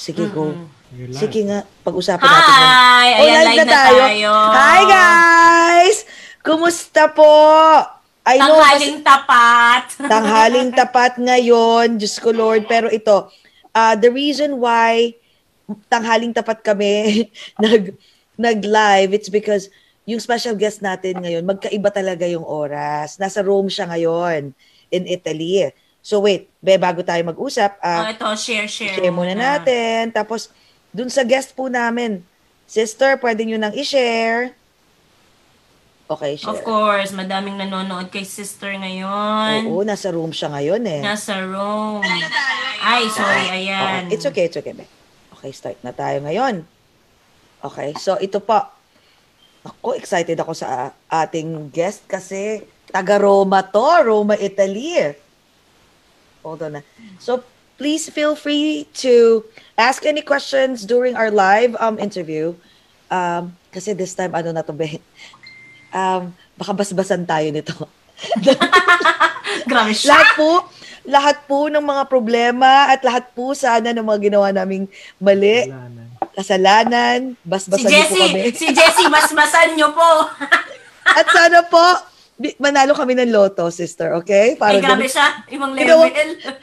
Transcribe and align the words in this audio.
Sige, 0.00 0.24
go. 0.32 0.56
Yun 0.96 1.12
lang. 1.12 1.20
Sige 1.20 1.40
nga, 1.44 1.60
pag-usapan 1.84 2.24
natin. 2.24 2.52
yan. 2.56 2.64
Hi! 2.64 3.08
Oh, 3.12 3.20
Ayan, 3.20 3.44
live, 3.44 3.58
na 3.60 3.64
tayo. 3.68 4.00
Hi, 4.32 4.80
guys! 4.88 5.98
Kumusta 6.40 7.12
po? 7.12 7.28
I 8.24 8.40
know, 8.40 8.56
Tanghaling 8.56 8.98
tapat. 9.04 9.84
tanghaling 10.12 10.70
tapat 10.72 11.12
ngayon. 11.20 12.00
Diyos 12.00 12.16
ko, 12.16 12.32
Lord. 12.32 12.64
Pero 12.64 12.88
ito, 12.88 13.28
uh, 13.76 13.94
the 14.00 14.08
reason 14.08 14.56
why 14.56 15.12
tanghaling 15.92 16.32
tapat 16.32 16.64
kami 16.64 17.28
nag, 17.62 17.92
nag-live, 18.40 19.12
it's 19.12 19.28
because 19.28 19.68
yung 20.08 20.18
special 20.18 20.56
guest 20.56 20.80
natin 20.80 21.20
ngayon, 21.20 21.44
magkaiba 21.44 21.92
talaga 21.92 22.24
yung 22.24 22.42
oras. 22.42 23.20
Nasa 23.20 23.44
Rome 23.44 23.68
siya 23.68 23.84
ngayon, 23.84 24.56
in 24.90 25.04
Italy. 25.06 25.70
So 26.00 26.24
wait, 26.24 26.48
be, 26.64 26.80
bago 26.80 27.04
tayo 27.04 27.20
mag-usap, 27.28 27.76
oh, 27.76 27.84
ah, 27.84 28.08
ito, 28.08 28.24
share, 28.36 28.68
share. 28.68 28.96
share 28.96 29.12
muna 29.12 29.36
natin. 29.36 30.08
Tapos, 30.16 30.48
dun 30.90 31.12
sa 31.12 31.20
guest 31.28 31.52
po 31.52 31.68
namin, 31.68 32.24
sister, 32.64 33.20
pwede 33.20 33.44
nyo 33.44 33.60
nang 33.60 33.76
i-share. 33.76 34.56
Okay, 36.10 36.40
share. 36.40 36.50
Of 36.50 36.66
course, 36.66 37.14
madaming 37.14 37.54
nanonood 37.60 38.10
kay 38.10 38.26
sister 38.26 38.72
ngayon. 38.74 39.70
Oo, 39.70 39.86
nasa 39.86 40.10
room 40.10 40.34
siya 40.34 40.50
ngayon 40.50 40.82
eh. 40.88 41.00
Nasa 41.04 41.38
room. 41.38 42.02
Ay, 42.82 43.06
sorry, 43.12 43.46
ayan. 43.62 44.10
Okay, 44.10 44.14
It's 44.18 44.26
okay, 44.26 44.44
it's 44.50 44.58
okay. 44.58 44.74
Be. 44.74 44.88
Okay, 45.38 45.54
start 45.54 45.78
na 45.86 45.94
tayo 45.94 46.18
ngayon. 46.26 46.66
Okay, 47.62 47.94
so 48.00 48.18
ito 48.18 48.42
po. 48.42 48.58
Ako, 49.60 49.94
excited 49.94 50.40
ako 50.40 50.56
sa 50.56 50.96
ating 51.06 51.68
guest 51.70 52.08
kasi 52.08 52.64
taga 52.88 53.20
Roma 53.20 53.62
to, 53.62 53.86
Roma, 54.02 54.34
Italy. 54.34 55.14
Hold 56.42 56.62
on 56.62 56.72
na. 56.76 56.82
So, 57.18 57.44
please 57.76 58.08
feel 58.08 58.34
free 58.34 58.84
to 59.00 59.44
ask 59.74 60.04
any 60.04 60.20
questions 60.20 60.84
during 60.84 61.16
our 61.16 61.30
live 61.30 61.72
um 61.78 61.96
interview. 61.96 62.52
Um, 63.08 63.56
kasi 63.68 63.92
this 63.92 64.12
time, 64.12 64.32
ano 64.32 64.50
na 64.50 64.62
to, 64.62 64.72
be? 64.72 65.00
Um, 65.90 66.30
baka 66.54 66.70
basbasan 66.72 67.26
tayo 67.26 67.50
nito. 67.50 67.74
Grabe 69.70 69.90
siya. 69.90 70.14
lahat 70.14 70.28
po, 70.36 70.50
lahat 71.02 71.36
po 71.44 71.66
ng 71.66 71.82
mga 71.82 72.02
problema 72.06 72.88
at 72.88 73.02
lahat 73.02 73.32
po 73.32 73.50
sana 73.52 73.90
ng 73.90 74.04
mga 74.04 74.30
ginawa 74.30 74.48
naming 74.52 74.86
mali, 75.16 75.66
Wala 75.66 75.88
na. 75.88 76.02
kasalanan, 76.32 77.18
Si 77.34 77.42
basbasan 77.42 77.90
niyo 77.90 78.04
po 78.06 78.14
kami. 78.14 78.40
Jessie, 78.46 78.54
si 78.54 78.66
Jessie, 78.70 79.08
masmasan 79.10 79.74
nyo 79.74 79.88
po. 79.90 80.10
At 81.02 81.26
sana 81.26 81.66
po, 81.66 81.82
manalo 82.56 82.96
kami 82.96 83.12
ng 83.20 83.28
loto, 83.28 83.68
sister, 83.68 84.16
okay? 84.16 84.56
Ay, 84.56 84.80
grabe 84.80 85.04
siya. 85.04 85.44
Ibang 85.52 85.76
level. 85.76 86.08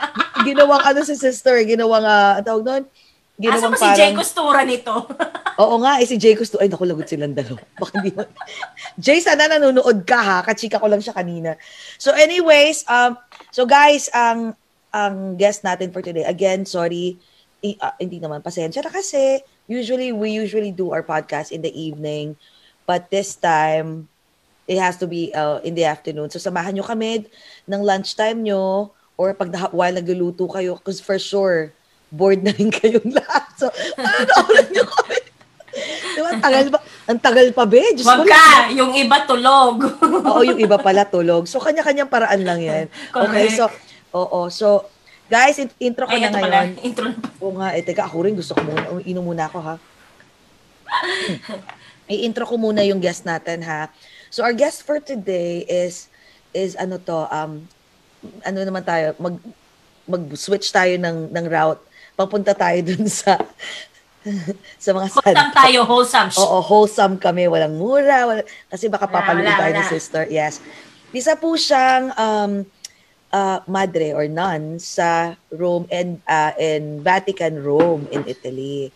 ginawang 0.48 0.82
ano 0.82 1.00
si 1.06 1.14
sister, 1.14 1.54
ginawang, 1.62 2.02
uh, 2.02 2.42
tawag 2.42 2.64
doon, 2.66 2.84
Asa 2.84 3.38
ginawang 3.38 3.74
ba 3.74 3.78
si 3.78 3.88
Jay 3.94 4.10
parang, 4.10 4.18
Costura 4.18 4.62
nito? 4.66 4.94
oo 5.62 5.76
nga, 5.86 6.02
eh, 6.02 6.10
si 6.10 6.18
Jay 6.18 6.34
gusto, 6.34 6.58
ay, 6.58 6.66
naku, 6.66 6.90
lagot 6.90 7.06
silang 7.06 7.38
dalawa. 7.38 7.62
Baka 7.78 8.02
di 8.02 8.10
mo. 8.10 8.26
Jay, 9.06 9.22
sana 9.22 9.46
nanonood 9.46 10.02
ka 10.02 10.18
ha, 10.18 10.38
kachika 10.42 10.82
ko 10.82 10.90
lang 10.90 11.02
siya 11.02 11.14
kanina. 11.14 11.54
So 12.02 12.10
anyways, 12.18 12.82
um, 12.90 13.14
so 13.54 13.70
guys, 13.70 14.10
ang, 14.10 14.58
ang 14.90 15.38
guest 15.38 15.62
natin 15.62 15.94
for 15.94 16.02
today, 16.02 16.26
again, 16.26 16.66
sorry, 16.66 17.22
i- 17.62 17.78
ah, 17.78 17.94
hindi 18.02 18.18
naman, 18.18 18.42
pasensya 18.42 18.82
na 18.82 18.90
kasi, 18.90 19.46
usually, 19.70 20.10
we 20.10 20.34
usually 20.34 20.74
do 20.74 20.90
our 20.90 21.06
podcast 21.06 21.54
in 21.54 21.62
the 21.62 21.70
evening, 21.70 22.34
but 22.90 23.14
this 23.14 23.38
time, 23.38 24.10
it 24.68 24.78
has 24.78 25.00
to 25.00 25.08
be 25.08 25.32
uh, 25.32 25.64
in 25.64 25.74
the 25.74 25.88
afternoon. 25.88 26.28
So 26.30 26.38
samahan 26.38 26.76
nyo 26.76 26.84
kami 26.84 27.26
ng 27.66 27.82
lunchtime 27.82 28.44
nyo 28.44 28.92
or 29.18 29.34
pag 29.34 29.50
na, 29.50 29.72
while 29.74 29.96
nagluluto 29.96 30.46
kayo 30.46 30.78
because 30.78 31.02
for 31.02 31.18
sure, 31.18 31.74
bored 32.12 32.44
na 32.44 32.54
rin 32.56 32.72
kayong 32.78 33.12
lahat. 33.12 33.46
So, 33.58 33.68
panoorin 33.98 34.68
nyo 34.76 34.86
kami. 34.86 35.20
Diba, 36.18 36.30
ang 36.34 36.42
tagal 36.42 36.66
pa, 36.74 36.80
ang 37.06 37.20
tagal 37.22 37.48
pa, 37.54 37.64
be. 37.70 37.84
Diyos 37.94 38.08
Wag 38.08 38.26
ka, 38.26 38.74
yung 38.74 38.98
iba 38.98 39.22
tulog. 39.30 39.86
Oo, 40.34 40.42
yung 40.42 40.58
iba 40.58 40.78
pala 40.82 41.06
tulog. 41.06 41.46
So, 41.46 41.62
kanya-kanyang 41.62 42.10
paraan 42.10 42.42
lang 42.42 42.60
yan. 42.64 42.86
Okay, 43.14 43.54
so, 43.54 43.70
oo. 44.10 44.50
So, 44.50 44.90
guys, 45.30 45.62
in- 45.62 45.74
intro 45.78 46.10
ko 46.10 46.18
Ay, 46.18 46.26
na 46.26 46.34
ito 46.34 46.38
pala. 46.42 46.50
ngayon. 46.66 46.70
Intro 46.82 47.04
na 47.06 47.18
pa. 47.22 47.30
Oo 47.38 47.54
nga, 47.62 47.70
eh, 47.78 47.84
teka, 47.86 48.10
ako 48.10 48.18
rin 48.26 48.34
gusto 48.34 48.58
ko 48.58 48.62
muna, 48.66 48.82
inom 49.06 49.26
muna 49.26 49.46
ako 49.46 49.58
ha. 49.62 49.76
I-intro 52.08 52.48
ko 52.48 52.56
muna 52.58 52.82
yung 52.88 53.04
guest 53.04 53.28
natin 53.28 53.62
ha. 53.62 53.92
So 54.30 54.44
our 54.44 54.54
guest 54.54 54.84
for 54.84 55.00
today 55.00 55.64
is 55.68 56.12
is 56.52 56.76
ano 56.76 56.98
to 57.06 57.28
um 57.32 57.68
ano 58.44 58.60
naman 58.64 58.84
tayo 58.84 59.14
mag 59.22 59.38
mag-switch 60.08 60.72
tayo 60.72 60.96
ng 60.96 61.32
ng 61.32 61.46
route. 61.52 61.84
Papunta 62.16 62.56
tayo 62.56 62.80
dun 62.82 63.06
sa 63.12 63.38
sa 64.84 64.90
mga 64.92 65.08
Wholesome 65.14 65.54
tayo, 65.56 65.80
wholesome. 65.88 66.30
Oo, 66.40 66.58
wholesome 66.64 67.16
kami. 67.20 67.48
Walang 67.48 67.76
mura. 67.80 68.28
Wala, 68.28 68.42
kasi 68.72 68.88
baka 68.92 69.08
papaluin 69.08 69.48
wala, 69.48 69.60
tayo 69.60 69.72
ni 69.76 69.84
wala. 69.84 69.92
sister. 69.92 70.24
Yes. 70.28 70.60
Isa 71.16 71.40
po 71.40 71.56
siyang 71.56 72.12
um, 72.16 72.52
uh, 73.32 73.60
madre 73.68 74.12
or 74.12 74.28
nun 74.28 74.80
sa 74.80 75.36
Rome 75.52 75.88
and 75.92 76.20
uh, 76.28 76.52
in 76.60 77.00
Vatican 77.04 77.64
Rome 77.64 78.08
in 78.12 78.24
Italy. 78.28 78.92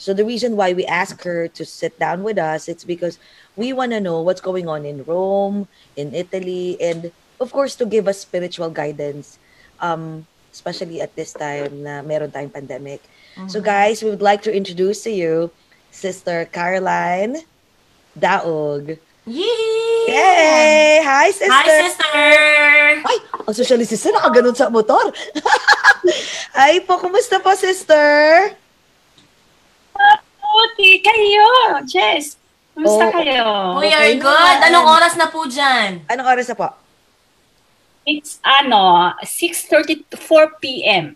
So 0.00 0.16
the 0.16 0.24
reason 0.24 0.56
why 0.56 0.72
we 0.72 0.88
ask 0.88 1.20
her 1.28 1.44
to 1.52 1.62
sit 1.68 1.92
down 2.00 2.24
with 2.24 2.40
us, 2.40 2.72
it's 2.72 2.88
because 2.88 3.20
we 3.52 3.76
want 3.76 3.92
to 3.92 4.00
know 4.00 4.24
what's 4.24 4.40
going 4.40 4.64
on 4.64 4.88
in 4.88 5.04
Rome, 5.04 5.68
in 5.92 6.16
Italy, 6.16 6.80
and 6.80 7.12
of 7.36 7.52
course 7.52 7.76
to 7.76 7.84
give 7.84 8.08
us 8.08 8.16
spiritual 8.16 8.72
guidance, 8.72 9.36
um, 9.84 10.24
especially 10.56 11.04
at 11.04 11.12
this 11.20 11.36
time 11.36 11.84
na 11.84 12.00
meron 12.00 12.32
tayong 12.32 12.48
pandemic. 12.48 13.04
So 13.46 13.60
guys, 13.60 14.00
we 14.00 14.08
would 14.08 14.24
like 14.24 14.40
to 14.48 14.52
introduce 14.52 15.04
to 15.04 15.12
you 15.12 15.52
Sister 15.92 16.48
Caroline 16.48 17.44
Daog. 18.16 18.96
Yee! 19.28 20.08
Yay! 20.08 21.04
Hi, 21.04 21.28
sister! 21.28 21.52
Hi, 21.52 21.68
sister! 21.84 22.24
Ay, 23.04 23.18
ang 23.44 23.52
social 23.52 23.84
sister, 23.84 24.16
nakaganon 24.16 24.56
sa 24.56 24.72
motor. 24.72 25.12
Ay 26.56 26.80
po, 26.88 26.96
kumusta 26.96 27.36
po, 27.36 27.52
sister? 27.52 28.56
Puti 30.50 30.98
kayo, 30.98 31.46
Jess. 31.86 32.34
Kumusta 32.74 33.06
Oo. 33.06 33.14
kayo? 33.14 33.44
We 33.78 33.86
Okay 33.86 33.94
are 33.94 34.14
good. 34.18 34.26
naman. 34.26 34.66
Anong 34.66 34.86
oras 34.90 35.14
na 35.14 35.26
po 35.30 35.46
dyan? 35.46 36.02
Anong 36.10 36.26
oras 36.26 36.46
na 36.50 36.56
po? 36.58 36.68
It's 38.02 38.42
ano, 38.42 39.14
6.30 39.22 40.10
to 40.10 40.16
4 40.18 40.58
p.m. 40.58 41.14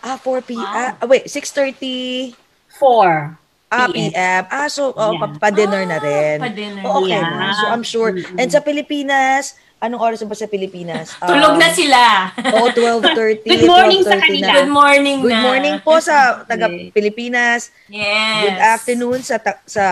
Ah, 0.00 0.16
4 0.16 0.40
p.m. 0.48 0.64
Wow. 0.64 0.96
Ah, 0.96 1.04
wait, 1.04 1.28
6.30 1.28 2.32
4 2.78 3.36
ah, 3.74 3.88
PM. 3.90 3.92
p.m. 3.92 4.42
Ah, 4.48 4.68
so, 4.70 4.94
oh, 4.94 5.12
Yeah. 5.12 5.20
pa- 5.20 5.36
pa-dinner 5.42 5.82
na 5.84 5.98
rin. 5.98 6.38
Ah, 6.40 6.46
pa-dinner. 6.48 6.82
Oh, 6.86 7.02
okay 7.02 7.18
Yeah. 7.18 7.52
So, 7.52 7.64
I'm 7.68 7.84
sure. 7.84 8.14
And 8.38 8.48
sa 8.48 8.62
Pilipinas, 8.62 9.58
anong 9.78 10.00
oras 10.02 10.20
ba 10.20 10.32
sa 10.32 10.46
Pilipinas? 10.46 11.12
Tulog 11.22 11.54
Um, 11.54 11.60
na 11.60 11.68
sila. 11.70 12.32
Oo, 12.54 12.68
12.30. 12.70 13.44
Good 13.44 13.64
morning 13.66 14.00
sa 14.00 14.14
12:30 14.14 14.22
kanila. 14.22 14.42
na. 14.42 14.54
Good 14.54 14.72
morning 14.72 15.16
Good 15.20 15.32
na. 15.32 15.42
morning 15.42 15.76
po 15.80 15.94
sa 15.98 16.16
taga. 16.42 16.66
Pilipinas. 16.90 17.68
Yes. 17.86 18.40
Good 18.42 18.58
afternoon 18.58 19.20
sa 19.20 19.36
ta- 19.36 19.62
sa 19.64 19.84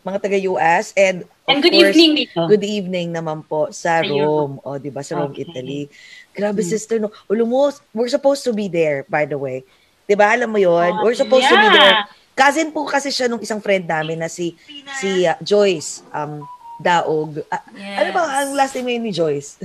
mga 0.00 0.18
taga 0.18 0.38
US 0.48 0.92
and 0.94 1.22
of 1.44 1.50
And 1.50 1.60
good 1.60 1.72
course, 1.72 1.92
evening 1.92 2.12
dito. 2.16 2.40
Good 2.46 2.62
evening 2.62 3.08
naman 3.10 3.42
po 3.42 3.68
sa 3.68 4.00
Sa 4.00 4.06
Rome. 4.06 4.60
O, 4.60 4.76
di 4.76 4.88
ba? 4.88 5.00
Sa 5.00 5.16
Rome, 5.16 5.32
Okay. 5.32 5.44
Italy. 5.44 5.90
Grabe, 6.30 6.60
Hmm. 6.60 6.70
sister, 6.70 6.96
no? 6.96 7.10
Ulo 7.26 7.42
mo, 7.42 7.60
we're 7.90 8.08
supposed 8.08 8.40
to 8.40 8.52
be 8.52 8.66
there, 8.66 9.02
by 9.06 9.24
the 9.24 9.34
way. 9.34 9.66
Di 10.04 10.14
ba? 10.14 10.30
Alam 10.30 10.48
mo 10.48 10.58
yon 10.58 10.90
Oh, 10.92 11.02
We're 11.02 11.14
supposed 11.14 11.44
to 11.44 11.54
be 11.54 11.66
yeah. 11.66 11.74
there. 11.74 11.96
Cousin 12.32 12.70
po 12.70 12.82
kasi 12.82 13.08
siya 13.08 13.26
nung 13.26 13.38
isang 13.38 13.58
friend 13.58 13.84
namin 13.84 14.16
na 14.16 14.26
si 14.26 14.56
si 14.96 15.22
uh, 15.22 15.36
Joyce 15.40 16.00
um 16.10 16.40
Daog. 16.80 17.44
Ah, 17.46 17.60
Yes. 17.70 17.96
Ano 17.98 18.10
ba 18.10 18.22
ang 18.40 18.50
last 18.54 18.74
name 18.74 18.98
ni 18.98 19.10
Joyce? 19.10 19.60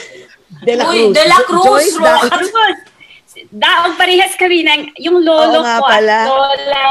De 0.66 0.72
La 0.72 0.86
Uy, 0.86 1.04
Cruz. 1.04 1.12
De 1.12 1.24
La 1.24 1.38
Cruz, 1.42 1.64
Joyce 1.64 1.96
Ro- 1.96 2.06
Daog. 2.06 2.30
Tapos, 2.30 2.50
daog 3.48 3.92
parehas 3.94 4.34
kami 4.34 4.62
ng 4.62 4.80
yung 4.98 5.18
lolo 5.18 5.58
Oo 5.58 5.64
ko 5.64 5.82
pala. 5.82 6.18
at 6.18 6.28
lola 6.28 6.84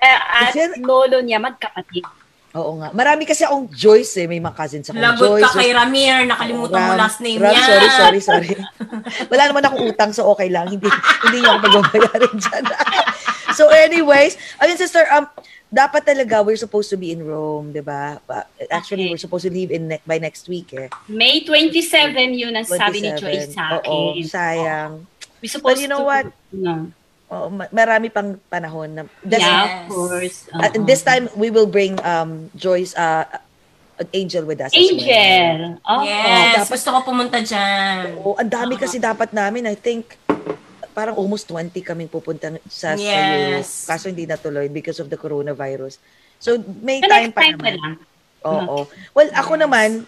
eh, 0.00 0.18
at 0.36 0.50
Kasi- 0.50 0.78
lolo 0.80 1.18
niya 1.18 1.38
magkapatid. 1.38 2.04
Oo 2.54 2.78
nga. 2.78 2.94
Marami 2.94 3.26
kasi 3.26 3.42
akong 3.42 3.66
Joyce 3.68 4.14
eh. 4.16 4.26
May 4.26 4.38
mga 4.38 4.54
cousins 4.54 4.86
akong 4.86 5.02
Lagot 5.02 5.26
Joyce. 5.26 5.42
ka 5.44 5.58
kay 5.58 5.74
Ramir. 5.74 6.22
Nakalimutan 6.22 6.78
mo 6.78 6.92
Ram- 6.92 7.00
last 7.00 7.18
name 7.18 7.42
Ram, 7.42 7.50
niya. 7.50 7.62
Sorry, 7.64 7.88
sorry, 7.90 8.20
sorry. 8.20 8.50
Wala 9.30 9.42
naman 9.50 9.62
akong 9.64 9.82
utang, 9.84 10.10
so 10.10 10.30
okay 10.30 10.46
lang. 10.48 10.68
Hindi 10.68 10.86
hindi 10.86 11.36
niyo 11.36 11.50
ako 11.50 11.58
pagbabayarin 11.64 12.34
dyan. 12.36 12.64
so 13.54 13.68
anyways, 13.68 14.34
ayun 14.58 14.76
sister, 14.76 15.06
um, 15.08 15.26
dapat 15.68 16.04
talaga 16.04 16.38
we're 16.40 16.54
supposed 16.56 16.86
to 16.86 16.94
be 16.94 17.10
in 17.10 17.22
Rome, 17.22 17.70
di 17.70 17.80
ba? 17.80 18.22
Actually, 18.68 19.06
Okay. 19.06 19.10
we're 19.10 19.24
supposed 19.24 19.42
to 19.42 19.50
leave 19.50 19.70
in 19.70 19.88
ne- 19.88 20.04
by 20.04 20.18
next 20.18 20.46
week 20.46 20.70
eh. 20.72 20.86
May 21.06 21.42
27 21.42 21.82
yun 22.32 22.52
ang 22.52 22.62
sabi 22.64 23.00
ni 23.00 23.10
27. 23.10 23.18
Joyce 23.18 23.46
sa 23.50 23.64
Oo, 23.80 24.12
akin. 24.12 24.22
sayang. 24.24 24.92
We 25.38 25.46
supposed 25.46 25.76
But 25.76 25.82
you 25.82 25.88
know 25.88 26.00
to, 26.00 26.08
what? 26.08 26.24
No. 26.50 26.94
Oo, 27.26 27.48
ma- 27.50 27.70
marami 27.70 28.06
pang 28.08 28.38
panahon 28.46 28.88
na 28.92 29.02
this, 29.20 29.40
yeah, 29.40 29.50
Yes. 29.50 29.66
of 29.66 29.90
course. 29.90 30.36
uh, 30.48 30.70
Oo. 30.70 30.84
this 30.84 31.02
time 31.02 31.26
we 31.34 31.48
will 31.48 31.66
bring 31.66 31.98
um 32.00 32.48
Joyce 32.54 32.94
uh 32.94 33.26
an 33.96 34.10
angel 34.12 34.42
with 34.42 34.58
us 34.58 34.70
as 34.70 34.74
well. 34.74 34.90
Angel. 34.92 35.78
Oh, 35.82 36.02
Yes. 36.02 36.54
dapat- 36.60 36.70
Gusto 36.72 36.88
ko 36.90 36.98
pumunta 37.04 37.38
dyan. 37.40 38.18
Oo, 38.18 38.34
ang 38.34 38.46
dami 38.48 38.74
kasi 38.74 38.98
dapat 38.98 39.30
namin. 39.30 39.66
I 39.66 39.74
think 39.74 40.18
parang 40.94 41.14
almost 41.14 41.44
20 41.46 41.74
kaming 41.82 42.06
pupunta 42.06 42.48
sa, 42.64 42.94
sa 42.94 42.96
Yes. 42.96 43.10
Europe. 43.18 43.70
Kaso 43.90 44.04
hindi 44.06 44.24
natuloy 44.24 44.66
because 44.68 44.96
of 44.96 45.10
the 45.10 45.18
coronavirus. 45.18 45.98
So, 46.38 46.54
may 46.80 46.98
So, 46.98 47.10
time 47.10 47.30
pa 47.30 47.42
naman. 47.44 47.74
lang. 47.74 47.94
Oo. 48.44 48.84
Well, 49.10 49.32
ako 49.32 49.56
naman, 49.56 50.04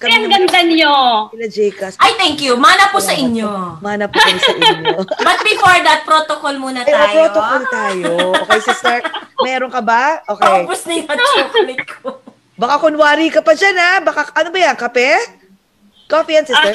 Ay, 0.00 0.14
ang 0.14 0.26
ganda 0.28 0.62
niyo. 0.62 0.90
sila 1.28 1.46
Jcas, 1.48 1.94
Ay, 1.98 2.14
thank 2.14 2.38
you. 2.38 2.54
Mana 2.54 2.88
po 2.88 2.98
sa 2.98 3.10
inyo. 3.10 3.78
mana 3.78 4.06
po 4.06 4.16
kami 4.16 4.38
sa 4.38 4.54
inyo. 4.54 5.02
But 5.26 5.38
before 5.42 5.78
that, 5.82 6.02
protocol 6.02 6.54
muna 6.56 6.82
Ay, 6.82 6.90
tayo. 6.90 7.14
protocol 7.20 7.62
tayo. 7.68 8.10
Okay, 8.40 8.60
sister? 8.62 8.98
Meron 9.40 9.68
ka 9.68 9.82
ba? 9.82 10.22
Okay. 10.24 10.62
Tapos 10.62 10.80
na 10.82 10.92
yung 10.94 11.08
chocolate 11.10 11.84
ko. 11.92 12.08
Baka 12.54 12.74
kunwari 12.78 13.26
ka 13.28 13.42
pa 13.42 13.52
dyan, 13.52 13.74
ha? 13.74 13.92
Baka, 13.98 14.30
ano 14.32 14.48
ba 14.48 14.58
yan? 14.60 14.76
Kape? 14.78 15.08
Coffee 16.06 16.38
yan, 16.38 16.46
sister? 16.46 16.74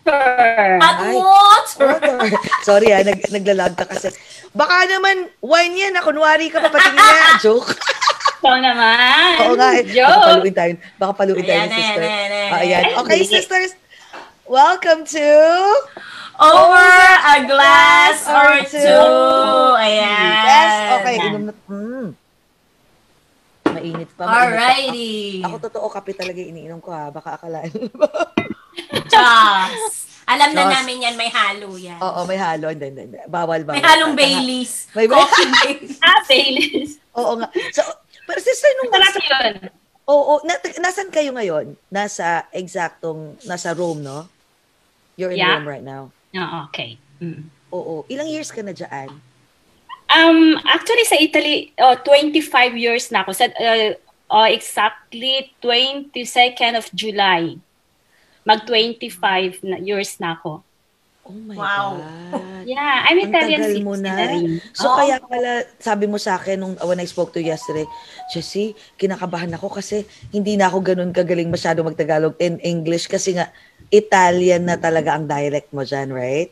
Water. 0.00 0.80
At 0.80 0.96
Ay. 0.98 1.14
water. 1.14 1.86
Water. 1.86 2.16
Sorry, 2.68 2.88
ha? 2.90 3.04
Nag, 3.04 3.20
naglalag 3.28 3.74
ka 3.76 3.84
kasi. 3.84 4.08
Baka 4.50 4.88
naman, 4.88 5.28
wine 5.40 5.74
yan, 5.76 5.92
ha? 5.94 6.02
Kunwari 6.02 6.48
ka 6.48 6.58
pa, 6.58 6.72
patingin 6.72 6.96
na. 6.96 7.36
Joke. 7.44 7.70
So 8.40 8.56
naman. 8.56 9.32
Oo 9.44 9.54
nga, 9.54 9.76
eh. 9.76 9.84
Baka 9.84 9.92
Joke. 9.92 10.24
paluin 10.26 10.54
tayo. 10.56 10.72
Baka 10.96 11.12
paluin 11.14 11.44
tayo 11.44 11.60
ni 11.60 11.72
sister. 11.76 12.02
ayan, 12.02 12.30
ayan, 12.32 12.50
Ah, 12.50 12.58
ayan. 12.58 12.82
ayan. 12.82 13.00
Okay, 13.04 13.20
Ay, 13.20 13.28
sisters. 13.28 13.70
Welcome 14.48 15.04
to... 15.06 15.28
Over 16.40 16.88
a 17.20 17.36
glass 17.44 18.24
or 18.24 18.64
two. 18.64 18.80
two. 18.80 19.76
Ayan. 19.76 20.40
Yes, 20.40 20.72
okay. 20.96 21.14
Inom 21.20 21.44
na. 21.44 21.54
Mm. 21.68 22.08
Mainit 23.68 24.08
pa. 24.16 24.24
mainit 24.24 24.48
pa. 24.48 24.48
Alrighty. 24.48 25.44
Ako 25.44 25.56
totoo, 25.60 25.86
kape 25.92 26.16
talaga 26.16 26.40
yung 26.40 26.56
iniinom 26.56 26.80
ko 26.80 26.96
ha. 26.96 27.12
Baka 27.12 27.36
akalaan. 27.36 27.68
Just. 29.06 29.98
Alam 30.24 30.50
na 30.52 30.62
Just. 30.62 30.74
namin 30.76 30.96
yan, 31.02 31.14
may 31.14 31.26
halo 31.28 31.74
yan. 31.74 31.98
Oo, 31.98 32.22
may 32.22 32.36
halo. 32.36 32.70
Hindi, 32.70 32.86
hindi, 32.86 33.02
hindi. 33.04 33.18
Bawal, 33.26 33.62
bawal. 33.62 33.76
May 33.76 33.84
halong. 33.84 34.14
Baileys. 34.14 34.86
May 34.92 35.06
ba- 35.06 35.20
Coffee 35.20 35.50
Baileys. 35.56 35.98
Ah, 35.98 36.20
Baileys. 36.22 36.90
Oo 37.12 37.32
nga. 37.36 37.48
So, 37.70 37.82
pero 38.22 38.38
sister, 38.38 38.70
nung 38.76 38.90
Sarap 38.90 39.10
nasa, 39.10 39.20
yun. 39.20 39.54
oo, 40.06 40.32
na, 40.42 40.54
nasan 40.78 41.10
kayo 41.10 41.30
ngayon? 41.32 41.74
Nasa 41.88 42.46
exactong, 42.50 43.34
nasa 43.42 43.74
Rome, 43.74 44.00
no? 44.00 44.30
You're 45.14 45.30
in 45.30 45.42
Yeah. 45.42 45.58
Rome 45.58 45.66
right 45.68 45.82
now. 45.82 46.14
Ah, 46.32 46.64
okay. 46.64 46.94
Mm. 47.18 47.50
Oo. 47.70 48.06
Ilang 48.06 48.30
years 48.30 48.48
ka 48.48 48.62
na 48.62 48.70
dyan? 48.70 49.10
Um, 50.06 50.58
actually, 50.64 51.04
sa 51.04 51.14
Italy, 51.14 51.74
uh, 51.76 51.94
25 51.98 52.42
years 52.74 53.10
na 53.10 53.22
ako. 53.22 53.30
Sa, 53.30 53.46
uh, 53.46 53.94
uh, 54.28 54.48
exactly 54.48 55.50
22nd 55.58 56.74
of 56.74 56.86
July. 56.92 57.58
Mag-25 58.44 59.60
na 59.66 59.76
years 59.78 60.16
na 60.16 60.36
ako. 60.36 60.64
Oh 61.30 61.36
my 61.46 61.54
Wow. 61.54 62.00
God. 62.00 62.64
Yeah, 62.66 63.06
I'm 63.06 63.20
Ang 63.20 63.30
Italian 63.30 63.60
tagal 63.60 63.74
mo 63.84 63.94
na. 63.94 64.14
na. 64.16 64.40
So, 64.72 64.88
Oo. 64.90 64.96
kaya 64.98 65.20
pala, 65.20 65.62
sabi 65.78 66.04
mo 66.08 66.16
sa 66.16 66.40
akin 66.40 66.56
nung 66.58 66.74
when 66.82 66.98
I 66.98 67.06
spoke 67.06 67.30
to 67.36 67.40
you 67.40 67.52
yesterday, 67.52 67.86
Jessie, 68.32 68.74
kinakabahan 68.96 69.52
ako 69.54 69.70
kasi 69.70 70.08
hindi 70.32 70.56
na 70.56 70.72
ako 70.72 70.80
ganun 70.82 71.12
kagaling 71.12 71.52
masyado 71.52 71.84
magtagalog 71.84 72.34
in 72.40 72.58
English 72.60 73.06
kasi 73.06 73.36
nga, 73.36 73.52
Italian 73.90 74.70
na 74.70 74.78
talaga 74.78 75.18
ang 75.18 75.26
dialect 75.26 75.74
mo 75.74 75.82
dyan, 75.82 76.14
right? 76.14 76.50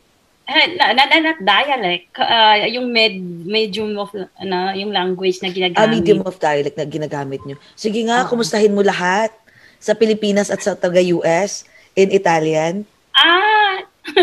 Eh, 0.49 0.67
na, 0.75 0.97
na, 0.97 1.07
na, 1.07 1.17
not 1.23 1.39
dialect. 1.39 2.09
Uh, 2.19 2.67
yung 2.73 2.89
med, 2.91 3.21
medium 3.47 3.95
of, 3.95 4.11
ano, 4.17 4.73
yung 4.75 4.91
language 4.91 5.39
na 5.39 5.53
ginagamit. 5.53 5.79
Ah, 5.79 5.87
medium 5.87 6.25
of 6.25 6.41
dialect 6.41 6.75
na 6.75 6.89
ginagamit 6.89 7.39
nyo. 7.47 7.55
Sige 7.77 8.01
nga, 8.09 8.27
Oo. 8.27 8.33
kumustahin 8.33 8.75
mo 8.75 8.83
lahat 8.83 9.31
sa 9.79 9.95
Pilipinas 9.95 10.51
at 10.51 10.59
sa 10.59 10.75
taga-US 10.75 11.69
in 11.99 12.15
Italian. 12.15 12.87
Ah! 13.11 13.83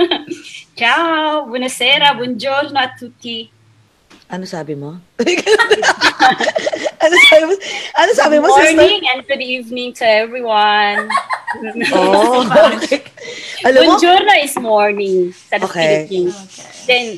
Ciao! 0.80 1.44
Buonasera! 1.44 2.16
Buongiorno 2.16 2.80
a 2.80 2.88
tutti! 2.96 3.52
Ano 4.32 4.48
sabi 4.48 4.74
mo? 4.74 4.96
ano 7.04 7.16
sabi 7.30 7.44
mo? 7.46 7.54
Ano 7.94 8.12
sabi 8.16 8.36
mo, 8.40 8.48
Good 8.50 8.58
sister? 8.64 8.80
morning 8.80 9.04
and 9.12 9.22
good 9.28 9.44
evening 9.44 9.92
to 10.00 10.08
everyone. 10.08 11.12
Oh, 11.96 12.44
okay. 12.76 13.00
Alam 13.64 13.88
mo, 13.88 13.96
Buongiorno 13.96 14.34
is 14.44 14.60
morning 14.60 15.32
sa 15.32 15.56
Okay. 15.56 16.04
Philippines. 16.04 16.36
Then, 16.84 17.16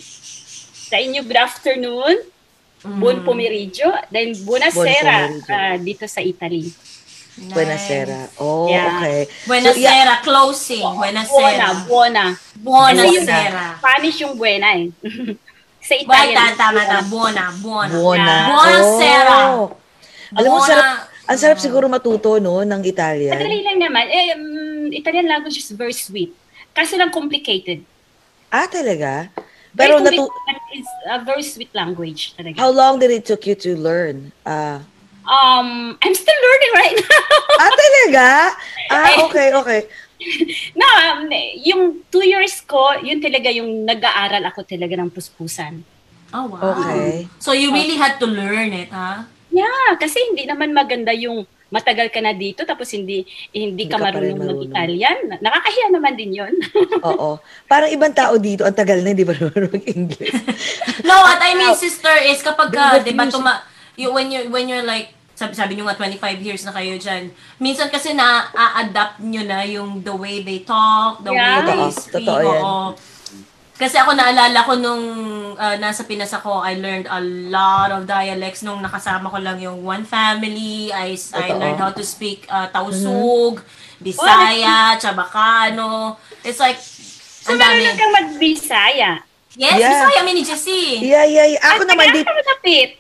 sa 0.78 1.02
inyo, 1.02 1.26
good 1.26 1.42
afternoon. 1.42 2.22
Buon 2.86 3.26
pomeriggio. 3.26 3.90
Then, 4.14 4.38
buonasera 4.46 5.42
pomeriggio. 5.42 5.50
ah, 5.50 5.74
dito 5.82 6.06
sa 6.06 6.22
Italy. 6.22 6.70
Nice. 7.38 7.54
Buenasera. 7.54 8.20
Oh, 8.42 8.66
Yeah. 8.66 8.98
okay. 8.98 9.20
Buenasera, 9.46 9.78
So, 9.78 9.80
yeah. 10.10 10.20
closing. 10.22 10.82
Buona, 10.82 11.22
Buenasera. 11.24 11.68
buona. 11.86 12.24
Buonasera. 12.58 13.64
Spanish 13.78 14.18
yung 14.22 14.34
buena 14.34 14.68
eh. 14.74 14.90
sa 15.88 15.94
Italian. 15.96 16.58
tama, 16.58 16.58
tama, 16.58 16.80
tama. 16.82 17.02
Buona, 17.08 17.44
buona. 17.62 17.94
Buona. 17.94 18.36
Buonasera. 18.50 19.36
Oh. 19.54 19.70
Alam 20.34 20.50
mo, 20.50 20.58
Buona. 20.60 20.68
sarap, 20.68 20.88
ang 21.28 21.38
sarap 21.38 21.60
siguro 21.62 21.86
matuto, 21.88 22.42
no, 22.42 22.60
ng 22.60 22.82
Italian. 22.84 23.32
Madali 23.32 23.62
lang 23.62 23.80
naman. 23.80 24.06
Eh, 24.10 24.26
um, 24.34 24.46
Italian 24.92 25.30
language 25.30 25.58
is 25.58 25.70
very 25.72 25.94
sweet. 25.94 26.34
Kaso 26.74 26.98
lang 26.98 27.10
complicated. 27.10 27.86
Ah, 28.50 28.66
talaga? 28.66 29.30
Very 29.72 29.94
Pero 29.94 30.02
natu- 30.02 30.26
complicated, 30.26 30.58
but 30.58 30.74
it's 30.74 30.92
a 31.06 31.18
very 31.22 31.46
sweet 31.46 31.70
language 31.72 32.34
talaga. 32.34 32.58
how 32.58 32.72
long 32.72 32.98
did 32.98 33.12
it 33.12 33.24
took 33.24 33.46
you 33.46 33.54
to 33.54 33.78
learn? 33.78 34.34
Ah, 34.42 34.82
Um, 35.28 36.00
I'm 36.00 36.16
still 36.16 36.40
learning 36.40 36.74
right 36.74 36.96
now. 37.04 37.24
ah 37.60 37.72
talaga? 37.72 38.26
Ah, 38.88 39.10
okay, 39.28 39.48
okay. 39.52 39.82
no, 40.80 40.88
um, 40.88 41.28
yung 41.62 42.02
two 42.08 42.24
years 42.24 42.64
ko, 42.64 42.96
yun 42.98 43.20
talaga 43.20 43.52
yung 43.52 43.84
nag-aaral 43.84 44.42
ako 44.48 44.64
talaga 44.64 44.96
ng 44.96 45.12
puspusan. 45.12 45.84
Oh, 46.32 46.48
wow. 46.48 46.74
Okay. 46.74 47.28
So 47.38 47.52
you 47.52 47.72
really 47.72 47.96
had 47.96 48.18
to 48.18 48.28
learn 48.28 48.72
it, 48.72 48.90
ha? 48.90 49.28
Yeah, 49.48 49.96
kasi 49.96 50.20
hindi 50.32 50.44
naman 50.44 50.72
maganda 50.72 51.12
yung 51.12 51.44
matagal 51.68 52.08
ka 52.08 52.24
na 52.24 52.32
dito 52.32 52.64
tapos 52.64 52.88
hindi 52.96 53.28
hindi, 53.52 53.84
Hindi 53.84 53.92
ka 53.92 54.00
ka 54.00 54.04
marunong 54.08 54.40
marunong. 54.40 54.60
mag-Italian. 54.64 55.18
Nakakahiya 55.40 55.88
naman 55.92 56.14
din 56.16 56.32
yun. 56.36 56.54
Oo. 57.12 57.40
Parang 57.68 57.92
ibang 57.92 58.16
tao 58.16 58.40
dito, 58.40 58.64
ang 58.64 58.76
tagal 58.76 59.04
na, 59.04 59.12
hindi 59.12 59.28
ba 59.28 59.36
naman 59.36 59.68
mag-English? 59.72 60.32
No, 61.04 61.16
what 61.22 61.40
I 61.40 61.52
mean, 61.54 61.76
sister, 61.76 62.16
is 62.24 62.40
kapag 62.40 62.72
ka, 62.72 63.04
di 63.04 63.12
ba, 63.12 63.28
tuma, 63.28 63.64
you, 63.96 64.12
when, 64.12 64.32
you, 64.32 64.48
when 64.48 64.68
you're 64.68 64.88
like, 64.88 65.12
sabi, 65.38 65.54
sabi 65.54 65.72
nyo 65.74 65.86
nga 65.86 65.94
25 65.94 66.18
years 66.42 66.66
na 66.66 66.74
kayo 66.74 66.98
dyan, 66.98 67.30
minsan 67.58 67.88
kasi 67.88 68.12
na-adapt 68.12 69.22
nyo 69.22 69.46
na 69.46 69.62
yung 69.64 70.02
the 70.02 70.10
way 70.12 70.42
they 70.42 70.66
talk, 70.66 71.22
the 71.22 71.30
Yeah. 71.30 71.62
way 71.62 71.70
they 71.70 71.78
Totoo, 71.78 71.94
speak. 71.94 72.26
totoo 72.26 72.42
yan. 72.42 72.58
oo. 72.60 72.78
Kasi 73.78 73.94
ako 73.94 74.10
naalala 74.12 74.66
ko 74.66 74.74
nung 74.74 75.06
ah, 75.54 75.78
nasa 75.78 76.02
Pinas 76.02 76.34
ako, 76.34 76.66
I 76.66 76.74
learned 76.76 77.06
a 77.06 77.22
lot 77.22 77.94
of 77.94 78.10
dialects 78.10 78.66
nung 78.66 78.82
nakasama 78.82 79.30
ko 79.30 79.38
lang 79.38 79.62
yung 79.62 79.86
one 79.86 80.02
family. 80.02 80.90
I, 80.90 81.14
I 81.14 81.14
Totoo. 81.14 81.38
Mm-hmm. 81.38 81.62
learned 81.62 81.80
how 81.80 81.94
to 81.94 82.02
speak 82.02 82.50
uh, 82.50 82.66
Tausug, 82.68 83.62
Bisaya, 84.02 84.98
Chabacano. 84.98 86.18
It's 86.42 86.58
like, 86.58 86.78
So, 86.78 87.54
ang 87.54 87.62
dami. 87.62 87.80
marunong 87.80 87.96
kang 87.96 88.14
mag-Bisaya. 88.18 89.12
Yes, 89.54 89.78
Yeah. 89.78 89.90
Bisaya, 89.94 90.20
mini 90.22 90.42
Jessie. 90.42 91.00
Yeah, 91.00 91.24
yeah, 91.24 91.46
yeah. 91.48 91.62
Ako 91.64 91.86
At 91.86 91.88
naman, 91.88 92.12
malapit. 92.18 92.98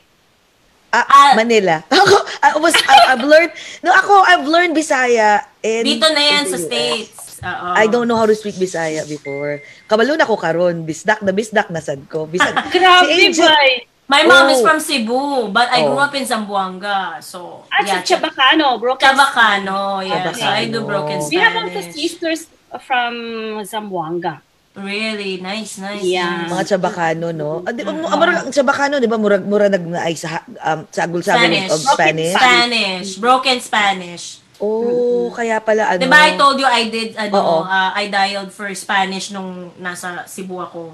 Ah, 0.89 1.05
Ah. 1.05 1.31
Manila. 1.33 1.83
Ako, 1.91 2.15
I 2.37 2.49
was, 2.57 2.73
I, 2.85 2.97
I've 3.11 3.23
learned, 3.23 3.51
no, 3.81 3.91
ako, 3.91 4.13
I've 4.23 4.45
learned 4.45 4.73
Bisaya 4.73 5.41
in, 5.59 5.83
Dito 5.83 6.07
na 6.07 6.21
yan 6.21 6.45
in 6.45 6.51
sa. 6.51 6.57
States. 6.57 7.39
Oo. 7.39 7.67
I 7.73 7.85
don't 7.85 8.05
know 8.05 8.15
how 8.15 8.25
to 8.25 8.33
speak 8.33 8.55
Bisaya 8.55 9.03
before. 9.03 9.61
Kabalon 9.85 10.17
ako 10.17 10.35
karon, 10.35 10.81
bisdak 10.83 11.21
na 11.21 11.29
bisdak 11.29 11.69
na 11.69 11.77
sad 11.77 12.01
ko. 12.07 12.25
Bisag. 12.25 12.55
Grabe, 12.73 13.09
si 13.09 13.29
Angel, 13.29 13.45
boy. 13.45 13.71
My 14.07 14.23
mom 14.23 14.47
is 14.47 14.59
Oh. 14.59 14.65
from 14.65 14.79
Cebu, 14.79 15.51
but 15.51 15.67
I 15.67 15.83
grew 15.83 15.93
Oh. 15.93 16.01
up 16.01 16.15
in 16.15 16.23
Zamboanga. 16.23 17.19
So, 17.19 17.67
At 17.67 17.83
yeah. 17.83 17.99
sa 17.99 18.07
Chabacano, 18.07 18.79
broken 18.79 19.03
Chabacano, 19.03 19.99
yeah. 19.99 20.31
So, 20.31 20.41
I 20.41 20.65
do 20.65 20.79
Chabacano. 20.79 20.87
broken 20.87 21.17
We 21.27 21.35
have 21.37 21.55
also 21.57 21.81
Spanish. 21.83 21.93
sisters 21.93 22.41
from 22.81 23.13
Zamboanga. 23.61 24.39
Really? 24.77 25.41
Nice, 25.41 25.81
nice. 25.81 26.05
Yeah. 26.05 26.45
nice. 26.45 26.53
mga 26.53 26.63
Chabacano, 26.77 27.33
no? 27.33 27.65
Ah, 27.65 27.73
di, 27.73 27.81
um, 27.81 27.97
mura, 27.97 28.45
ang 28.45 28.53
Chabacano, 28.53 29.01
di 29.01 29.09
ba, 29.09 29.17
murag, 29.17 29.41
mura 29.41 29.65
nag 29.73 29.81
ay 29.97 30.13
sa, 30.13 30.45
um, 30.45 30.85
sa 30.93 31.09
agul 31.09 31.25
sabi 31.25 31.49
Spanish. 31.49 31.71
of 31.73 31.79
Spanish. 31.81 32.35
Spanish. 32.37 33.09
Broken 33.17 33.57
Spanish. 33.57 34.25
Oh, 34.61 35.33
kaya 35.33 35.57
pala, 35.61 35.97
ano? 35.97 36.01
Di 36.01 36.09
ba 36.09 36.29
I 36.29 36.37
told 36.37 36.61
you 36.61 36.65
I 36.65 36.89
did, 36.93 37.17
Oo. 37.17 37.65
ano, 37.65 37.65
uh, 37.65 37.89
I 37.93 38.09
dialed 38.09 38.53
for 38.53 38.69
Spanish 38.77 39.33
nung 39.33 39.73
nasa 39.81 40.25
Cebu 40.29 40.61
ako. 40.61 40.93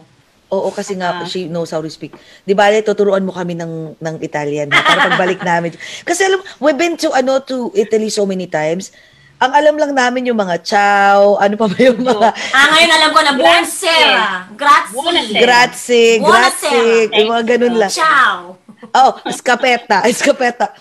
Oo, 0.54 0.70
kasi 0.70 0.94
nga, 0.94 1.24
Ah. 1.24 1.28
she 1.28 1.50
knows 1.50 1.74
how 1.74 1.82
to 1.82 1.90
speak. 1.90 2.14
Di 2.46 2.54
ba, 2.54 2.70
tuturuan 2.86 3.26
mo 3.26 3.34
kami 3.34 3.58
ng, 3.58 3.98
ng 3.98 4.16
Italian, 4.22 4.70
ha, 4.70 4.80
para 4.86 5.10
pagbalik 5.10 5.42
namin. 5.42 5.74
Kasi 6.08 6.30
alam, 6.30 6.46
we've 6.62 6.78
been 6.78 6.94
to, 6.94 7.10
ano, 7.10 7.42
to 7.42 7.74
Italy 7.74 8.14
so 8.14 8.24
many 8.24 8.46
times. 8.46 8.94
Ang 9.42 9.52
alam 9.52 9.76
lang 9.76 9.92
namin 9.92 10.30
yung 10.30 10.40
mga 10.40 10.62
ciao, 10.62 11.36
ano 11.42 11.56
pa 11.58 11.66
ba 11.68 11.78
yung 11.78 12.00
mga 12.00 12.30
Ah, 12.58 12.68
ngayon 12.74 12.92
alam 12.92 13.10
ko 13.12 13.20
na 13.22 13.34
Buonsera. 13.36 14.26
Grazie. 14.56 15.40
Grazie, 15.42 16.10
grazie, 16.22 16.90
yung 17.18 17.30
mga 17.34 17.44
ganun 17.58 17.76
lang. 17.76 17.92
Ciao. 17.92 18.62
Oh, 18.94 19.12
escapeta, 19.26 20.04
escapeta. 20.06 20.76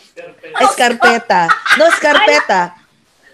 Escarpeta. 0.58 1.48
No, 1.78 1.86
escarpeta. 1.88 2.76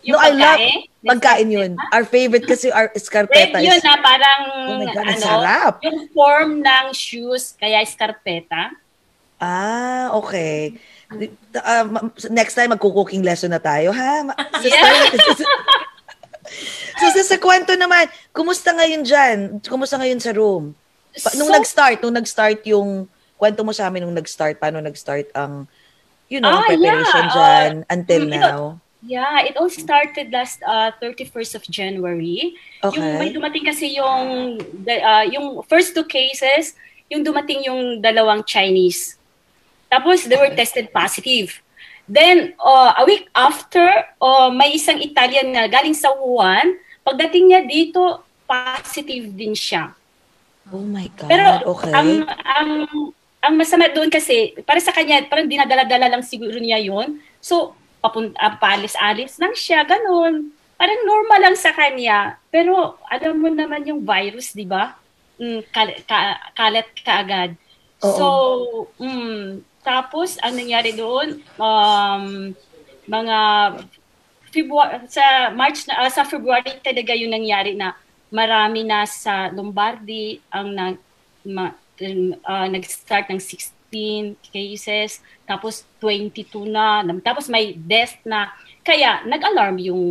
No, 0.08 0.16
I 0.16 0.30
love 0.32 0.60
pagkain? 1.04 1.48
yun. 1.52 1.70
Our 1.92 2.04
favorite 2.04 2.46
kasi 2.48 2.72
our 2.72 2.88
Red 2.88 2.96
escarpeta 2.96 3.58
yun 3.60 3.76
is, 3.76 3.84
na 3.84 4.00
parang 4.00 4.42
oh 4.72 4.78
my 4.80 4.86
God, 4.88 5.04
ang 5.04 5.08
ano, 5.08 5.24
sarap. 5.24 5.74
yung 5.84 5.98
form 6.12 6.50
ng 6.64 6.86
shoes, 6.92 7.52
kaya 7.56 7.84
escarpeta. 7.84 8.72
Ah, 9.38 10.10
okay. 10.18 10.74
Uh, 11.08 12.08
next 12.28 12.52
time, 12.52 12.70
magkukuking 12.70 13.24
lesson 13.24 13.48
na 13.48 13.60
tayo, 13.60 13.92
ha? 13.92 14.28
Yeah. 14.60 15.08
so, 17.00 17.04
sa, 17.08 17.22
sa 17.24 17.36
kwento 17.40 17.72
naman, 17.72 18.08
kumusta 18.32 18.76
ngayon 18.76 19.02
dyan? 19.04 19.38
Kumusta 19.64 19.96
ngayon 19.96 20.20
sa 20.20 20.36
room? 20.36 20.76
Pa- 21.16 21.32
nung 21.40 21.48
So- 21.48 21.56
nag-start, 21.56 21.98
nung 22.04 22.16
nag-start 22.16 22.60
yung, 22.68 23.08
kwento 23.38 23.62
mo 23.62 23.70
sa 23.70 23.86
amin 23.86 24.02
nung 24.02 24.18
nag-start, 24.18 24.58
paano 24.58 24.82
nag-start 24.82 25.30
ang, 25.32 25.64
you 26.26 26.42
know, 26.42 26.50
Ah, 26.50 26.66
preparation 26.66 27.24
yeah. 27.24 27.32
dyan 27.32 27.72
until 27.88 28.22
mm, 28.26 28.32
ito- 28.34 28.42
now? 28.42 28.62
Yeah, 28.98 29.46
it 29.46 29.54
all 29.54 29.70
started 29.70 30.34
last 30.34 30.58
uh, 30.66 30.90
31st 30.98 31.54
of 31.54 31.62
January. 31.70 32.58
Okay. 32.82 32.98
Yung 32.98 33.22
may 33.22 33.30
dumating 33.30 33.62
kasi 33.62 33.94
yung 33.94 34.58
the- 34.82 34.98
uh, 35.00 35.22
yung 35.22 35.62
first 35.70 35.94
two 35.94 36.02
cases, 36.02 36.74
yung 37.06 37.22
dumating 37.22 37.62
yung 37.62 38.02
dalawang 38.02 38.42
Chinese. 38.42 39.14
Tapos 39.88 40.28
they 40.28 40.36
were 40.36 40.52
tested 40.52 40.92
positive. 40.92 41.60
Then 42.08 42.56
uh, 42.56 42.96
a 42.96 43.04
week 43.04 43.28
after, 43.36 43.84
uh, 44.20 44.48
may 44.48 44.76
isang 44.80 44.96
Italian 45.00 45.52
na 45.52 45.68
galing 45.68 45.92
sa 45.92 46.08
Wuhan, 46.16 46.80
pagdating 47.04 47.52
niya 47.52 47.60
dito, 47.68 48.24
positive 48.48 49.28
din 49.36 49.52
siya. 49.52 49.92
Oh 50.72 50.84
my 50.84 51.08
God, 51.16 51.28
Pero 51.28 51.46
okay. 51.76 51.92
ang 51.92 52.28
ang 52.44 52.70
ang 53.40 53.54
masama 53.56 53.88
doon 53.92 54.12
kasi 54.12 54.56
para 54.64 54.80
sa 54.80 54.92
kanya 54.92 55.24
parang 55.28 55.48
dinadala-dala 55.48 56.12
lang 56.12 56.24
siguro 56.24 56.56
niya 56.60 56.80
'yon. 56.80 57.20
So 57.40 57.76
papunta 58.00 58.36
uh, 58.36 58.56
paalis-alis 58.56 59.36
lang 59.40 59.52
siya 59.56 59.84
ganun. 59.84 60.52
Parang 60.76 61.00
normal 61.04 61.40
lang 61.50 61.56
sa 61.56 61.72
kanya. 61.72 62.36
Pero 62.52 63.00
alam 63.08 63.36
mo 63.40 63.48
naman 63.48 63.84
yung 63.88 64.04
virus, 64.04 64.52
'di 64.52 64.68
ba? 64.68 64.96
Mm, 65.40 65.60
kal- 65.72 66.00
ka- 66.04 66.40
kalat 66.52 66.88
kaagad. 67.00 67.50
Oo. 68.04 68.14
So, 68.14 68.26
mm, 69.00 69.64
tapos 69.88 70.36
ang 70.44 70.52
nangyari 70.52 70.92
doon 70.92 71.40
um 71.56 72.52
mga 73.08 73.38
February, 74.52 75.08
sa 75.08 75.48
March 75.52 75.88
na 75.88 76.04
ah, 76.04 76.12
sa 76.12 76.28
February 76.28 76.76
talaga 76.84 77.16
yung 77.16 77.32
nangyari 77.32 77.72
na 77.72 77.96
marami 78.28 78.84
na 78.84 79.08
sa 79.08 79.48
Lombardy 79.48 80.40
ang 80.52 80.76
nag 80.76 80.96
ma, 81.48 81.72
ah, 82.44 82.68
nag-start 82.68 83.32
ng 83.32 83.40
16 83.40 84.36
cases. 84.52 85.24
Tapos 85.48 85.88
22 86.00 86.68
na 86.68 87.00
tapos 87.24 87.48
may 87.48 87.72
death 87.72 88.20
na. 88.28 88.52
Kaya 88.84 89.24
nag-alarm 89.24 89.80
yung 89.80 90.04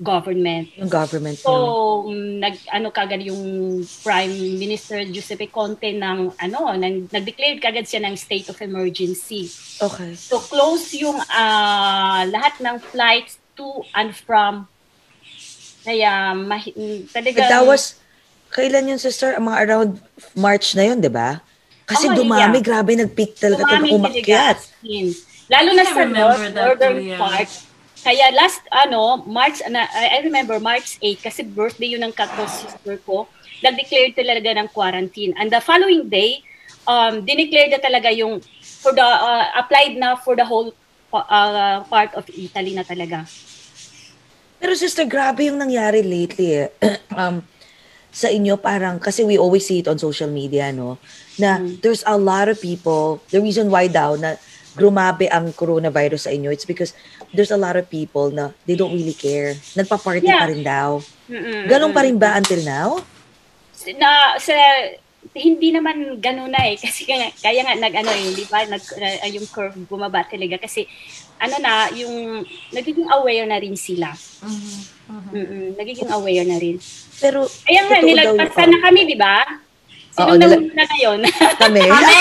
government 0.00 0.72
yung 0.74 0.88
government 0.88 1.36
So, 1.38 1.52
no? 1.52 2.10
mm, 2.10 2.40
nag 2.40 2.54
ano 2.72 2.88
kagad 2.90 3.22
yung 3.22 3.42
Prime 4.02 4.32
Minister 4.56 5.04
Giuseppe 5.04 5.52
Conte 5.52 5.92
ng 5.92 6.32
ano, 6.32 6.58
nang, 6.74 7.06
nag-declare 7.12 7.60
kagad 7.60 7.84
siya 7.84 8.02
ng 8.08 8.14
state 8.16 8.48
of 8.48 8.58
emergency. 8.64 9.46
Okay. 9.78 10.16
So 10.16 10.40
close 10.40 10.90
yung 10.96 11.20
ah, 11.28 12.24
lahat 12.26 12.58
ng 12.58 12.76
flights 12.80 13.38
to 13.54 13.84
and 13.92 14.16
from. 14.16 14.66
Kaya 15.82 16.32
mahi- 16.34 16.74
mm, 16.74 17.10
talaga 17.10 17.38
But 17.42 17.50
that 17.50 17.66
was, 17.66 17.98
kailan 18.54 18.86
yun, 18.86 19.00
sister? 19.02 19.34
Mga 19.34 19.58
around 19.66 19.90
March 20.38 20.74
na 20.78 20.86
yun, 20.86 21.02
di 21.02 21.10
ba? 21.10 21.42
Kasi 21.82 22.06
Oh, 22.06 22.14
dumami, 22.14 22.62
yeah. 22.62 22.64
grabe, 22.64 22.94
nag-peak 22.94 23.34
talaga 23.34 23.82
umakyat. 23.82 24.58
Lalo 25.50 25.68
na 25.74 25.84
I 25.84 25.90
sa 25.90 26.02
north, 26.06 26.44
northern 26.54 26.98
yeah. 27.02 27.18
part. 27.18 27.50
Kaya 28.02 28.34
last, 28.34 28.66
ano, 28.74 29.22
March, 29.30 29.62
na, 29.70 29.86
I 29.86 30.26
remember 30.26 30.58
March 30.58 30.98
8, 30.98 31.22
kasi 31.22 31.46
birthday 31.46 31.94
yun 31.94 32.02
ng 32.02 32.10
kakao 32.10 32.50
sister 32.50 32.98
ko, 33.06 33.30
nag-declare 33.62 34.10
talaga 34.10 34.50
ng 34.58 34.68
quarantine. 34.74 35.30
And 35.38 35.54
the 35.54 35.62
following 35.62 36.10
day, 36.10 36.42
um, 36.82 37.22
dineclare 37.22 37.70
na 37.70 37.78
talaga 37.78 38.10
yung, 38.10 38.42
for 38.82 38.90
the, 38.90 39.06
uh, 39.06 39.54
applied 39.54 39.94
na 39.94 40.18
for 40.18 40.34
the 40.34 40.42
whole 40.42 40.74
uh, 41.14 41.86
part 41.86 42.10
of 42.18 42.26
Italy 42.34 42.74
na 42.74 42.82
talaga. 42.82 43.22
Pero 44.58 44.74
sister, 44.74 45.06
grabe 45.06 45.46
yung 45.46 45.62
nangyari 45.62 46.02
lately 46.02 46.58
eh. 46.58 46.74
um, 47.18 47.38
sa 48.10 48.28
inyo 48.28 48.58
parang, 48.58 48.98
kasi 48.98 49.22
we 49.22 49.38
always 49.38 49.62
see 49.62 49.78
it 49.78 49.86
on 49.86 49.96
social 49.98 50.28
media, 50.28 50.74
no? 50.74 50.98
Na 51.38 51.62
there's 51.80 52.02
a 52.02 52.18
lot 52.18 52.50
of 52.50 52.58
people, 52.58 53.22
the 53.30 53.38
reason 53.38 53.70
why 53.70 53.86
daw 53.86 54.18
na 54.18 54.36
grumabe 54.76 55.28
ang 55.28 55.52
coronavirus 55.52 56.28
sa 56.28 56.32
inyo, 56.32 56.48
it's 56.52 56.68
because 56.68 56.96
there's 57.32 57.50
a 57.50 57.58
lot 57.58 57.74
of 57.76 57.88
people 57.88 58.30
na 58.30 58.52
they 58.68 58.76
don't 58.76 58.92
really 58.92 59.16
care. 59.16 59.56
Nagpa-party 59.74 60.28
Yeah. 60.28 60.44
pa 60.44 60.46
rin 60.52 60.62
daw. 60.62 61.00
Mm-mm. 61.28 61.66
Ganun 61.68 61.92
pa 61.92 62.04
rin 62.04 62.16
ba 62.20 62.36
until 62.38 62.62
now? 62.62 63.00
na 63.98 64.38
sa 64.38 64.54
hindi 65.34 65.74
naman 65.74 66.22
gano'n 66.22 66.50
na 66.50 66.70
eh 66.70 66.78
kasi 66.78 67.02
kaya, 67.02 67.30
kaya 67.34 67.66
nga 67.66 67.74
nag 67.78 67.94
ano 67.94 68.10
eh, 68.10 68.30
di 68.34 68.46
ba 68.46 68.62
nag 68.66 68.78
uh, 68.78 69.26
yung 69.30 69.46
curve 69.50 69.74
bumaba 69.86 70.22
talaga 70.26 70.58
kasi 70.58 70.86
ano 71.42 71.58
na 71.58 71.90
yung 71.94 72.46
nagiging 72.70 73.10
aware 73.10 73.46
na 73.46 73.58
rin 73.58 73.74
sila. 73.74 74.14
Mhm. 74.42 74.78
Mm 75.34 75.68
nagiging 75.78 76.10
aware 76.14 76.46
na 76.46 76.58
rin. 76.62 76.78
Pero, 77.22 77.46
Kaya 77.66 77.86
nga 77.86 77.98
nilagpasan 78.02 78.70
na 78.70 78.78
kami, 78.82 79.06
di 79.06 79.14
ba? 79.14 79.46
Sino 80.12 80.36
na 80.36 80.44
nila- 80.44 80.60
na 80.70 80.84
ngayon? 80.86 81.18
Kami. 81.62 81.82
Kami! 81.82 82.16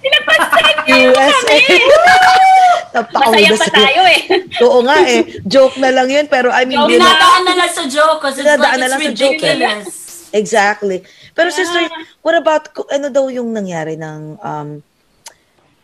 Nilagpasan 0.00 0.76
USA. 0.86 1.56
Napakaulda 2.94 3.34
Masaya 3.34 3.58
pa 3.58 3.68
tayo 3.74 4.02
eh. 4.06 4.20
Oo 4.62 4.78
nga 4.86 4.98
eh. 5.02 5.20
Joke 5.42 5.82
na 5.82 5.90
lang 5.90 6.06
yun, 6.06 6.26
pero 6.30 6.54
I 6.54 6.62
mean, 6.62 6.78
Joke 6.78 6.94
na- 6.94 7.42
na 7.42 7.54
lang 7.58 7.66
sa 7.68 7.82
joke 7.90 8.22
kasi 8.22 8.38
it's 8.38 8.54
like 8.54 8.78
na 8.78 8.86
it's 8.86 8.92
lang 8.94 9.00
sa 9.02 9.10
joke, 9.12 9.42
eh. 9.42 9.50
ridiculous. 9.50 9.86
Exactly. 10.30 10.98
Pero 11.34 11.50
Yeah. 11.50 11.58
sister, 11.58 11.82
what 12.22 12.38
about, 12.38 12.62
ano 12.88 13.10
daw 13.10 13.26
yung 13.26 13.50
nangyari 13.50 13.98
ng, 13.98 14.38
um, 14.38 14.68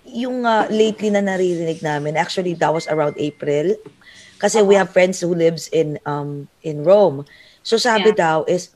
yung 0.06 0.42
uh, 0.42 0.70
lately 0.70 1.10
na 1.10 1.18
naririnig 1.18 1.82
namin, 1.82 2.14
actually 2.14 2.54
that 2.54 2.70
was 2.70 2.86
around 2.86 3.18
April, 3.18 3.74
kasi 4.38 4.62
we 4.62 4.74
have 4.74 4.90
friends 4.90 5.18
who 5.18 5.34
lives 5.34 5.66
in 5.70 5.98
um 6.02 6.46
in 6.62 6.82
Rome. 6.82 7.26
So 7.62 7.74
sabi 7.74 8.10
Yeah. 8.10 8.18
daw 8.18 8.36
is, 8.46 8.70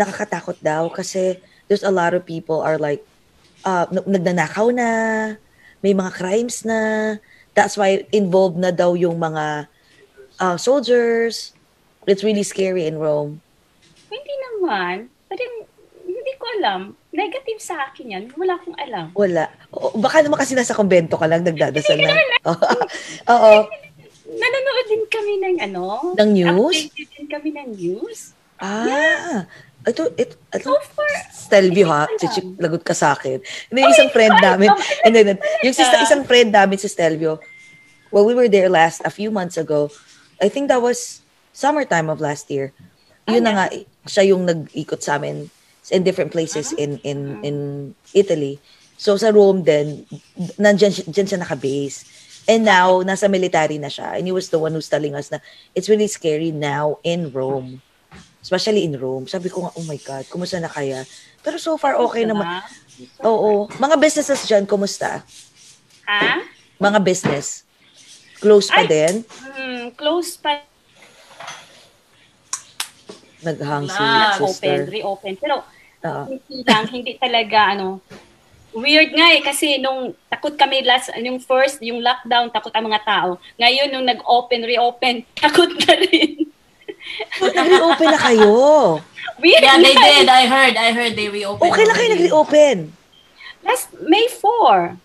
nakakatakot 0.00 0.56
daw 0.64 0.88
kasi 0.88 1.36
there's 1.68 1.84
a 1.84 1.92
lot 1.92 2.16
of 2.16 2.24
people 2.24 2.64
are 2.64 2.80
like, 2.80 3.04
uh, 3.68 3.84
nagnanakaw 3.92 4.72
na, 4.72 4.88
may 5.84 5.92
mga 5.92 6.12
crimes 6.16 6.64
na, 6.64 7.16
that's 7.52 7.76
why 7.76 8.08
involved 8.10 8.56
na 8.56 8.72
daw 8.72 8.96
yung 8.96 9.20
mga 9.20 9.68
uh, 10.40 10.56
soldiers. 10.56 11.52
It's 12.08 12.24
really 12.24 12.42
scary 12.42 12.88
in 12.88 12.96
Rome. 12.96 13.44
Hindi 14.08 14.34
naman. 14.48 15.12
Parang 15.28 15.54
hindi 16.08 16.32
ko 16.40 16.44
alam. 16.58 16.80
Negative 17.12 17.60
sa 17.60 17.90
akin 17.90 18.06
yan. 18.08 18.24
Wala 18.34 18.56
akong 18.56 18.76
alam. 18.80 19.06
Wala. 19.14 19.52
O, 19.70 19.94
baka 20.00 20.24
naman 20.24 20.40
kasi 20.40 20.56
nasa 20.56 20.74
kumbento 20.74 21.20
ka 21.20 21.28
lang, 21.28 21.44
nagdadasal 21.44 22.00
lang. 22.00 22.16
Oo. 23.36 23.54
Nanonood 24.30 24.86
din 24.88 25.04
kami 25.10 25.32
ng 25.42 25.56
ano? 25.70 26.14
Ng 26.16 26.30
news? 26.32 26.88
Updated 26.88 27.08
din 27.14 27.26
kami 27.28 27.48
ng 27.54 27.68
news. 27.76 28.32
Ah. 28.60 29.48
Ito, 29.80 30.12
ito, 30.16 30.34
ito. 30.36 30.68
So 30.68 30.76
far, 30.92 31.12
Stelvio 31.32 31.88
ha, 31.88 32.04
chichik, 32.20 32.60
lagot 32.60 32.84
ka 32.84 32.92
sa 32.92 33.16
akin. 33.16 33.40
Hindi, 33.72 33.80
isang 33.88 34.12
friend 34.12 34.36
namin. 34.36 34.68
And 35.04 35.16
then, 35.16 35.40
yung 35.64 35.72
sista, 35.72 36.04
isang 36.04 36.28
friend 36.28 36.52
namin 36.52 36.76
si 36.76 36.88
Stelvio, 36.88 37.40
well, 38.12 38.28
we 38.28 38.36
were 38.36 38.48
there 38.48 38.68
last, 38.68 39.00
a 39.08 39.12
few 39.12 39.32
months 39.32 39.56
ago. 39.56 39.88
I 40.40 40.52
think 40.52 40.68
that 40.68 40.84
was 40.84 41.24
summertime 41.56 42.12
of 42.12 42.20
last 42.20 42.52
year. 42.52 42.76
Yun 43.28 43.44
na 43.44 43.52
nga, 43.56 43.66
siya 44.04 44.32
yung 44.36 44.44
nag-ikot 44.44 45.00
sa 45.00 45.16
amin 45.16 45.48
in 45.90 46.06
different 46.06 46.30
places 46.30 46.70
in 46.76 47.02
in 47.02 47.42
in 47.42 47.56
Italy. 48.14 48.62
So 49.00 49.16
sa 49.16 49.32
Rome 49.32 49.64
din, 49.64 50.04
nandiyan 50.60 50.92
siya, 50.92 51.04
dyan 51.08 51.26
siya 51.26 51.40
naka-base. 51.40 52.04
And 52.48 52.64
now, 52.64 53.00
nasa 53.00 53.28
military 53.32 53.80
na 53.80 53.88
siya. 53.88 54.16
And 54.16 54.26
he 54.28 54.32
was 54.32 54.48
the 54.48 54.60
one 54.60 54.72
who's 54.72 54.88
telling 54.88 55.16
us 55.16 55.32
na 55.32 55.40
it's 55.72 55.88
really 55.88 56.08
scary 56.08 56.52
now 56.52 57.00
in 57.00 57.32
Rome. 57.32 57.80
Especially 58.40 58.88
in 58.88 58.96
Rome. 58.96 59.28
Sabi 59.28 59.52
ko 59.52 59.62
nga, 59.62 59.72
oh 59.76 59.84
my 59.84 60.00
God, 60.00 60.24
kumusta 60.26 60.56
na 60.56 60.68
kaya? 60.68 61.04
Pero 61.40 61.60
so 61.60 61.76
far, 61.76 62.00
okay 62.00 62.24
naman. 62.24 62.64
Oo. 63.20 63.68
Mga 63.76 63.96
businesses 63.96 64.44
dyan, 64.44 64.64
kumusta? 64.64 65.20
Ha? 66.08 66.40
Mga 66.80 66.98
business. 67.04 67.68
Close 68.40 68.72
pa 68.72 68.80
Ay! 68.82 68.88
din? 68.88 69.14
Hmm, 69.44 69.92
close 69.92 70.40
pa 70.40 70.64
Naghang 73.40 73.88
si 73.88 74.04
open, 74.44 74.48
sister. 74.52 74.78
reopen. 74.88 75.32
Pero 75.40 75.64
Oo. 76.04 76.22
hindi 76.28 76.56
lang, 76.64 76.84
hindi 76.92 77.12
talaga 77.16 77.72
ano. 77.72 78.00
Weird 78.70 79.16
nga 79.16 79.34
eh 79.34 79.42
kasi 79.42 79.80
nung 79.82 80.14
takot 80.30 80.54
kami 80.54 80.86
last 80.86 81.10
yung 81.18 81.42
first 81.42 81.82
yung 81.82 81.98
lockdown 82.04 82.52
takot 82.52 82.70
ang 82.70 82.86
mga 82.86 83.02
tao. 83.02 83.28
Ngayon 83.56 83.88
nung 83.90 84.06
nag-open 84.06 84.62
reopen 84.62 85.24
takot 85.40 85.72
na 85.72 85.94
rin. 86.04 86.49
Nag-reopen 87.40 88.08
na 88.10 88.20
kayo. 88.20 88.52
Weird 89.40 89.62
Yeah, 89.64 89.80
they 89.80 89.96
did. 89.96 90.28
I 90.28 90.44
heard. 90.44 90.74
I 90.76 90.90
heard 90.92 91.12
they 91.16 91.32
reopened. 91.32 91.72
Okay 91.72 91.84
lang 91.88 91.96
kayo 91.96 92.08
nag-reopen. 92.12 92.76
Last 93.64 93.92
May 94.04 94.28
4. 94.28 94.96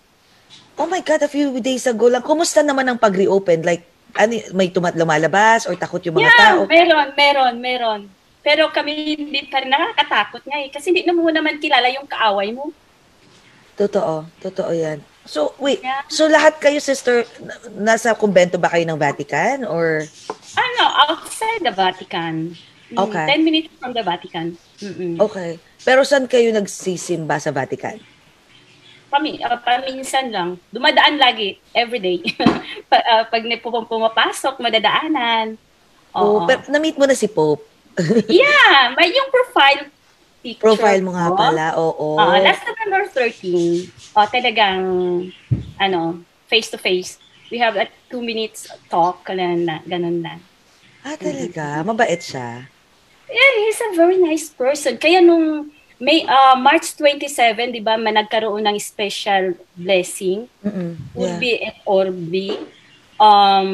Oh 0.76 0.88
my 0.92 1.00
God, 1.00 1.24
a 1.24 1.32
few 1.32 1.56
days 1.64 1.88
ago 1.88 2.12
lang. 2.12 2.20
Kumusta 2.24 2.60
naman 2.60 2.84
ang 2.88 3.00
pag-reopen? 3.00 3.64
Like, 3.64 3.88
ano, 4.16 4.36
may 4.56 4.72
tumat 4.72 4.96
lumalabas 4.96 5.68
or 5.68 5.76
takot 5.76 6.04
yung 6.04 6.20
mga 6.20 6.32
yeah, 6.32 6.40
tao? 6.40 6.60
meron, 6.68 7.08
meron, 7.16 7.54
meron. 7.60 8.02
Pero 8.44 8.70
kami 8.72 9.16
hindi 9.16 9.48
pa 9.48 9.64
rin 9.64 9.72
nakakatakot 9.72 10.44
nga 10.44 10.58
eh. 10.62 10.70
Kasi 10.72 10.92
hindi 10.92 11.08
na 11.08 11.16
mo 11.16 11.28
naman 11.32 11.60
kilala 11.60 11.88
yung 11.92 12.08
kaaway 12.08 12.52
mo. 12.52 12.72
Totoo. 13.76 14.24
Totoo 14.40 14.72
yan. 14.72 15.04
So, 15.26 15.58
wait. 15.58 15.82
Yeah. 15.82 16.06
So, 16.08 16.30
lahat 16.30 16.62
kayo, 16.62 16.78
sister, 16.78 17.26
na- 17.42 17.98
nasa 17.98 18.14
kumbento 18.14 18.62
ba 18.62 18.70
kayo 18.70 18.86
ng 18.86 19.00
Vatican? 19.00 19.66
Or, 19.66 20.06
Ano, 20.56 20.84
outside 21.08 21.62
the 21.64 21.74
Vatican. 21.76 22.56
Mm, 22.92 22.98
Okay. 23.02 23.26
10 23.42 23.48
minutes 23.48 23.70
from 23.82 23.92
the 23.92 24.04
Vatican. 24.06 24.56
Mm-mm. 24.80 25.18
okay. 25.18 25.58
Pero 25.82 26.06
saan 26.06 26.30
kayo 26.30 26.54
nagsisimba 26.54 27.42
sa 27.42 27.50
Vatican? 27.50 27.98
Pami, 29.10 29.42
ah, 29.42 29.58
paminsan 29.58 30.30
lang. 30.30 30.62
Dumadaan 30.70 31.18
lagi, 31.18 31.58
everyday. 31.74 32.22
pa, 32.90 32.98
ah, 33.06 33.24
pag 33.26 33.42
pumapasok, 33.90 34.62
madadaanan. 34.62 35.58
Oh, 36.16 36.42
Oo. 36.42 36.48
pero 36.48 36.64
na-meet 36.72 36.96
mo 36.96 37.06
na 37.10 37.18
si 37.18 37.28
Pope. 37.28 37.66
yeah, 38.32 38.92
may 38.96 39.12
yung 39.12 39.32
profile 39.32 39.88
picture. 40.46 40.62
Profile 40.62 41.02
mo 41.02 41.12
nga 41.18 41.34
ko. 41.34 41.36
pala, 41.36 41.66
oo. 41.76 42.08
Oo, 42.22 42.36
last 42.38 42.62
November 42.70 43.04
13, 43.10 43.90
oh, 44.14 44.28
talagang, 44.30 44.82
ano, 45.82 46.22
face-to-face. 46.46 47.25
We 47.48 47.58
have 47.60 47.76
a 47.76 47.86
two 48.10 48.22
minutes 48.22 48.66
talk, 48.90 49.26
ganun 49.26 49.66
na. 49.66 49.80
Ganun 49.86 50.22
na. 50.22 50.42
ah, 51.06 51.14
talaga? 51.14 51.86
Mabait 51.86 52.18
siya. 52.18 52.66
Yeah, 53.26 53.54
he's 53.62 53.82
a 53.82 53.92
very 53.94 54.18
nice 54.18 54.50
person. 54.50 54.98
Kaya 54.98 55.22
nung 55.22 55.70
May 55.96 56.28
ah, 56.28 56.60
March 56.60 56.92
27, 57.00 57.72
'di 57.72 57.80
ba, 57.80 57.96
man 57.96 58.20
nagkaroon 58.20 58.68
ng 58.68 58.76
special 58.78 59.56
blessing 59.80 60.52
would 61.16 61.40
Yeah. 61.40 61.40
be 61.40 61.52
at 61.64 61.80
Orbi 61.88 62.60
um 63.16 63.72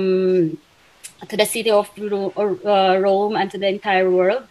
to 1.26 1.34
the 1.34 1.50
city 1.50 1.74
of 1.74 1.90
Ro- 1.98 2.34
or, 2.38 2.62
uh, 2.62 2.94
Rome 3.02 3.34
and 3.38 3.50
to 3.50 3.58
the 3.58 3.66
entire 3.66 4.06
world. 4.06 4.46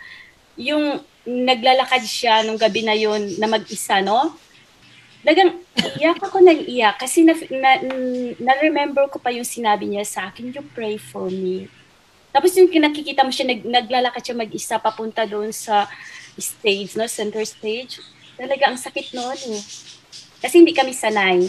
Yung 0.59 0.99
naglalakad 1.23 2.03
siya 2.03 2.43
nung 2.43 2.59
gabi 2.59 2.83
na 2.83 2.95
yon 2.95 3.39
na 3.39 3.47
mag-isa, 3.47 4.03
no? 4.03 4.35
Dagang 5.21 5.61
iyak 6.01 6.21
ako 6.25 6.41
nang 6.41 6.65
iyak 6.65 6.97
kasi 6.97 7.29
na, 7.29 7.37
na, 7.53 7.71
na-remember 8.41 9.05
ko 9.13 9.21
pa 9.21 9.29
yung 9.29 9.45
sinabi 9.45 9.85
niya 9.85 10.05
sa 10.09 10.21
akin, 10.33 10.49
you 10.49 10.65
pray 10.73 10.97
for 10.97 11.29
me. 11.29 11.69
Tapos 12.31 12.55
yung 12.57 12.71
nakikita 12.71 13.27
mo 13.27 13.35
siya, 13.35 13.53
nag, 13.53 13.61
naglalakad 13.67 14.23
siya 14.23 14.39
mag-isa 14.39 14.81
papunta 14.81 15.27
doon 15.27 15.51
sa 15.51 15.91
stage, 16.39 16.95
no? 16.97 17.05
Center 17.11 17.43
stage. 17.45 18.01
Talaga 18.39 18.71
ang 18.71 18.79
sakit 18.79 19.13
noon 19.13 19.61
eh. 19.61 19.63
Kasi 20.41 20.63
hindi 20.63 20.73
kami 20.73 20.97
sanay. 20.97 21.45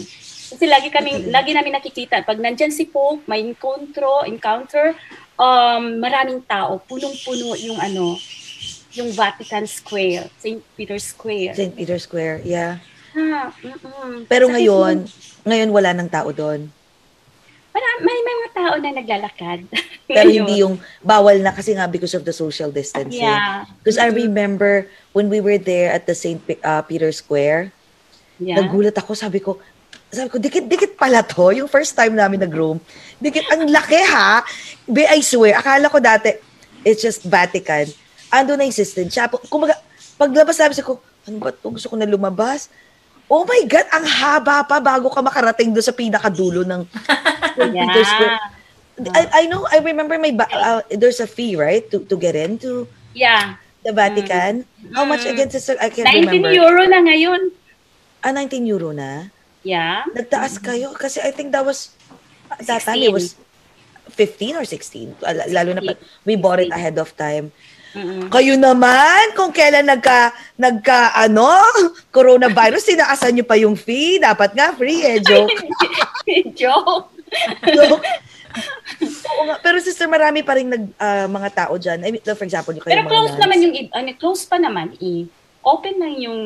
Kasi 0.52 0.68
lagi 0.68 0.92
kami, 0.92 1.32
lagi 1.32 1.56
namin 1.56 1.72
nakikita, 1.80 2.20
pag 2.28 2.36
nandyan 2.36 2.68
si 2.68 2.84
Pope, 2.84 3.24
may 3.24 3.40
encontro, 3.40 4.20
encounter, 4.28 4.92
um, 5.40 5.96
maraming 5.96 6.44
tao, 6.44 6.76
punong-puno 6.84 7.56
yung 7.56 7.80
ano, 7.80 8.20
yung 8.92 9.08
Vatican 9.16 9.64
Square, 9.64 10.28
St. 10.36 10.60
Peter's 10.76 11.08
Square. 11.08 11.56
St. 11.56 11.72
Peter 11.72 11.96
Square, 11.96 12.44
yeah. 12.44 12.84
Ha, 13.12 13.52
mm-mm. 13.52 14.24
Pero 14.24 14.48
Sakit 14.48 14.54
ngayon, 14.56 14.96
nun. 15.04 15.44
ngayon 15.44 15.70
wala 15.70 15.90
nang 15.92 16.08
tao 16.08 16.32
doon. 16.32 16.68
Mara- 17.72 18.00
may, 18.00 18.18
may 18.20 18.34
mga 18.36 18.52
tao 18.52 18.74
na 18.76 18.90
naglalakad. 18.92 19.58
Pero 20.08 20.28
hindi 20.28 20.60
yung 20.60 20.76
bawal 21.00 21.40
na 21.40 21.52
kasi 21.52 21.72
nga 21.72 21.88
because 21.88 22.12
of 22.12 22.24
the 22.24 22.32
social 22.32 22.68
distancing. 22.68 23.24
Yeah. 23.24 23.64
Because 23.80 23.96
I 23.96 24.08
remember 24.08 24.84
when 25.12 25.32
we 25.32 25.40
were 25.40 25.56
there 25.56 25.92
at 25.92 26.04
the 26.04 26.12
St. 26.12 26.40
Pe- 26.40 26.60
uh, 26.60 26.80
Peter 26.82 27.12
Square, 27.12 27.72
Yeah. 28.42 28.58
nagulat 28.58 28.96
ako, 28.98 29.14
sabi 29.14 29.38
ko, 29.38 29.60
sabi 30.10 30.26
ko, 30.26 30.34
dikit-dikit 30.34 30.98
pala 30.98 31.22
to. 31.22 31.52
Yung 31.62 31.70
first 31.70 31.94
time 31.94 32.12
namin 32.12 32.42
nag-room. 32.42 32.82
Dikit, 33.16 33.46
ang 33.48 33.70
laki 33.70 34.02
ha. 34.02 34.42
Be, 34.82 35.06
I 35.06 35.22
swear, 35.22 35.54
akala 35.54 35.86
ko 35.86 36.02
dati, 36.02 36.34
it's 36.82 37.00
just 37.00 37.22
Vatican. 37.22 37.86
Ando 38.28 38.56
na 38.58 38.66
yung 38.66 38.74
system. 38.74 39.06
Siya, 39.06 39.30
kumbaga, 39.46 39.78
paglabas 40.18 40.58
sabi 40.58 40.74
ko, 40.80 40.98
ano 41.22 41.36
ba 41.38 41.54
to? 41.54 41.70
Gusto 41.70 41.86
ko 41.86 41.94
na 41.94 42.08
lumabas. 42.08 42.66
Oh 43.32 43.48
my 43.48 43.64
God, 43.64 43.88
ang 43.88 44.04
haba 44.04 44.60
pa 44.62 44.76
bago 44.76 45.08
ka 45.08 45.24
makarating 45.24 45.72
doon 45.72 45.80
sa 45.80 45.96
pinakadulo 45.96 46.68
ng. 46.68 46.84
Yeah. 47.52 48.40
I, 49.12 49.44
I 49.44 49.46
know, 49.46 49.68
I 49.68 49.80
remember 49.80 50.16
may 50.16 50.32
ba- 50.32 50.48
uh, 50.48 50.80
there's 50.88 51.20
a 51.20 51.26
fee, 51.26 51.52
right? 51.52 51.84
To 51.90 52.00
to 52.06 52.16
get 52.16 52.32
into 52.32 52.88
Yeah. 53.12 53.56
the 53.84 53.92
Vatican. 53.92 54.64
How 54.92 55.04
much 55.04 55.24
Mm. 55.24 55.32
again, 55.32 55.48
sister? 55.48 55.76
I 55.76 55.88
can't 55.88 56.08
19 56.08 56.28
remember. 56.28 56.52
euro 56.52 56.80
na 56.84 57.00
ngayon. 57.00 57.52
Ah, 58.20 58.32
19 58.32 58.64
euro 58.64 58.92
na? 58.92 59.28
Yeah. 59.60 60.04
Nagtaas 60.12 60.56
kayo? 60.56 60.92
Kasi 60.92 61.20
I 61.20 61.28
think 61.28 61.52
that 61.52 61.60
was, 61.60 61.92
that 62.62 62.80
time 62.80 63.00
it 63.00 63.12
16. 63.12 63.16
was 63.16 63.26
15 64.12 64.60
or 64.60 64.64
16. 64.64 65.12
Al- 65.24 65.50
Lalo 65.50 65.70
na 65.72 65.82
pa, 65.82 65.92
we 66.24 66.36
bought 66.36 66.60
it 66.60 66.72
ahead 66.72 66.96
of 66.96 67.12
time. 67.12 67.52
Mm-mm. 67.92 68.32
Kayo 68.32 68.56
naman, 68.56 69.36
kung 69.36 69.52
kailan 69.52 69.84
nagka, 69.84 70.32
nagka, 70.56 71.12
ano, 71.12 71.48
coronavirus, 72.16 72.88
sinaasan 72.92 73.36
nyo 73.36 73.44
pa 73.44 73.60
yung 73.60 73.76
fee. 73.76 74.16
Dapat 74.16 74.56
nga 74.56 74.72
free 74.72 75.04
eh, 75.04 75.20
joke. 75.28 75.52
Joke. 76.60 77.12
joke. 77.68 78.06
Oo 79.32 79.42
nga, 79.48 79.56
pero 79.64 79.80
sister, 79.80 80.08
marami 80.08 80.44
pa 80.44 80.56
rin 80.56 80.68
nag, 80.68 80.84
ah, 81.00 81.28
mga 81.28 81.48
tao 81.64 81.74
dyan. 81.76 82.04
I 82.04 82.12
mean, 82.12 82.24
for 82.24 82.44
example, 82.44 82.72
yung 82.72 82.84
kayo 82.84 82.92
Pero 82.96 83.08
close 83.08 83.34
naman 83.40 83.58
yung, 83.64 83.74
ano, 83.92 84.08
close 84.16 84.44
pa 84.44 84.56
naman 84.60 84.96
eh. 85.00 85.28
Open 85.62 85.94
lang 86.00 86.14
yung, 86.18 86.40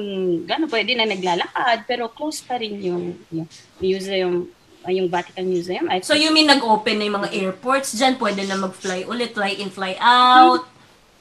gano'n, 0.45 0.71
pwede 0.71 0.93
na 0.95 1.09
naglalakad, 1.09 1.89
pero 1.89 2.13
close 2.13 2.45
pa 2.45 2.61
rin 2.61 2.79
yung, 2.79 3.17
yung 3.33 3.49
museum, 3.83 4.47
ah, 4.87 4.93
yung 4.95 5.11
Vatican 5.11 5.47
Museum. 5.47 5.91
I 5.91 6.03
So 6.03 6.15
you 6.15 6.31
mean 6.31 6.47
nag-open 6.47 6.99
na 6.99 7.07
yung 7.07 7.19
mga 7.23 7.33
airports 7.35 7.95
dyan? 7.95 8.15
Pwede 8.19 8.47
na 8.47 8.55
mag-fly 8.59 9.07
ulit, 9.07 9.35
fly 9.35 9.59
in, 9.59 9.71
fly 9.71 9.99
out? 9.99 10.76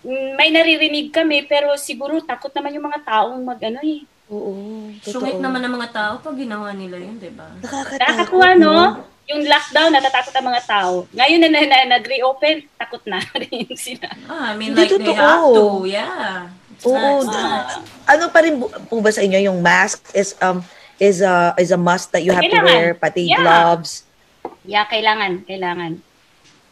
May 0.05 0.49
naririnig 0.49 1.09
kami, 1.09 1.43
pero 1.43 1.73
siguro 1.75 2.21
takot 2.21 2.51
naman 2.51 2.71
yung 2.71 2.85
mga 2.85 3.01
taong 3.03 3.41
mag, 3.41 3.57
ano 3.59 3.81
eh. 3.81 4.05
Oo, 4.25 4.53
totoo. 4.99 5.21
Sungit 5.21 5.37
naman 5.37 5.59
ng 5.59 5.73
mga 5.75 5.89
tao 5.91 6.13
pag 6.17 6.33
ginawa 6.33 6.69
nila 6.71 6.97
yun, 6.97 7.17
di 7.17 7.29
ba? 7.29 7.49
Nakakakuha, 7.59 8.49
no? 8.55 9.01
Yung 9.25 9.41
lockdown, 9.41 9.89
natatakot 9.91 10.29
ang 10.31 10.47
mga 10.47 10.61
tao. 10.63 10.93
Ngayon 11.11 11.39
na, 11.41 11.49
na, 11.49 11.61
na 11.63 11.97
nag-reopen, 11.97 12.69
takot 12.75 13.01
na 13.03 13.17
rin 13.41 13.65
sila. 13.73 14.05
Ah, 14.25 14.53
I 14.53 14.55
mean, 14.55 14.71
Hindi 14.71 14.81
like 14.83 14.91
they 14.91 15.01
totoo. 15.03 15.17
have 15.19 15.45
to, 15.51 15.65
yeah. 15.87 16.29
It's 16.71 16.85
Oo. 16.85 17.21
not- 17.21 17.25
d- 17.25 17.81
ano 18.05 18.23
pa 18.29 18.39
rin 18.39 18.53
po 18.59 18.99
ba 18.99 19.09
sa 19.09 19.21
inyo 19.21 19.39
yung 19.41 19.59
mask 19.59 20.11
is 20.11 20.35
um 20.37 20.59
is 20.97 21.19
a 21.19 21.55
is 21.55 21.71
a 21.71 21.79
must 21.79 22.11
that 22.11 22.21
you 22.21 22.29
have 22.29 22.43
to 22.43 22.51
Kailangan. 22.51 22.67
wear 22.67 22.87
pati 22.93 23.25
Yeah. 23.25 23.39
gloves. 23.39 24.03
Yeah, 24.61 24.85
kailangan, 24.85 25.45
kailangan. 25.45 26.03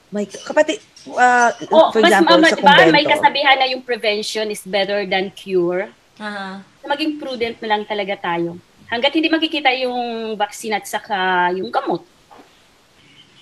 My 0.10 0.28
kapatid 0.28 0.78
uh, 1.12 1.52
Oh, 1.70 1.92
for 1.92 2.00
mas 2.00 2.12
example 2.12 2.39
mama, 2.39 2.48
sa 2.50 2.58
diba, 2.58 2.92
may 2.92 3.06
kasabihan 3.06 3.58
na 3.60 3.68
yung 3.68 3.84
prevention 3.84 4.48
is 4.48 4.63
better 4.63 5.04
than 5.04 5.30
cure. 5.34 5.92
Ah. 6.22 6.62
maging 6.86 7.18
prudent 7.18 7.58
na 7.63 7.68
lang 7.74 7.84
talaga 7.89 8.13
tayo. 8.20 8.60
Hanggat 8.86 9.16
hindi 9.18 9.26
makikita 9.32 9.74
yung 9.82 10.36
vaccine 10.38 10.78
at 10.78 10.86
saka 10.86 11.50
yung 11.58 11.74
gamot. 11.74 12.06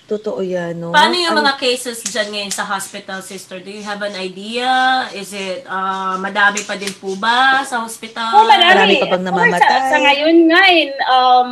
Totoo 0.07 0.43
yan, 0.43 0.75
no? 0.75 0.91
Paano 0.91 1.15
yung 1.15 1.35
Ang- 1.35 1.39
mga 1.39 1.55
cases 1.55 2.03
dyan 2.03 2.27
ngayon 2.35 2.51
sa 2.51 2.67
hospital, 2.67 3.23
sister? 3.23 3.63
Do 3.63 3.71
you 3.71 3.79
have 3.79 4.03
an 4.03 4.11
idea? 4.19 4.67
Is 5.15 5.31
it, 5.31 5.63
ah, 5.71 6.19
madami 6.19 6.67
pa 6.67 6.75
din 6.75 6.91
po 6.91 7.15
ba 7.15 7.63
sa 7.63 7.79
hospital? 7.79 8.43
Oh, 8.43 8.43
marami. 8.43 8.75
Marami 8.75 8.95
pa 8.99 9.07
bang 9.07 9.23
namamatay? 9.23 9.59
Sa, 9.63 9.87
sa 9.87 9.97
ngayon 10.03 10.37
nga, 10.51 10.61
eh, 10.67 10.83
um, 11.07 11.51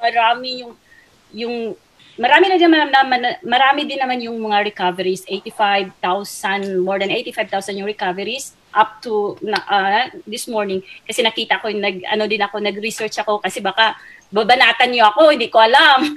marami 0.00 0.48
yung, 0.64 0.72
yung, 1.36 1.54
marami 2.18 2.44
na 2.46 2.56
din 2.56 2.68
naman, 2.68 2.90
marami 3.40 3.80
din 3.82 3.96
naman 3.96 4.18
yung 4.18 4.36
mga 4.40 4.66
recoveries. 4.66 5.22
85,000, 5.24 5.94
more 6.78 6.98
than 6.98 7.10
85,000 7.10 7.78
yung 7.78 7.86
recoveries 7.86 8.52
up 8.70 9.00
to 9.00 9.14
na, 9.40 9.58
ah, 9.64 10.04
this 10.22 10.44
morning. 10.46 10.78
Kasi 11.02 11.22
nakita 11.22 11.58
ko, 11.58 11.70
yung 11.70 11.80
nag, 11.80 12.02
ano 12.04 12.26
din 12.26 12.38
ako, 12.38 12.60
nag-research 12.60 13.16
ako 13.16 13.38
kasi 13.38 13.58
baka 13.58 13.94
babanatan 14.28 14.92
niyo 14.92 15.08
ako, 15.08 15.32
hindi 15.32 15.48
ko 15.48 15.56
alam. 15.56 16.04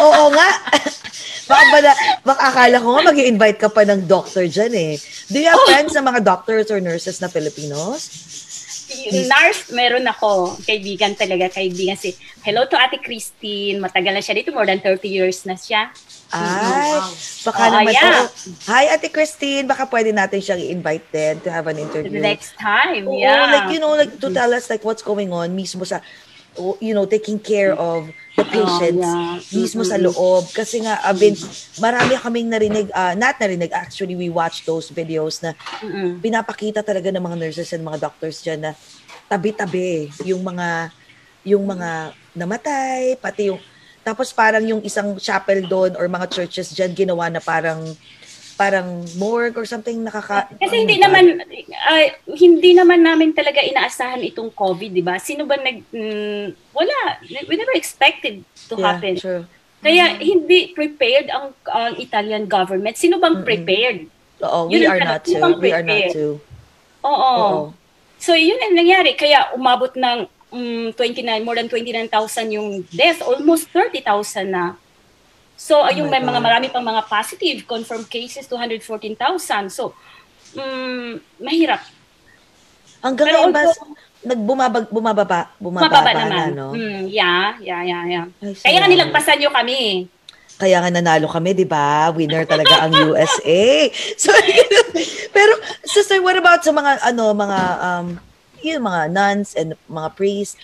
Oo 0.00 0.28
nga. 0.30 0.48
baka, 1.46 1.64
ba 1.66 1.78
na, 1.80 1.92
baka 2.22 2.42
akala 2.46 2.76
ko 2.78 2.88
nga 2.90 3.02
mag 3.02 3.18
invite 3.18 3.58
ka 3.58 3.68
pa 3.68 3.82
ng 3.82 4.04
doctor 4.04 4.44
dyan 4.44 4.70
eh. 4.70 4.92
Do 5.26 5.38
you 5.38 5.46
Oh. 5.46 5.50
have 5.50 5.64
friends 5.66 5.92
sa 5.94 6.02
mga 6.02 6.20
doctors 6.20 6.68
or 6.68 6.78
nurses 6.78 7.18
na 7.18 7.26
Filipinos? 7.26 8.28
Yung 8.90 9.30
nurse, 9.30 9.70
meron 9.70 10.02
ako, 10.06 10.58
kaibigan 10.66 11.14
talaga, 11.14 11.46
kaibigan 11.48 11.94
si, 11.94 12.10
hello 12.42 12.66
to 12.66 12.74
Ate 12.74 12.98
Christine, 12.98 13.78
matagal 13.78 14.12
na 14.12 14.22
siya 14.22 14.34
dito, 14.34 14.50
more 14.50 14.66
than 14.66 14.82
30 14.82 15.06
years 15.06 15.46
na 15.46 15.54
siya. 15.54 15.94
Ay, 16.30 16.94
wow. 16.94 17.10
baka 17.46 17.62
Oo, 17.66 17.72
naman. 17.74 17.90
yeah. 17.90 18.22
Hi, 18.70 18.84
Ate 18.94 19.10
Christine. 19.10 19.66
Baka 19.66 19.90
pwede 19.90 20.14
natin 20.14 20.38
siyang 20.38 20.62
i-invite 20.62 21.06
din 21.10 21.34
to 21.42 21.50
have 21.50 21.66
an 21.66 21.74
The 21.74 21.82
interview. 21.82 22.22
next 22.22 22.54
time, 22.54 23.06
Oo, 23.10 23.18
yeah. 23.18 23.50
like, 23.50 23.74
you 23.74 23.82
know, 23.82 23.98
like, 23.98 24.14
to 24.14 24.30
tell 24.30 24.50
us, 24.54 24.70
like, 24.70 24.86
what's 24.86 25.02
going 25.02 25.34
on 25.34 25.50
mismo 25.50 25.82
sa, 25.82 25.98
oh, 25.98 26.29
you 26.82 26.94
know, 26.94 27.06
taking 27.06 27.38
care 27.38 27.72
of 27.74 28.10
the 28.34 28.44
patients 28.46 29.06
yeah. 29.06 29.38
mismo 29.54 29.82
sa 29.86 30.00
loob. 30.00 30.48
Kasi 30.50 30.82
nga, 30.82 30.98
been, 31.14 31.36
marami 31.78 32.16
kaming 32.18 32.48
narinig, 32.50 32.88
uh, 32.94 33.14
not 33.14 33.38
narinig, 33.38 33.70
actually, 33.70 34.16
we 34.16 34.28
watched 34.32 34.66
those 34.66 34.90
videos 34.90 35.42
na 35.42 35.54
Mm-mm. 35.82 36.18
pinapakita 36.18 36.82
talaga 36.82 37.12
ng 37.12 37.22
mga 37.22 37.36
nurses 37.38 37.70
and 37.74 37.86
mga 37.86 38.10
doctors 38.10 38.42
dyan 38.42 38.70
na 38.70 38.72
tabi-tabi 39.30 40.10
yung 40.26 40.42
mga, 40.42 40.90
yung 41.46 41.64
mga 41.66 42.14
namatay, 42.34 43.14
pati 43.20 43.52
yung, 43.52 43.60
Tapos 44.00 44.32
parang 44.32 44.64
yung 44.64 44.80
isang 44.80 45.12
chapel 45.20 45.60
doon 45.68 45.92
or 45.94 46.08
mga 46.08 46.26
churches 46.32 46.72
dyan 46.72 46.92
ginawa 46.96 47.28
na 47.28 47.38
parang 47.38 47.84
parang 48.60 49.08
morgue 49.16 49.56
or 49.56 49.64
something 49.64 50.04
nakaka 50.04 50.52
Kasi 50.60 50.84
hindi 50.84 51.00
naman 51.00 51.40
ah, 51.80 52.12
hindi 52.28 52.76
naman 52.76 53.00
namin 53.00 53.32
talaga 53.32 53.64
inaasahan 53.64 54.20
itong 54.28 54.52
COVID, 54.52 54.92
'di 54.92 55.00
ba? 55.00 55.16
Sino 55.16 55.48
ba 55.48 55.56
nag 55.56 55.80
mm, 55.88 56.76
wala, 56.76 56.98
we 57.48 57.56
never 57.56 57.72
expected 57.72 58.44
to 58.68 58.76
Yeah, 58.76 58.84
happen. 58.84 59.16
true. 59.16 59.42
Kaya 59.80 60.20
hindi 60.20 60.76
prepared 60.76 61.32
ang 61.32 61.56
ang 61.64 61.96
Italian 61.96 62.44
government. 62.44 63.00
Sino 63.00 63.16
bang 63.16 63.40
prepared? 63.40 64.04
Oo, 64.44 64.68
we 64.68 64.76
Yun 64.76 64.92
are 64.92 65.00
not 65.00 65.24
to. 65.24 65.32
yun 65.32 65.40
ang 65.40 65.56
We 65.56 65.72
are 65.72 65.80
not 65.80 65.96
prepare. 65.96 66.12
to. 66.12 66.26
Oo. 67.00 67.16
Oo. 67.16 67.60
So 68.20 68.36
yun 68.36 68.60
ang 68.60 68.76
nangyari 68.76 69.16
kaya 69.16 69.56
umabot 69.56 69.96
ng 69.96 70.28
mm, 70.52 71.00
29 71.00 71.48
more 71.48 71.56
than 71.56 71.72
29,000 71.72 72.52
yung 72.52 72.84
death, 72.92 73.24
almost 73.24 73.72
30,000 73.72 74.52
na. 74.52 74.76
So 75.60 75.84
Oh 75.84 75.92
yung 75.92 76.08
may 76.08 76.24
mga 76.24 76.40
God. 76.40 76.46
marami 76.48 76.66
pang 76.66 76.80
mga 76.82 77.04
positive 77.04 77.68
confirmed 77.68 78.08
cases 78.08 78.48
214,000. 78.48 79.68
So 79.68 79.92
mm, 80.56 81.20
mahirap. 81.36 81.84
Hanggang 83.00 83.28
Pero 83.28 83.38
ngayon 83.38 83.52
ba 83.52 83.62
nagbumabag 84.20 84.84
bumababa 84.88 85.40
bumababa 85.56 86.00
Mababa 86.00 86.12
na 86.12 86.24
naman. 86.26 86.48
no? 86.52 86.68
Mm, 86.72 87.08
yeah, 87.08 87.56
yeah, 87.58 87.80
yeah, 87.82 88.02
yeah. 88.06 88.24
Ay, 88.40 88.52
Kaya 88.58 88.76
nga 88.78 88.88
nilagpasan 88.88 89.36
nyo 89.36 89.50
kami. 89.50 90.08
Kaya 90.56 90.76
nga 90.76 90.92
nanalo 90.92 91.24
kami, 91.24 91.52
'di 91.52 91.64
ba? 91.64 92.12
Winner 92.12 92.44
talaga 92.44 92.84
ang 92.84 92.92
USA. 93.06 93.88
So 94.20 94.28
pero 95.36 95.52
sister, 95.82 96.20
what 96.20 96.36
about 96.36 96.60
sa 96.60 96.68
mga 96.70 97.00
ano 97.02 97.32
mga 97.32 97.58
um 97.78 98.06
yung 98.60 98.84
mga 98.84 99.08
nuns 99.08 99.56
and 99.56 99.72
mga 99.88 100.08
priests 100.12 100.60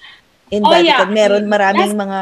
in 0.48 0.60
Oh, 0.60 0.68
yeah. 0.70 1.00
Vatican? 1.00 1.08
Meron 1.12 1.44
Mm, 1.44 1.52
maraming 1.52 1.92
that's- 1.92 2.02
mga 2.02 2.20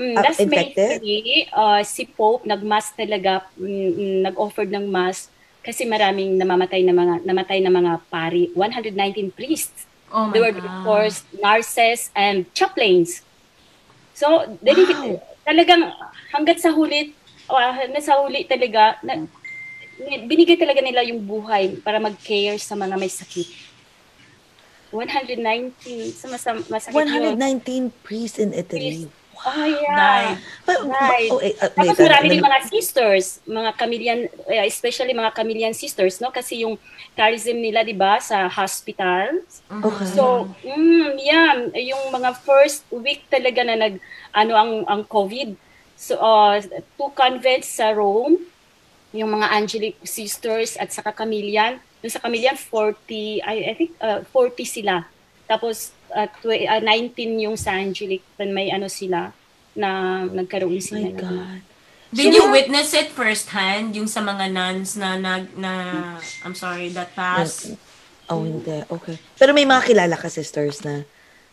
Mm, 0.00 0.16
Ah, 0.16 0.22
last 0.24 0.40
May 0.48 0.72
infected? 0.72 0.96
3, 1.04 1.44
uh, 1.52 1.80
si 1.84 2.08
Pope 2.08 2.48
nag-mass 2.48 2.96
talaga, 2.96 3.44
mm, 3.60 3.68
mm, 3.68 4.18
nag-offer 4.32 4.64
ng 4.64 4.88
mass 4.88 5.28
kasi 5.60 5.84
maraming 5.84 6.40
namamatay 6.40 6.80
na 6.80 6.96
mga 6.96 7.14
namatay 7.28 7.60
na 7.60 7.68
mga 7.68 7.92
pari, 8.08 8.48
119 8.56 9.28
priests. 9.28 9.84
Oh 10.08 10.24
my 10.24 10.32
There 10.32 10.40
were 10.40 10.56
God. 10.56 10.64
of 10.64 10.74
course 10.80 11.16
nurses 11.36 12.08
and 12.16 12.48
chaplains. 12.56 13.20
So, 14.16 14.56
Wow. 14.64 15.20
talagang 15.44 15.92
hanggat 16.32 16.64
sa 16.64 16.72
huli, 16.72 17.12
uh, 17.52 17.72
nasa 17.92 18.16
huli 18.24 18.48
talaga, 18.48 18.96
na, 19.04 19.28
binigay 20.24 20.56
talaga 20.56 20.80
nila 20.80 21.04
yung 21.04 21.28
buhay 21.28 21.76
para 21.84 22.00
mag-care 22.00 22.56
sa 22.56 22.72
mga 22.72 22.96
may 22.96 23.12
sakit. 23.12 23.48
119, 24.90 26.10
sa 26.16 26.26
mas, 26.26 26.44
masakit 26.66 27.04
yun. 27.06 27.36
119 27.36 27.92
priests 28.02 28.40
in 28.40 28.50
Italy. 28.56 29.12
Oh, 29.40 29.64
yeah. 29.64 29.96
Died. 29.96 30.36
But, 30.68 30.78
Right. 30.84 31.30
oh, 31.32 31.40
eh, 31.40 31.56
uh, 31.56 31.72
Tapos 31.72 31.96
wait, 31.96 32.04
marami 32.04 32.26
din 32.28 32.44
mga 32.44 32.60
sisters, 32.68 33.40
mga 33.48 33.70
Camillian, 33.72 34.20
eh, 34.52 34.68
especially 34.68 35.16
mga 35.16 35.32
Camillian 35.32 35.72
sisters, 35.72 36.20
no? 36.20 36.28
Kasi 36.28 36.60
yung 36.68 36.76
charism 37.16 37.56
nila, 37.56 37.80
di 37.80 37.96
ba, 37.96 38.20
sa 38.20 38.52
hospital. 38.52 39.40
Okay. 39.68 40.06
So, 40.12 40.52
mm, 40.60 41.16
yeah, 41.16 41.72
yung 41.72 42.12
mga 42.12 42.36
first 42.44 42.84
week 42.92 43.24
talaga 43.32 43.64
na 43.64 43.76
nag, 43.80 43.96
ano, 44.36 44.52
ang, 44.52 44.72
ang 44.84 45.02
COVID. 45.08 45.56
So, 45.96 46.20
uh, 46.20 46.60
two 46.96 47.12
convents 47.16 47.68
sa 47.80 47.96
Rome, 47.96 48.40
yung 49.10 49.40
mga 49.40 49.46
Angelic 49.56 49.96
sisters 50.04 50.76
at 50.76 50.92
saka 50.92 51.16
Camillian. 51.16 51.80
Yung 52.00 52.12
sa 52.12 52.22
Camillian, 52.22 52.56
40, 52.56 53.40
I, 53.44 53.56
I 53.68 53.74
think, 53.76 53.92
uh, 54.00 54.20
40 54.28 54.64
sila. 54.64 55.04
Tapos, 55.48 55.92
uh, 56.10 56.28
tw- 56.40 56.66
uh, 56.66 56.82
19 56.82 57.14
yung 57.40 57.56
sa 57.56 57.74
Angelic, 57.74 58.22
then 58.36 58.50
may 58.50 58.70
ano 58.70 58.86
sila, 58.86 59.32
na 59.72 59.88
nagkaroon 60.26 60.76
Oh 60.76 60.82
sila. 60.82 61.06
my 61.06 61.14
ng- 61.14 61.20
God. 61.20 61.60
Did 62.10 62.34
you 62.34 62.50
witness 62.50 62.90
it 62.90 63.14
firsthand, 63.14 63.94
yung 63.94 64.10
sa 64.10 64.18
mga 64.18 64.50
nuns 64.50 64.98
na 64.98 65.14
nag, 65.14 65.54
na, 65.54 65.72
I'm 66.42 66.58
sorry, 66.58 66.90
that 66.90 67.14
passed? 67.14 67.70
Oh, 68.26 68.42
hindi. 68.42 68.82
Okay. 68.82 69.14
Pero 69.38 69.54
may 69.54 69.62
mga 69.62 69.86
kilala 69.86 70.18
ka, 70.18 70.26
sisters, 70.26 70.82
na 70.82 71.06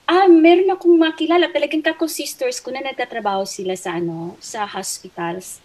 Ah, 0.07 0.25
meron 0.25 0.71
akong 0.71 0.95
makilala. 0.95 1.51
Talagang 1.51 1.83
kako 1.83 2.07
sisters 2.07 2.63
ko 2.63 2.71
na 2.71 2.79
nagtatrabaho 2.79 3.43
sila 3.43 3.75
sa 3.75 3.99
ano, 3.99 4.39
sa 4.39 4.63
hospitals. 4.63 5.59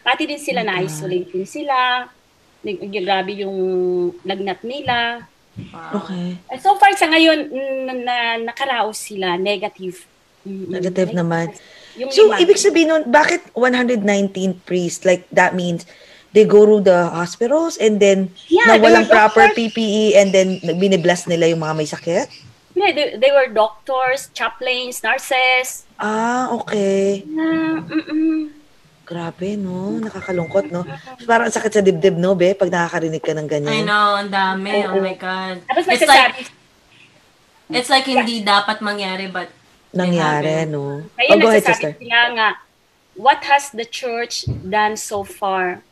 Pati 0.00 0.22
din 0.22 0.38
sila 0.38 0.62
Oh 0.62 0.70
my 0.70 0.70
na 0.70 0.86
isolate 0.86 1.28
din 1.28 1.44
sila. 1.44 2.06
Grabe 2.62 3.42
yung 3.42 3.58
lagnat 4.22 4.62
nila. 4.62 5.26
Wow. 5.52 6.00
Okay. 6.00 6.40
So 6.58 6.74
far 6.76 6.96
sa 6.96 7.06
ngayon 7.06 7.52
mm, 7.52 7.88
na, 8.02 8.16
nakaraos 8.40 8.96
sila 8.96 9.36
negative. 9.36 10.08
Mm, 10.42 10.64
Negative 10.72 11.10
naman. 11.12 11.52
Yung 11.94 12.08
So, 12.08 12.26
lima. 12.26 12.40
ibig 12.40 12.56
sabihin 12.56 12.88
nun, 12.88 13.02
bakit 13.06 13.44
119 13.52 14.00
priests? 14.64 15.04
Like, 15.04 15.28
that 15.30 15.52
means 15.52 15.84
they 16.32 16.42
go 16.42 16.64
to 16.64 16.80
the 16.80 17.12
hospitals 17.12 17.76
and 17.76 18.00
then 18.00 18.32
Yeah, 18.48 18.64
na 18.64 18.80
walang 18.80 19.06
proper 19.06 19.52
doctors. 19.52 19.76
PPE 19.76 20.16
and 20.16 20.32
then 20.32 20.48
binibless 20.74 21.28
nila 21.28 21.46
yung 21.46 21.60
mga 21.60 21.74
may 21.76 21.86
sakit? 21.86 22.26
Yeah, 22.72 22.90
they, 22.90 23.20
they 23.20 23.28
were 23.28 23.52
doctors, 23.52 24.32
chaplains, 24.32 25.04
nurses. 25.04 25.84
Ah, 25.94 26.48
okay. 26.56 27.20
Na, 27.28 27.44
mm-mm. 27.84 28.48
Grabe, 29.02 29.58
no? 29.58 29.98
Nakakalungkot, 29.98 30.70
no? 30.70 30.86
Parang 31.26 31.50
ang 31.50 31.54
sakit 31.54 31.72
sa 31.72 31.82
dibdib, 31.82 32.14
no, 32.14 32.32
be? 32.32 32.54
Pag 32.54 32.70
nakakarinig 32.70 33.18
ka 33.18 33.34
ng 33.34 33.44
I 33.44 33.50
ganyan. 33.50 33.82
know, 33.84 34.14
ang 34.14 34.30
dami. 34.30 34.70
Oh 34.86 34.94
Oo. 34.94 35.02
my 35.02 35.16
God. 35.18 35.58
Tapos 35.66 35.84
It's 35.86 36.06
like, 36.06 36.36
it's 37.68 37.90
like 37.90 38.06
hindi 38.06 38.40
dapat 38.40 38.78
mangyari, 38.78 39.26
but 39.26 39.50
Nangyari, 39.92 40.64
no? 40.64 41.04
Kaya 41.12 41.28
Oh, 41.28 41.36
go 41.36 41.50
ahead, 41.50 41.60
nagsasabi 41.60 41.68
sister. 41.68 41.92
sila 42.00 42.20
nga, 42.32 42.48
what 43.12 43.44
has 43.44 43.68
the 43.70 43.84
church 43.84 44.46
done 44.64 44.96
so 44.96 45.20
far? 45.20 45.84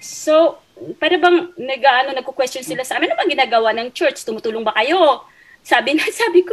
So, 0.00 0.58
para 0.98 1.14
bang 1.14 1.54
nag-ano, 1.54 2.12
nagko-question 2.12 2.60
sila 2.60 2.82
sa 2.82 2.98
amin, 2.98 3.08
ano 3.08 3.20
bang 3.22 3.32
ginagawa 3.32 3.70
ng 3.72 3.94
church? 3.94 4.20
Tumutulong 4.20 4.60
ba 4.60 4.74
kayo? 4.74 5.22
Sabi 5.62 5.94
na, 5.94 6.04
sabi 6.12 6.42
ko, 6.42 6.52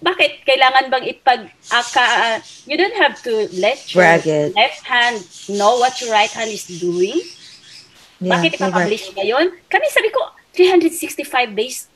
bakit 0.00 0.40
kailangan 0.42 0.88
bang 0.88 1.04
ipag 1.06 1.40
aka, 1.70 2.40
you 2.64 2.74
don't 2.74 2.96
have 2.96 3.20
to 3.20 3.48
let 3.54 3.76
your 3.92 4.00
Brag 4.00 4.24
it. 4.24 4.56
left 4.56 4.82
hand 4.82 5.20
know 5.46 5.76
what 5.76 6.00
your 6.00 6.08
right 6.10 6.32
hand 6.32 6.48
is 6.48 6.64
doing. 6.64 7.20
Yeah, 8.16 8.36
Bakit 8.36 8.56
ipapublish 8.56 9.12
ba 9.12 9.24
yun? 9.24 9.52
Kami 9.64 9.86
sabi 9.88 10.08
ko, 10.08 10.20
365 10.52 11.24
days, 11.52 11.88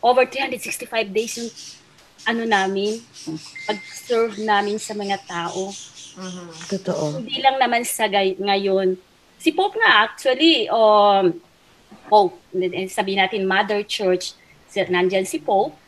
over 0.00 0.24
365 0.24 0.88
days 1.10 1.32
yung 1.36 1.50
ano 2.24 2.44
namin, 2.44 3.00
pag-serve 3.64 4.36
namin 4.38 4.76
sa 4.76 4.92
mga 4.92 5.16
tao. 5.24 5.72
Mhm. 6.12 6.48
Totoo. 6.68 7.04
Hindi 7.18 7.40
lang 7.40 7.56
naman 7.56 7.84
sa 7.84 8.04
gay- 8.04 8.36
ngayon. 8.36 9.00
Si 9.36 9.48
Pope 9.50 9.80
nga 9.80 10.04
actually, 10.04 10.68
um, 10.68 11.40
Pope, 12.06 12.36
sabihin 12.86 13.20
natin 13.20 13.48
Mother 13.48 13.80
Church, 13.80 14.36
nandyan 14.86 15.24
si 15.24 15.40
Pope, 15.40 15.79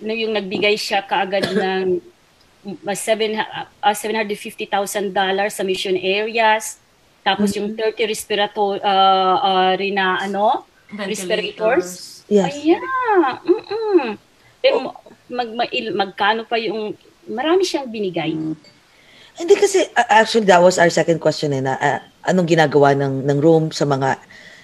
no, 0.00 0.12
yung 0.12 0.32
nagbigay 0.36 0.76
siya 0.76 1.04
kaagad 1.04 1.46
ng 1.52 2.00
uh, 2.66 2.96
seven, 2.98 3.38
uh, 3.38 3.94
$750,000 3.94 5.12
sa 5.48 5.62
mission 5.62 5.96
areas, 5.96 6.80
tapos 7.26 7.54
yung 7.58 7.74
30 7.74 8.06
respirator 8.06 8.78
uh, 8.82 9.36
uh, 9.42 9.72
rin 9.74 9.98
na 9.98 10.22
ano, 10.22 10.66
respirators. 10.94 12.22
Yes. 12.30 12.54
Ayan. 12.58 12.82
Mm-mm. 13.42 14.14
Pero 14.62 14.94
mag, 15.30 15.48
mag, 15.54 15.70
magkano 15.70 16.46
pa 16.46 16.58
yung, 16.58 16.94
marami 17.26 17.66
siyang 17.66 17.90
binigay. 17.90 18.34
Hindi 19.36 19.54
kasi, 19.58 19.84
uh, 19.94 20.08
actually, 20.08 20.46
that 20.46 20.62
was 20.62 20.78
our 20.78 20.90
second 20.90 21.18
question 21.18 21.52
eh, 21.52 21.62
na 21.62 21.74
uh, 21.76 22.00
anong 22.30 22.46
ginagawa 22.46 22.94
ng, 22.94 23.26
ng 23.26 23.38
room 23.42 23.70
sa 23.74 23.84
mga, 23.84 24.18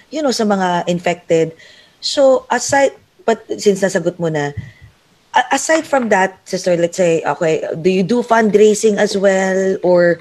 you 0.09 0.23
know, 0.23 0.33
sa 0.33 0.47
mga 0.47 0.87
infected. 0.87 1.51
So, 1.99 2.47
aside, 2.47 2.95
but 3.23 3.43
since 3.59 3.83
nasagot 3.83 4.19
mo 4.19 4.27
na, 4.27 4.51
aside 5.33 5.85
from 5.85 6.09
that, 6.09 6.37
sister, 6.45 6.77
let's 6.77 6.97
say, 6.97 7.21
okay, 7.25 7.65
do 7.81 7.89
you 7.89 8.03
do 8.03 8.21
fundraising 8.21 8.97
as 8.97 9.17
well? 9.17 9.77
Or, 9.81 10.19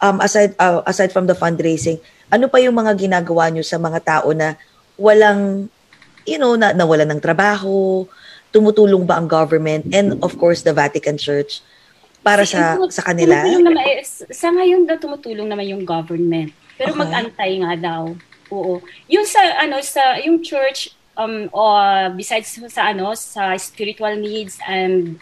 um, 0.00 0.20
aside, 0.20 0.54
uh, 0.58 0.82
aside 0.86 1.12
from 1.12 1.26
the 1.26 1.34
fundraising, 1.34 1.98
ano 2.30 2.48
pa 2.48 2.58
yung 2.58 2.74
mga 2.78 2.94
ginagawa 2.96 3.50
nyo 3.50 3.62
sa 3.62 3.76
mga 3.76 4.00
tao 4.04 4.30
na 4.32 4.54
walang, 4.96 5.68
you 6.24 6.38
know, 6.38 6.54
na, 6.54 6.72
nawalan 6.72 7.10
ng 7.10 7.20
trabaho, 7.20 8.06
tumutulong 8.54 9.02
ba 9.02 9.18
ang 9.18 9.26
government, 9.26 9.88
and 9.90 10.20
of 10.22 10.36
course, 10.38 10.62
the 10.62 10.72
Vatican 10.72 11.18
Church, 11.18 11.60
para 12.22 12.46
sa 12.46 12.78
sa 12.86 13.02
kanila? 13.02 13.42
tumutulong 13.42 13.64
naman, 13.66 13.82
eh, 13.82 14.06
sa 14.30 14.48
ngayon 14.54 14.86
daw 14.86 14.96
tumutulong 15.00 15.48
naman 15.50 15.66
yung 15.66 15.82
government. 15.82 16.54
Pero 16.78 16.94
Okay. 16.94 17.02
mag-antay 17.02 17.52
nga 17.58 17.72
daw. 17.74 18.02
Oo. 18.52 18.78
Yung 19.10 19.26
sa 19.26 19.40
ano 19.58 19.80
sa 19.82 20.20
yung 20.22 20.38
church 20.44 20.92
um 21.16 21.48
or 21.52 22.08
besides 22.16 22.48
sa 22.72 22.92
ano 22.92 23.12
sa 23.12 23.56
spiritual 23.60 24.16
needs 24.16 24.56
and 24.64 25.20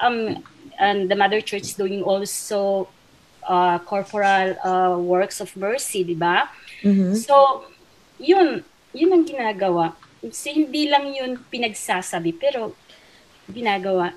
um 0.00 0.40
and 0.80 1.08
the 1.08 1.16
mother 1.16 1.40
church 1.40 1.72
is 1.72 1.76
doing 1.76 2.02
also 2.04 2.88
uh, 3.46 3.78
corporal 3.86 4.58
uh, 4.60 4.98
works 4.98 5.40
of 5.40 5.48
mercy, 5.56 6.04
di 6.04 6.18
ba? 6.18 6.50
Mhm. 6.82 7.16
So, 7.16 7.64
yun, 8.20 8.60
yun 8.92 9.10
ang 9.14 9.24
ginagawa. 9.24 9.94
Kasi 10.20 10.66
hindi 10.66 10.90
lang 10.90 11.08
yun 11.14 11.38
pinagsasabi, 11.48 12.34
pero 12.36 12.74
ginagawa. 13.48 14.12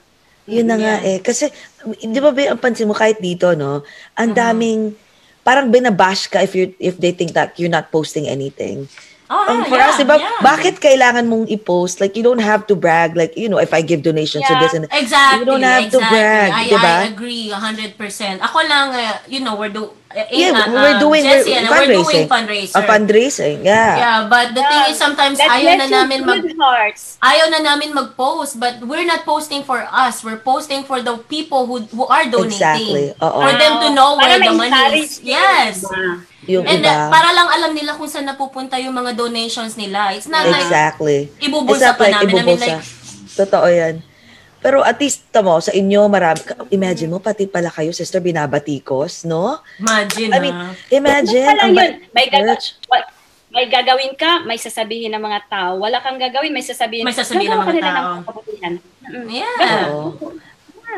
Yun 0.50 0.66
na 0.66 0.78
nga 0.82 0.96
eh. 1.06 1.22
Kasi, 1.22 1.54
di 1.86 2.20
ba, 2.20 2.34
ang 2.34 2.60
pansin 2.60 2.90
mo, 2.90 2.98
kahit 2.98 3.22
dito, 3.22 3.54
no, 3.54 3.86
ang 4.18 4.32
daming, 4.34 4.98
parang 5.46 5.70
binabash 5.70 6.28
ka 6.28 6.42
if 6.42 6.58
you 6.58 6.74
if 6.82 6.98
they 6.98 7.14
think 7.14 7.34
that 7.38 7.56
you're 7.62 7.72
not 7.72 7.94
posting 7.94 8.26
anything. 8.26 8.90
Oh, 9.30 9.46
Um, 9.46 9.62
yeah, 9.62 9.70
for 9.70 9.78
yeah, 9.78 9.88
us, 9.88 9.96
diba, 9.96 10.18
yeah. 10.18 10.42
bakit 10.42 10.82
kailangan 10.82 11.30
mong 11.30 11.46
i-post? 11.48 12.02
Like, 12.02 12.18
you 12.18 12.26
don't 12.26 12.42
have 12.42 12.65
to 12.65 12.74
brag. 12.74 13.13
Like, 13.13 13.38
you 13.38 13.46
know, 13.46 13.62
if 13.62 13.70
I 13.70 13.86
give 13.86 14.02
donations 14.02 14.42
to 14.42 14.54
Yeah, 14.58 14.60
this 14.60 14.74
and 14.74 14.89
Exactly. 14.89 15.39
You 15.39 15.46
don't 15.46 15.62
have 15.62 15.86
to 15.88 16.02
exactly. 16.02 16.18
brag, 16.18 16.50
I, 16.50 16.63
diba? 16.65 16.94
I 16.98 17.08
agree, 17.08 17.46
100%. 17.54 18.42
Ako 18.42 18.58
lang, 18.65 18.89
uh, 18.89 19.22
you 19.30 19.46
know, 19.46 19.54
we're 19.54 19.70
do, 19.70 19.94
uh, 20.10 20.26
Yeah, 20.34 20.58
uh, 20.58 20.74
we're 20.74 20.98
doing 20.98 21.22
Jessie, 21.22 21.54
we're, 21.54 21.62
and 21.62 21.70
we're 21.70 21.94
doing 21.94 22.26
fundraising. 22.26 22.74
fundraiser. 22.74 22.74
A 22.74 22.82
fundraising, 22.82 23.58
yeah. 23.62 23.94
yeah, 23.96 24.18
but 24.26 24.58
the 24.58 24.65
thing 24.65 24.84
is 24.89 24.98
sometimes 24.98 25.38
That 25.38 25.54
ayaw 25.54 25.78
na 25.78 25.86
namin 25.86 26.26
mag 26.26 26.42
hearts. 26.58 27.22
ayaw 27.22 27.54
na 27.54 27.62
namin 27.62 27.94
mag-post, 27.94 28.58
but 28.58 28.82
we're 28.82 29.06
not 29.06 29.22
posting 29.22 29.62
for 29.62 29.86
us. 29.86 30.26
We're 30.26 30.42
posting 30.42 30.82
for 30.84 31.06
the 31.06 31.22
people 31.30 31.70
who 31.70 31.86
who 31.88 32.10
are 32.10 32.26
donating. 32.26 32.58
Exactly. 32.58 33.06
Oo. 33.13 33.39
For 33.46 33.54
them 33.54 33.74
to 33.78 33.88
know 33.94 34.18
Para 34.18 34.42
where 34.42 34.42
the 34.42 34.54
money 34.58 35.06
is. 35.06 35.22
Yes. 35.22 35.86
diba? 35.86 36.26
Yung 36.50 36.66
And 36.66 36.82
iba. 36.82 36.90
uh, 36.90 37.10
para 37.14 37.30
lang 37.30 37.46
alam 37.46 37.72
nila 37.78 37.94
kung 37.94 38.10
saan 38.10 38.26
napupunta 38.26 38.82
yung 38.82 38.98
mga 38.98 39.14
donations 39.14 39.78
nila. 39.78 40.18
It's 40.18 40.26
not 40.26 40.50
like 40.50 40.66
exactly. 40.66 41.30
ibubulsa 41.38 41.94
It's 41.94 41.94
not 41.94 42.02
pa 42.02 42.06
namin. 42.10 42.18
I 42.18 42.26
mean, 42.26 42.38
ibubulsa. 42.42 42.76
like- 42.82 42.90
Totoo 43.38 43.68
yan. 43.70 43.96
Pero 44.60 44.84
at 44.84 45.00
least, 45.00 45.24
tamo, 45.32 45.56
sa 45.64 45.72
inyo, 45.72 46.12
marami, 46.12 46.44
imagine 46.68 47.08
mo, 47.08 47.24
pati 47.24 47.48
pala 47.48 47.72
kayo, 47.72 47.96
sister, 47.96 48.20
binabatikos, 48.20 49.24
no? 49.24 49.64
imagine 49.80 50.36
I 50.36 50.40
mean, 50.44 50.52
ah. 50.52 50.76
imagine, 50.92 51.48
Wala 51.48 51.64
ang 51.64 51.72
yun. 51.72 51.94
May, 52.12 52.28
gaga- 52.28 52.60
may 53.50 53.66
gagawin 53.72 54.14
ka, 54.20 54.44
may 54.44 54.60
sasabihin 54.60 55.16
ng 55.16 55.24
mga 55.24 55.48
tao. 55.48 55.80
Wala 55.80 56.04
kang 56.04 56.20
gagawin, 56.20 56.52
may 56.52 56.66
sasabihin. 56.66 57.08
May 57.08 57.16
sasabihin 57.16 57.56
ng 57.56 57.62
mga 57.64 57.80
tao. 57.80 58.20
ng. 58.20 58.76
Mm. 59.10 59.28
Yeah. 59.32 59.90
Oo. 59.90 60.36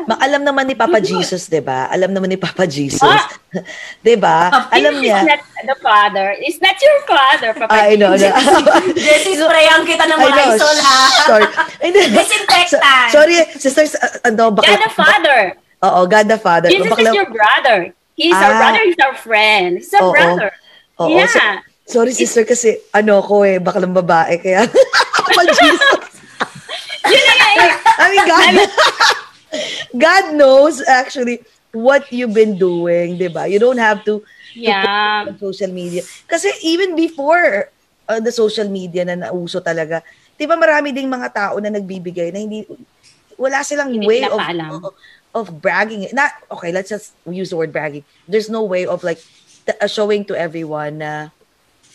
Ma- 0.02 0.18
alam 0.18 0.42
naman 0.42 0.66
ni 0.66 0.74
Papa 0.74 0.98
Jesus, 0.98 1.46
'di 1.46 1.60
ba? 1.60 1.86
Alam 1.86 2.10
naman 2.10 2.26
ni 2.26 2.36
Papa 2.36 2.66
Jesus. 2.66 3.02
Ah! 3.02 3.30
'Di 4.02 4.16
ba? 4.16 4.50
Alam 4.68 4.98
niya. 4.98 5.22
not 5.22 5.38
the 5.62 5.76
father. 5.78 6.34
It's 6.38 6.58
not 6.58 6.74
your 6.74 6.98
father, 7.04 7.50
Papa. 7.60 7.70
I 7.70 7.94
know. 7.94 8.12
Jesus. 8.12 8.34
Jessie, 9.06 9.36
sprayan 9.36 9.84
kita 9.84 10.04
ng 10.04 10.18
mga 10.18 10.42
isol, 10.52 10.76
ha? 10.80 11.00
Sorry. 11.24 11.46
Disinfectant. 12.10 12.68
So- 12.72 12.82
Sorry, 13.12 13.36
sisters, 13.54 13.94
uh, 13.94 14.26
ano, 14.26 14.50
God 14.50 14.58
bakla. 14.58 14.78
the 14.80 14.92
Father. 14.92 15.40
Oo, 15.82 16.00
God 16.04 16.26
the 16.26 16.40
Father. 16.40 16.68
Jesus 16.68 16.88
Bakla- 16.88 17.10
is 17.10 17.16
your 17.16 17.30
brother. 17.30 17.78
He's 18.12 18.34
our 18.34 18.52
Ah. 18.52 18.60
brother, 18.60 18.82
he's 18.84 19.00
our 19.00 19.16
friend. 19.16 19.70
He's 19.78 19.92
our 19.92 20.04
Oo. 20.04 20.12
brother. 20.12 20.50
Oo, 20.98 21.08
yeah. 21.14 21.26
so- 21.26 21.62
sorry, 21.88 22.12
sister, 22.12 22.42
kasi 22.42 22.80
ano 22.90 23.20
ko 23.20 23.42
eh, 23.42 23.58
baklang 23.58 23.92
babae, 23.92 24.36
kaya 24.36 24.66
Papa 24.66 25.42
Jesus. 25.46 26.10
Yun 27.02 27.18
na 27.20 27.34
nga 27.34 27.48
eh. 27.52 27.70
I 27.98 28.06
mean, 28.08 28.24
God, 28.24 28.54
God 29.94 30.34
knows 30.34 30.80
actually 30.86 31.44
what 31.72 32.08
you've 32.12 32.36
been 32.36 32.56
doing, 32.56 33.16
di 33.16 33.28
ba? 33.28 33.48
You 33.48 33.60
don't 33.60 33.80
have 33.80 34.04
to 34.08 34.20
Yeah. 34.52 35.24
on 35.24 35.36
social 35.40 35.72
media. 35.72 36.04
Kasi 36.28 36.52
even 36.60 36.92
before 36.92 37.72
uh, 38.08 38.20
the 38.20 38.32
social 38.32 38.68
media 38.68 39.04
na 39.08 39.16
nauso 39.28 39.64
talaga, 39.64 40.04
di 40.36 40.44
ba 40.44 40.56
marami 40.60 40.92
ding 40.92 41.08
mga 41.08 41.28
tao 41.32 41.54
na 41.60 41.72
nagbibigay 41.72 42.28
na 42.32 42.40
hindi, 42.44 42.68
wala 43.40 43.64
silang 43.64 43.96
Hindi 43.96 44.04
way 44.04 44.20
of, 44.28 44.40
of, 44.40 44.92
of 45.32 45.46
bragging. 45.60 46.04
Not, 46.12 46.32
okay, 46.52 46.68
let's 46.72 46.92
just 46.92 47.16
use 47.24 47.48
the 47.48 47.56
word 47.56 47.72
bragging. 47.72 48.04
There's 48.28 48.52
no 48.52 48.64
way 48.64 48.84
of 48.84 49.00
like 49.00 49.20
t- 49.64 49.78
uh, 49.80 49.88
showing 49.88 50.28
to 50.28 50.36
everyone 50.36 51.00
na, 51.00 51.32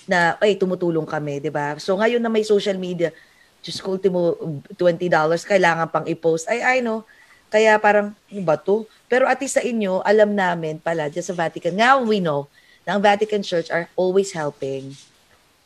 na, 0.10 0.34
ay, 0.42 0.58
tumutulong 0.58 1.06
kami, 1.06 1.38
di 1.38 1.54
ba? 1.54 1.78
So 1.78 1.94
ngayon 2.02 2.22
na 2.26 2.32
may 2.34 2.42
social 2.42 2.78
media, 2.80 3.14
just 3.62 3.86
ko 3.86 4.00
mo 4.10 4.34
$20, 4.74 5.10
kailangan 5.46 5.94
pang 5.94 6.08
i-post. 6.10 6.50
Ay, 6.50 6.80
I 6.80 6.82
know. 6.82 7.06
Kaya 7.48 7.80
parang, 7.80 8.12
ano 8.12 8.42
ba 8.44 8.60
to? 8.60 8.84
Pero 9.08 9.24
at 9.24 9.40
least 9.40 9.56
sa 9.56 9.64
inyo, 9.64 10.04
alam 10.04 10.36
namin 10.36 10.84
pala, 10.84 11.08
dyan 11.08 11.24
sa 11.24 11.36
Vatican, 11.36 11.76
now 11.76 12.04
we 12.04 12.20
know, 12.20 12.52
na 12.84 12.96
ang 12.96 13.04
Vatican 13.04 13.44
Church 13.44 13.68
are 13.72 13.92
always 14.00 14.32
helping. 14.32 14.96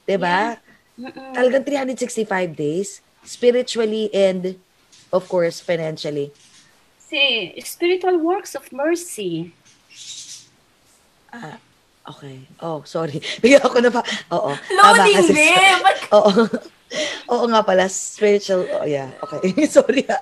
'Di 0.06 0.18
ba? 0.18 0.58
Mm-mm. 0.98 1.34
Talagang 1.34 1.66
365 1.66 2.54
days, 2.58 3.02
spiritually 3.26 4.10
and, 4.14 4.58
of 5.14 5.26
course, 5.30 5.62
financially. 5.62 6.34
See, 6.98 7.54
spiritual 7.62 8.18
works 8.22 8.54
of 8.58 8.70
mercy. 8.74 9.54
Okay. 12.02 12.38
Oh, 12.60 12.82
sorry. 12.84 13.22
Bigyan 13.42 13.62
ako 13.62 13.78
na 13.82 13.92
pa. 13.94 14.02
Oo. 14.34 14.52
Tama 14.58 15.06
Loading, 15.06 15.16
kasi. 15.22 15.46
Ba't 15.80 15.98
Oo. 16.18 16.32
Oo 17.32 17.48
nga 17.48 17.64
pala, 17.64 17.88
spiritual. 17.88 18.68
Oh, 18.76 18.84
yeah. 18.84 19.08
Okay. 19.24 19.56
sorry 19.76 20.04
ha. 20.12 20.20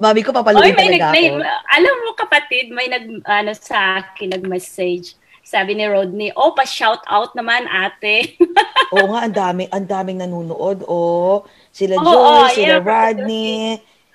Mami 0.00 0.24
ko, 0.24 0.32
Oy, 0.32 0.36
papaluin 0.40 0.72
may, 0.72 0.72
nag, 0.72 1.02
talaga 1.02 1.06
may, 1.12 1.26
ako. 1.28 1.38
alam 1.76 1.94
mo 2.00 2.10
kapatid, 2.16 2.66
may 2.72 2.88
nag, 2.88 3.06
ano 3.28 3.52
sa 3.52 4.00
akin, 4.00 4.32
nag-message. 4.32 5.14
Sabi 5.42 5.76
ni 5.76 5.84
Rodney, 5.84 6.32
oh, 6.32 6.56
pa-shout 6.56 7.02
out 7.10 7.36
naman 7.36 7.68
ate. 7.68 8.38
Oo 8.96 9.12
nga, 9.12 9.20
ang 9.28 9.34
daming, 9.34 9.68
ang 9.68 9.84
daming 9.84 10.18
nanonood. 10.22 10.86
Oh, 10.88 11.44
sila 11.74 12.00
Oo, 12.00 12.04
Joy, 12.06 12.16
oo, 12.16 12.42
sila 12.56 12.76
yeah, 12.78 12.80
Rodney, 12.80 13.52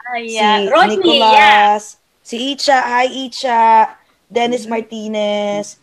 Ay, 0.07 0.23
si 0.25 0.39
yeah. 0.39 0.57
Rodney, 0.71 0.97
yeah. 0.97 1.77
Nicolas, 1.77 1.83
si 2.23 2.35
Icha, 2.55 2.79
hi 2.79 3.07
Icha, 3.27 3.91
Dennis 4.31 4.65
Martinez, 4.65 5.77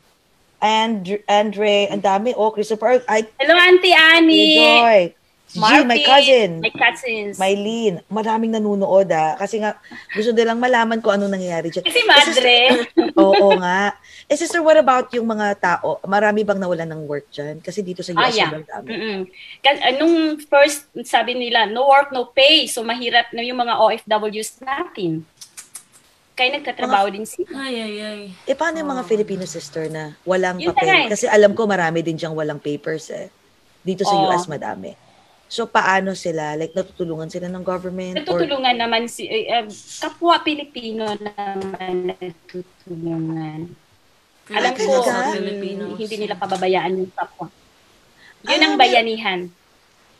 and 0.64 1.04
Andre, 1.28 1.92
ang 1.92 2.00
dami. 2.00 2.32
Oh, 2.32 2.48
Christopher, 2.48 3.04
ay, 3.04 3.28
Hello, 3.36 3.52
Auntie 3.52 3.92
si 3.92 3.94
Annie. 3.94 4.56
Joy. 4.58 5.23
G, 5.54 5.60
my 5.60 5.70
Marvin, 5.86 6.02
cousin. 6.02 6.50
My 6.58 6.72
cousins. 6.72 7.34
Mylene, 7.36 8.02
maraming 8.08 8.50
nanonood 8.50 9.06
ah. 9.08 9.34
Kasi 9.34 9.58
nga, 9.58 9.78
gusto 10.10 10.30
nilang 10.30 10.58
malaman 10.58 10.98
kung 10.98 11.14
anong 11.14 11.30
nangyayari 11.30 11.70
dyan. 11.70 11.80
Kasi 11.80 11.96
Eh, 11.96 12.04
madre. 12.04 12.56
sister- 12.74 13.14
Oo 13.22 13.54
nga. 13.54 13.94
Eh, 14.24 14.34
sister, 14.34 14.58
what 14.58 14.74
about 14.74 15.06
yung 15.10 15.24
mga 15.24 15.46
tao? 15.56 16.02
Marami 16.02 16.42
bang 16.42 16.58
nawalan 16.58 16.88
ng 16.88 17.02
work 17.04 17.30
dyan? 17.30 17.58
Kasi 17.58 17.80
dito 17.80 18.02
sa 18.02 18.10
US, 18.12 18.18
Ah, 18.18 18.28
yeah. 18.28 18.50
sobrang 18.50 18.66
dami. 18.66 18.88
Mm-mm. 18.90 19.18
Kasi 19.60 19.78
anong 19.84 20.14
first 20.42 20.80
sabi 21.04 21.32
nila, 21.32 21.64
no 21.64 21.86
work, 21.86 22.10
no 22.10 22.26
pay. 22.26 22.66
So 22.66 22.82
mahirap 22.82 23.30
na 23.30 23.40
yung 23.40 23.56
mga 23.56 23.78
OFWs 23.78 24.58
natin. 24.58 25.22
Kaya 26.34 26.58
nagtatrabaho 26.58 27.06
din 27.08 27.22
sila. 27.22 27.46
Ay, 27.62 27.78
ay, 27.78 27.94
ay. 28.02 28.20
Eh, 28.42 28.58
paano 28.58 28.74
yung 28.74 28.90
mga 28.90 29.06
Filipino 29.06 29.46
sister 29.46 29.86
na 29.86 30.18
walang 30.24 30.58
Yun 30.58 30.74
papel? 30.74 31.06
eh. 31.06 31.06
Kasi 31.06 31.30
alam 31.30 31.54
ko 31.54 31.62
marami 31.62 32.02
din 32.02 32.18
diyang 32.18 32.34
walang 32.34 32.58
papers 32.58 33.06
eh. 33.14 33.30
Dito 33.80 34.02
sa 34.02 34.10
Oo. 34.12 34.26
US, 34.26 34.50
madami. 34.50 34.98
So, 35.46 35.64
paano 35.64 36.12
sila? 36.14 36.56
Like, 36.56 36.72
natutulungan 36.72 37.28
sila 37.28 37.46
ng 37.46 37.62
government? 37.62 38.16
Or, 38.16 38.40
Natutulungan 38.40 38.74
naman 38.74 39.06
si 39.06 39.24
eh, 39.24 39.46
kapwa 40.00 40.40
Pilipino 40.40 41.14
naman 41.14 42.10
natutulungan. 42.10 43.70
Alam 44.44 44.72
ko 44.74 45.00
um, 45.00 45.32
Filipinos. 45.32 45.96
hindi 45.96 46.16
nila 46.18 46.34
pababayaan 46.34 47.00
yung 47.00 47.12
kapwa. 47.12 47.48
Yun 48.44 48.60
Ah, 48.60 48.66
ang 48.66 48.76
bayanihan. 48.76 49.40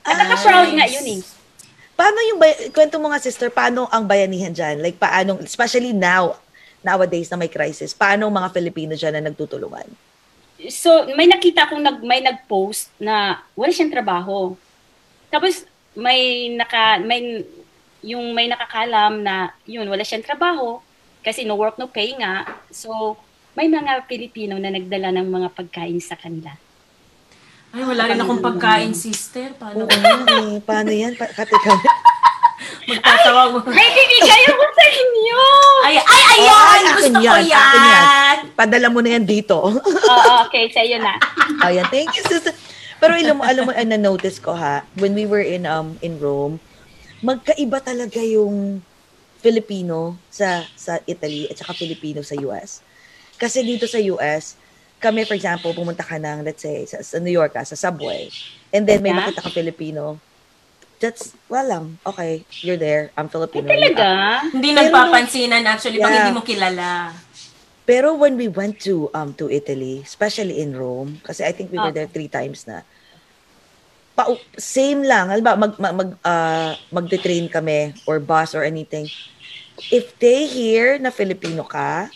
At 0.00 0.16
Ah, 0.16 0.18
naka-proud 0.22 0.70
nga 0.72 0.86
nice. 0.86 0.96
yun 0.96 1.06
eh. 1.08 1.20
paano 1.94 2.18
yung, 2.24 2.38
bay- 2.38 2.70
kwento 2.70 2.96
mo 2.96 3.06
nga 3.06 3.20
sister, 3.20 3.48
paano 3.48 3.84
ang 3.86 4.02
bayanihan 4.02 4.50
dyan? 4.50 4.80
Like, 4.80 4.96
paano, 4.96 5.38
especially 5.38 5.92
now, 5.92 6.36
nowadays 6.80 7.28
na 7.28 7.36
may 7.36 7.48
crisis, 7.48 7.92
paano 7.92 8.26
mga 8.28 8.50
Filipino 8.50 8.92
dyan 8.94 9.14
na 9.14 9.24
nagtutulungan? 9.24 9.86
So, 10.66 11.04
may 11.12 11.28
nakita 11.28 11.68
akong 11.68 11.80
nag, 11.80 12.00
may 12.00 12.18
nag-post 12.18 12.88
na 12.96 13.38
wala 13.52 13.70
siyang 13.70 13.92
trabaho. 13.92 14.56
Tapos, 15.34 15.66
may 15.98 16.46
naka, 16.54 17.02
may, 17.02 17.42
yung 18.06 18.30
may 18.30 18.46
nakakalam 18.46 19.26
na, 19.26 19.50
yun, 19.66 19.90
wala 19.90 20.06
siyang 20.06 20.22
trabaho 20.22 20.78
kasi 21.26 21.42
no 21.42 21.58
work, 21.58 21.74
no 21.74 21.90
pay 21.90 22.14
nga. 22.14 22.46
So, 22.70 23.18
may 23.58 23.66
mga 23.66 24.06
Pilipino 24.06 24.54
na 24.62 24.70
nagdala 24.70 25.10
ng 25.10 25.26
mga 25.26 25.48
pagkain 25.58 25.98
sa 25.98 26.14
kanila. 26.14 26.54
Ay, 27.74 27.82
wala 27.82 28.06
rin 28.06 28.22
akong 28.22 28.38
pagkain, 28.38 28.94
sister. 28.94 29.50
Paano 29.58 29.90
Oo 29.90 30.54
eh. 30.54 30.62
Paano 30.62 30.94
yan? 30.94 31.18
Pa- 31.18 31.34
kati 31.34 31.58
kami. 31.58 31.82
magtatawag 32.86 33.48
mo? 33.50 33.58
May 33.72 33.88
bibigay 33.90 34.42
ako 34.46 34.64
sa 34.70 34.86
inyo! 34.86 35.42
Ay, 35.82 35.96
ay, 35.98 36.22
ayan! 36.38 36.54
Ay, 36.54 36.82
Gusto 36.86 36.94
akin 36.94 37.14
ko 37.18 37.36
yan, 37.42 37.44
yan! 37.50 38.36
Padala 38.54 38.86
mo 38.92 39.00
na 39.02 39.10
yan 39.18 39.24
dito. 39.26 39.56
Oo, 39.58 40.32
okay, 40.46 40.70
sa 40.70 40.86
iyo 40.86 41.02
na. 41.02 41.18
Ayan, 41.66 41.86
thank 41.90 42.12
you, 42.14 42.22
sister. 42.28 42.54
Pero 42.98 43.12
alam 43.12 43.34
mo, 43.36 43.42
alam 43.42 43.62
mo, 43.64 43.72
ang 43.72 43.90
na-notice 43.90 44.38
ko 44.38 44.52
ha, 44.52 44.82
when 44.96 45.12
we 45.12 45.24
were 45.24 45.42
in 45.42 45.64
um 45.64 45.98
in 46.00 46.16
Rome, 46.18 46.58
magkaiba 47.20 47.80
talaga 47.80 48.20
yung 48.20 48.80
Filipino 49.38 50.16
sa 50.28 50.64
sa 50.74 50.96
Italy 51.04 51.48
at 51.48 51.58
saka 51.58 51.74
Filipino 51.74 52.24
sa 52.24 52.34
US. 52.42 52.80
Kasi 53.36 53.60
dito 53.60 53.84
sa 53.84 54.00
US, 54.16 54.56
kami 54.96 55.26
for 55.26 55.34
example, 55.34 55.70
pumunta 55.70 56.00
ka 56.00 56.16
ng 56.16 56.40
let's 56.42 56.62
say 56.62 56.88
sa, 56.88 57.04
sa 57.04 57.20
New 57.20 57.32
York 57.32 57.52
ka, 57.52 57.60
sa 57.62 57.76
subway, 57.76 58.32
and 58.72 58.88
then 58.88 59.04
may 59.04 59.12
Yeah. 59.12 59.20
makita 59.20 59.44
ka 59.44 59.50
Filipino, 59.52 60.16
that's, 60.96 61.36
walang, 61.44 62.00
okay, 62.06 62.40
you're 62.64 62.80
there, 62.80 63.12
I'm 63.12 63.28
Filipino. 63.28 63.68
Talaga? 63.68 64.40
Hindi 64.48 64.72
Pero- 64.72 64.88
nagpapansinan 64.88 65.60
actually 65.68 66.00
pag 66.00 66.08
Yeah. 66.08 66.18
hindi 66.24 66.32
mo 66.32 66.40
kilala. 66.40 67.12
Pero 67.84 68.16
when 68.16 68.34
we 68.34 68.48
went 68.48 68.80
to 68.82 69.12
um 69.12 69.36
to 69.36 69.46
Italy, 69.46 70.00
especially 70.00 70.58
in 70.58 70.72
Rome, 70.72 71.20
kasi 71.20 71.44
I 71.44 71.52
think 71.52 71.68
we 71.68 71.76
were 71.76 71.92
Ah. 71.92 71.96
there 71.96 72.08
three 72.08 72.28
times 72.28 72.64
na. 72.64 72.80
Pa 74.14 74.30
same 74.56 75.02
lang, 75.02 75.28
halimbawa 75.28 75.58
mag 75.58 75.74
mag, 75.76 75.94
mag 75.94 76.10
ah, 76.22 76.72
magte-train 76.88 77.44
kami 77.46 77.92
or 78.04 78.18
bus 78.18 78.54
or 78.54 78.62
anything. 78.62 79.04
if 79.90 80.14
they 80.22 80.46
hear 80.46 81.02
na 81.02 81.10
Filipino 81.10 81.66
ka, 81.66 82.06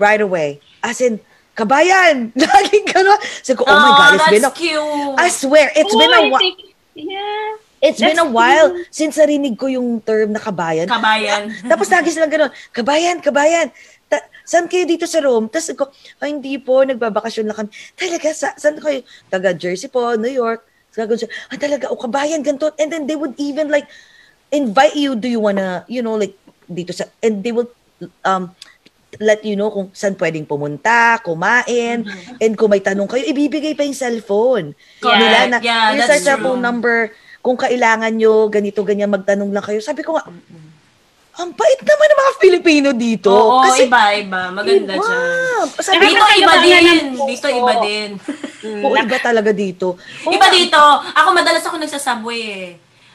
right 0.00 0.24
away, 0.24 0.64
as 0.80 0.96
in, 0.96 1.20
kabayan! 1.52 2.32
Laging 2.40 2.88
gano'n. 2.88 3.20
Sabi 3.44 3.60
ko, 3.60 3.68
oh, 3.68 3.76
my 3.76 3.92
God, 3.92 4.08
it's 4.08 4.24
that's 4.24 4.32
been 4.32 4.48
a, 4.48 4.52
cute. 4.56 5.14
I 5.20 5.28
swear, 5.28 5.68
it's 5.76 5.92
Oh, 5.92 6.00
been 6.00 6.08
a 6.08 6.24
while. 6.32 6.40
think- 6.40 6.72
yeah. 6.96 7.60
It's 7.84 8.00
been 8.00 8.16
a 8.16 8.24
while 8.24 8.80
since 8.88 9.20
narinig 9.20 9.60
ko 9.60 9.68
yung 9.68 10.00
term 10.00 10.32
na 10.32 10.40
kabayan. 10.40 10.88
Kabayan. 10.88 11.52
Tapos 11.68 11.84
lagi 11.92 12.08
silang 12.08 12.32
gano'n, 12.32 12.48
kabayan, 12.72 13.20
kabayan. 13.20 13.68
Saan 14.44 14.68
kayo 14.68 14.84
dito 14.84 15.08
sa 15.08 15.24
room? 15.24 15.48
Tapos 15.48 15.72
ako, 15.72 15.84
ay 16.20 16.36
hindi 16.36 16.60
po, 16.60 16.84
nagbabakasyon 16.84 17.48
lang 17.48 17.56
kami. 17.56 17.70
Talaga, 17.96 18.28
sa- 18.30 18.56
saan 18.56 18.76
kayo? 18.76 19.00
Taga 19.26 19.56
Jersey 19.56 19.88
po, 19.88 20.12
New 20.14 20.30
York. 20.30 20.62
Tapos 20.92 21.24
ah 21.26 21.58
talaga, 21.58 21.90
oh 21.90 21.98
kabayan, 21.98 22.44
ganito. 22.44 22.70
And 22.76 22.92
then 22.92 23.08
they 23.08 23.16
would 23.16 23.34
even 23.40 23.72
like, 23.72 23.88
invite 24.52 24.94
you, 24.94 25.16
do 25.16 25.26
you 25.26 25.40
wanna, 25.40 25.82
you 25.88 26.04
know, 26.04 26.14
like, 26.14 26.36
dito 26.64 26.94
sa, 26.94 27.10
and 27.18 27.42
they 27.42 27.50
will, 27.50 27.66
um, 28.22 28.54
let 29.22 29.42
you 29.42 29.54
know 29.54 29.70
kung 29.70 29.90
saan 29.94 30.18
pwedeng 30.18 30.42
pumunta, 30.42 31.22
kumain, 31.22 32.02
and 32.38 32.52
kung 32.54 32.70
may 32.70 32.82
tanong 32.82 33.06
kayo, 33.06 33.22
ibibigay 33.24 33.74
pa 33.74 33.86
yung 33.86 33.94
cellphone. 33.94 34.66
Correct. 34.98 35.18
Nila 35.18 35.38
na, 35.46 35.58
Yeah, 35.62 35.94
here's 35.94 36.10
our 36.10 36.18
cellphone 36.20 36.58
number, 36.60 37.14
kung 37.38 37.54
kailangan 37.54 38.10
nyo, 38.10 38.48
ganito, 38.48 38.82
ganyan, 38.82 39.12
magtanong 39.12 39.54
lang 39.54 39.62
kayo. 39.62 39.78
Sabi 39.78 40.02
ko 40.02 40.18
nga, 40.18 40.26
ang 41.34 41.50
bait 41.50 41.80
naman 41.80 42.06
ng 42.06 42.20
mga 42.20 42.32
Filipino 42.38 42.88
dito. 42.92 43.28
Oo, 43.28 43.62
Kasi, 43.62 43.84
iba-iba. 43.84 44.48
Maganda 44.48 44.94
iba. 44.94 45.02
siya. 45.02 45.18
Sabi 45.82 46.04
Dito 46.06 46.20
ko, 46.20 46.30
iba 46.32 46.54
din. 46.60 46.84
Dito 47.26 47.46
iba 47.48 47.72
din. 47.80 48.10
oo, 48.80 48.94
iba 48.94 49.18
talaga 49.18 49.50
dito. 49.50 49.98
Oo, 50.24 50.30
Iba 50.30 50.46
dito. 50.48 50.78
Ako 51.10 51.28
madalas 51.30 51.60
ako 51.60 51.76
nagsasubway 51.76 52.40
eh. 52.40 52.68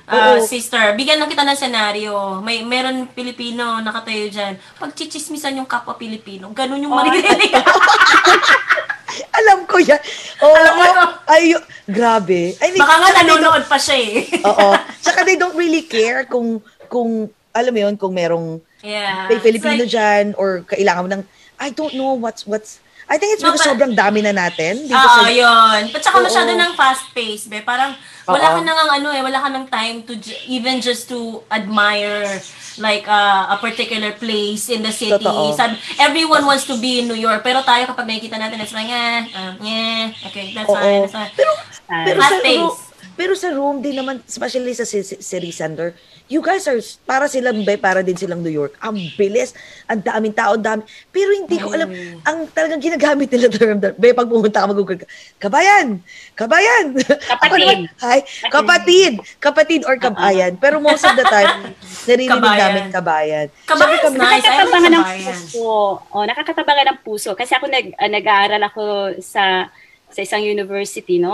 Ah, 0.04 0.36
Oo. 0.36 0.42
sister, 0.42 0.98
bigyan 0.98 1.16
lang 1.16 1.30
kita 1.30 1.46
ng 1.46 1.54
senaryo. 1.56 2.42
May 2.42 2.60
meron 2.62 3.08
Pilipino 3.08 3.78
nakatayo 3.78 4.28
diyan. 4.28 4.58
Pag 4.76 4.92
chichismisan 4.92 5.54
yung 5.56 5.70
kapwa 5.70 5.94
Pilipino, 5.94 6.50
ganun 6.50 6.82
yung 6.82 6.92
Oh, 6.92 6.98
maririnig. 6.98 7.54
Alam 9.40 9.64
ko 9.64 9.78
yan. 9.80 10.02
Oo, 10.42 10.52
Alam 10.52 10.74
mo 10.76 10.84
to. 10.84 11.06
ay, 11.26 11.44
grabe. 11.86 12.58
I 12.58 12.68
mean, 12.70 12.82
Baka 12.82 12.96
nga 13.00 13.22
nanonood 13.22 13.64
pa 13.66 13.78
siya 13.78 13.98
eh. 13.98 14.14
Oo. 14.44 14.70
Tsaka 15.04 15.24
they 15.24 15.38
don't 15.38 15.56
really 15.56 15.84
care 15.84 16.26
kung, 16.26 16.58
kung, 16.88 17.30
alam 17.60 17.72
mo 17.72 17.80
yun, 17.84 17.96
kung 17.96 18.16
merong 18.16 18.64
yeah. 18.82 19.28
may 19.28 19.38
Filipino 19.38 19.84
It's 19.84 19.92
like, 19.92 19.96
dyan 19.96 20.26
or 20.40 20.64
kailangan 20.64 21.04
mo 21.04 21.10
ng, 21.14 21.24
I 21.60 21.70
don't 21.70 21.94
know 21.94 22.16
what's, 22.16 22.48
what's, 22.48 22.80
I 23.10 23.18
think 23.18 23.34
it's 23.34 23.42
No, 23.42 23.50
because 23.50 23.66
but- 23.66 23.74
sobrang 23.74 23.94
dami 23.98 24.22
na 24.22 24.32
natin. 24.32 24.86
Oo, 24.86 25.10
sa, 25.20 25.28
yun. 25.28 25.82
At 25.90 26.02
saka 26.06 26.22
Oo. 26.22 26.26
masyado 26.30 26.54
ng 26.54 26.72
fast 26.78 27.10
pace, 27.10 27.50
be. 27.50 27.58
Parang 27.60 27.98
wala 28.30 28.46
Oo. 28.46 28.56
ka 28.56 28.62
nang 28.62 28.78
ano 29.02 29.10
eh, 29.10 29.26
wala 29.26 29.42
ka 29.42 29.50
ng 29.50 29.66
time 29.66 30.06
to 30.06 30.14
ju- 30.14 30.38
even 30.46 30.78
just 30.78 31.10
to 31.10 31.42
admire 31.50 32.38
like 32.78 33.10
uh, 33.10 33.50
a 33.50 33.58
particular 33.58 34.14
place 34.14 34.70
in 34.70 34.86
the 34.86 34.94
city. 34.94 35.18
Totoo. 35.26 35.58
Sabi, 35.58 35.82
everyone 35.98 36.46
wants 36.46 36.70
to 36.70 36.78
be 36.78 37.02
in 37.02 37.10
New 37.10 37.18
York, 37.18 37.42
pero 37.42 37.66
tayo 37.66 37.90
kapag 37.90 38.06
nakikita 38.06 38.38
natin, 38.38 38.62
it's 38.62 38.78
like, 38.78 38.88
eh, 38.88 39.26
uh, 39.34 39.58
yeah, 39.60 40.14
okay, 40.30 40.54
that's 40.54 40.70
Oo. 40.70 40.78
fine, 40.78 41.02
that's 41.02 41.18
fine. 41.18 41.32
Pero, 41.34 41.52
pero 41.90 42.18
Fast 42.22 42.30
sa, 42.30 42.40
pace. 42.46 42.62
room, 42.62 42.76
pero 43.18 43.32
sa 43.34 43.50
room 43.50 43.76
din 43.82 43.98
naman, 43.98 44.22
especially 44.24 44.72
sa 44.72 44.86
ci- 44.86 45.18
city 45.18 45.50
center, 45.50 45.98
you 46.30 46.40
guys 46.40 46.64
are, 46.64 46.78
para 47.04 47.26
silang 47.26 47.66
bay, 47.66 47.74
para 47.74 48.00
din 48.00 48.14
silang 48.14 48.40
New 48.40 48.54
York. 48.54 48.78
Ang 48.80 49.02
bilis, 49.14 49.52
ang 49.84 49.98
daming 49.98 50.32
tao, 50.32 50.54
dami. 50.54 50.82
Pero 51.10 51.34
hindi 51.34 51.58
ko 51.58 51.74
alam, 51.74 51.90
Mm. 51.90 52.22
ang 52.22 52.38
talagang 52.48 52.78
ginagamit 52.80 53.28
nila 53.28 53.50
term, 53.50 53.82
bay, 53.82 54.14
pag 54.14 54.30
pumunta 54.30 54.62
ka, 54.62 54.70
mag-google 54.70 54.96
ka, 54.96 55.10
kabayan, 55.38 55.98
kabayan. 56.34 56.94
Ako 57.44 57.56
naman, 57.58 57.90
Hi, 58.00 58.22
kapatid, 58.48 59.12
kapatid 59.38 59.82
or 59.84 59.98
kabayan. 59.98 60.54
Pero 60.56 60.78
most 60.78 61.02
of 61.02 61.18
the 61.18 61.26
time, 61.26 61.74
narinig 62.08 62.30
Kabayan. 62.30 62.62
namin 62.62 62.84
kabayan. 62.94 63.48
Kabayan 63.66 64.00
is 64.00 64.14
nice. 64.14 64.46
Nakakatabangan 64.46 64.92
ng 64.94 65.06
puso. 65.10 65.70
Oh, 66.08 66.24
nakakatabangan 66.24 66.86
ng 66.88 67.00
puso. 67.02 67.30
Kasi 67.34 67.52
ako 67.54 67.66
nag, 67.66 67.98
ah, 67.98 68.06
nag-aaral 68.08 68.62
ako 68.64 68.84
sa 69.20 69.66
sa 70.10 70.26
isang 70.26 70.42
university, 70.42 71.22
no? 71.22 71.34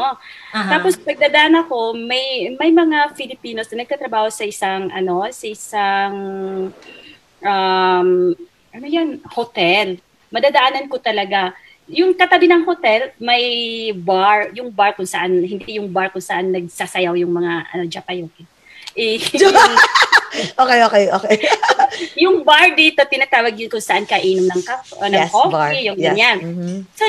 Aha. 0.52 0.78
Tapos 0.78 1.00
pagdadaan 1.00 1.64
ako, 1.66 1.96
may 1.96 2.52
may 2.60 2.72
mga 2.72 3.16
Filipinos 3.16 3.72
na 3.72 3.84
nagtatrabaho 3.84 4.28
sa 4.28 4.44
isang 4.44 4.92
ano, 4.92 5.24
sa 5.32 5.46
isang 5.48 6.14
um 7.40 8.10
ano 8.76 8.86
yan, 8.86 9.24
hotel. 9.32 9.96
Madadaanan 10.28 10.92
ko 10.92 11.00
talaga. 11.00 11.56
Yung 11.88 12.18
katabi 12.18 12.50
ng 12.50 12.66
hotel, 12.66 13.14
may 13.22 13.46
bar, 13.96 14.52
yung 14.52 14.74
bar 14.74 14.92
kung 14.98 15.08
saan, 15.08 15.40
hindi 15.40 15.80
yung 15.80 15.88
bar 15.88 16.12
kung 16.12 16.24
saan 16.24 16.52
nagsasayaw 16.52 17.16
yung 17.16 17.32
mga 17.32 17.54
ano, 17.72 17.84
Japayoke. 17.88 18.44
Eh, 18.98 19.22
Okay, 20.36 20.80
okay, 20.84 21.06
okay. 21.16 21.36
yung 22.28 22.44
bar 22.44 22.76
dito, 22.76 23.00
tinatawag 23.08 23.56
yun 23.56 23.72
kung 23.72 23.80
saan 23.80 24.04
kainom 24.04 24.52
ng, 24.52 24.64
kaf- 24.68 25.00
uh, 25.00 25.08
ng 25.08 25.16
yes, 25.16 25.32
coffee, 25.32 25.52
bar. 25.56 25.72
yung 25.72 25.98
yes. 25.98 26.06
ganyan. 26.12 26.38
Mhm. 26.44 26.78
So, 26.92 27.04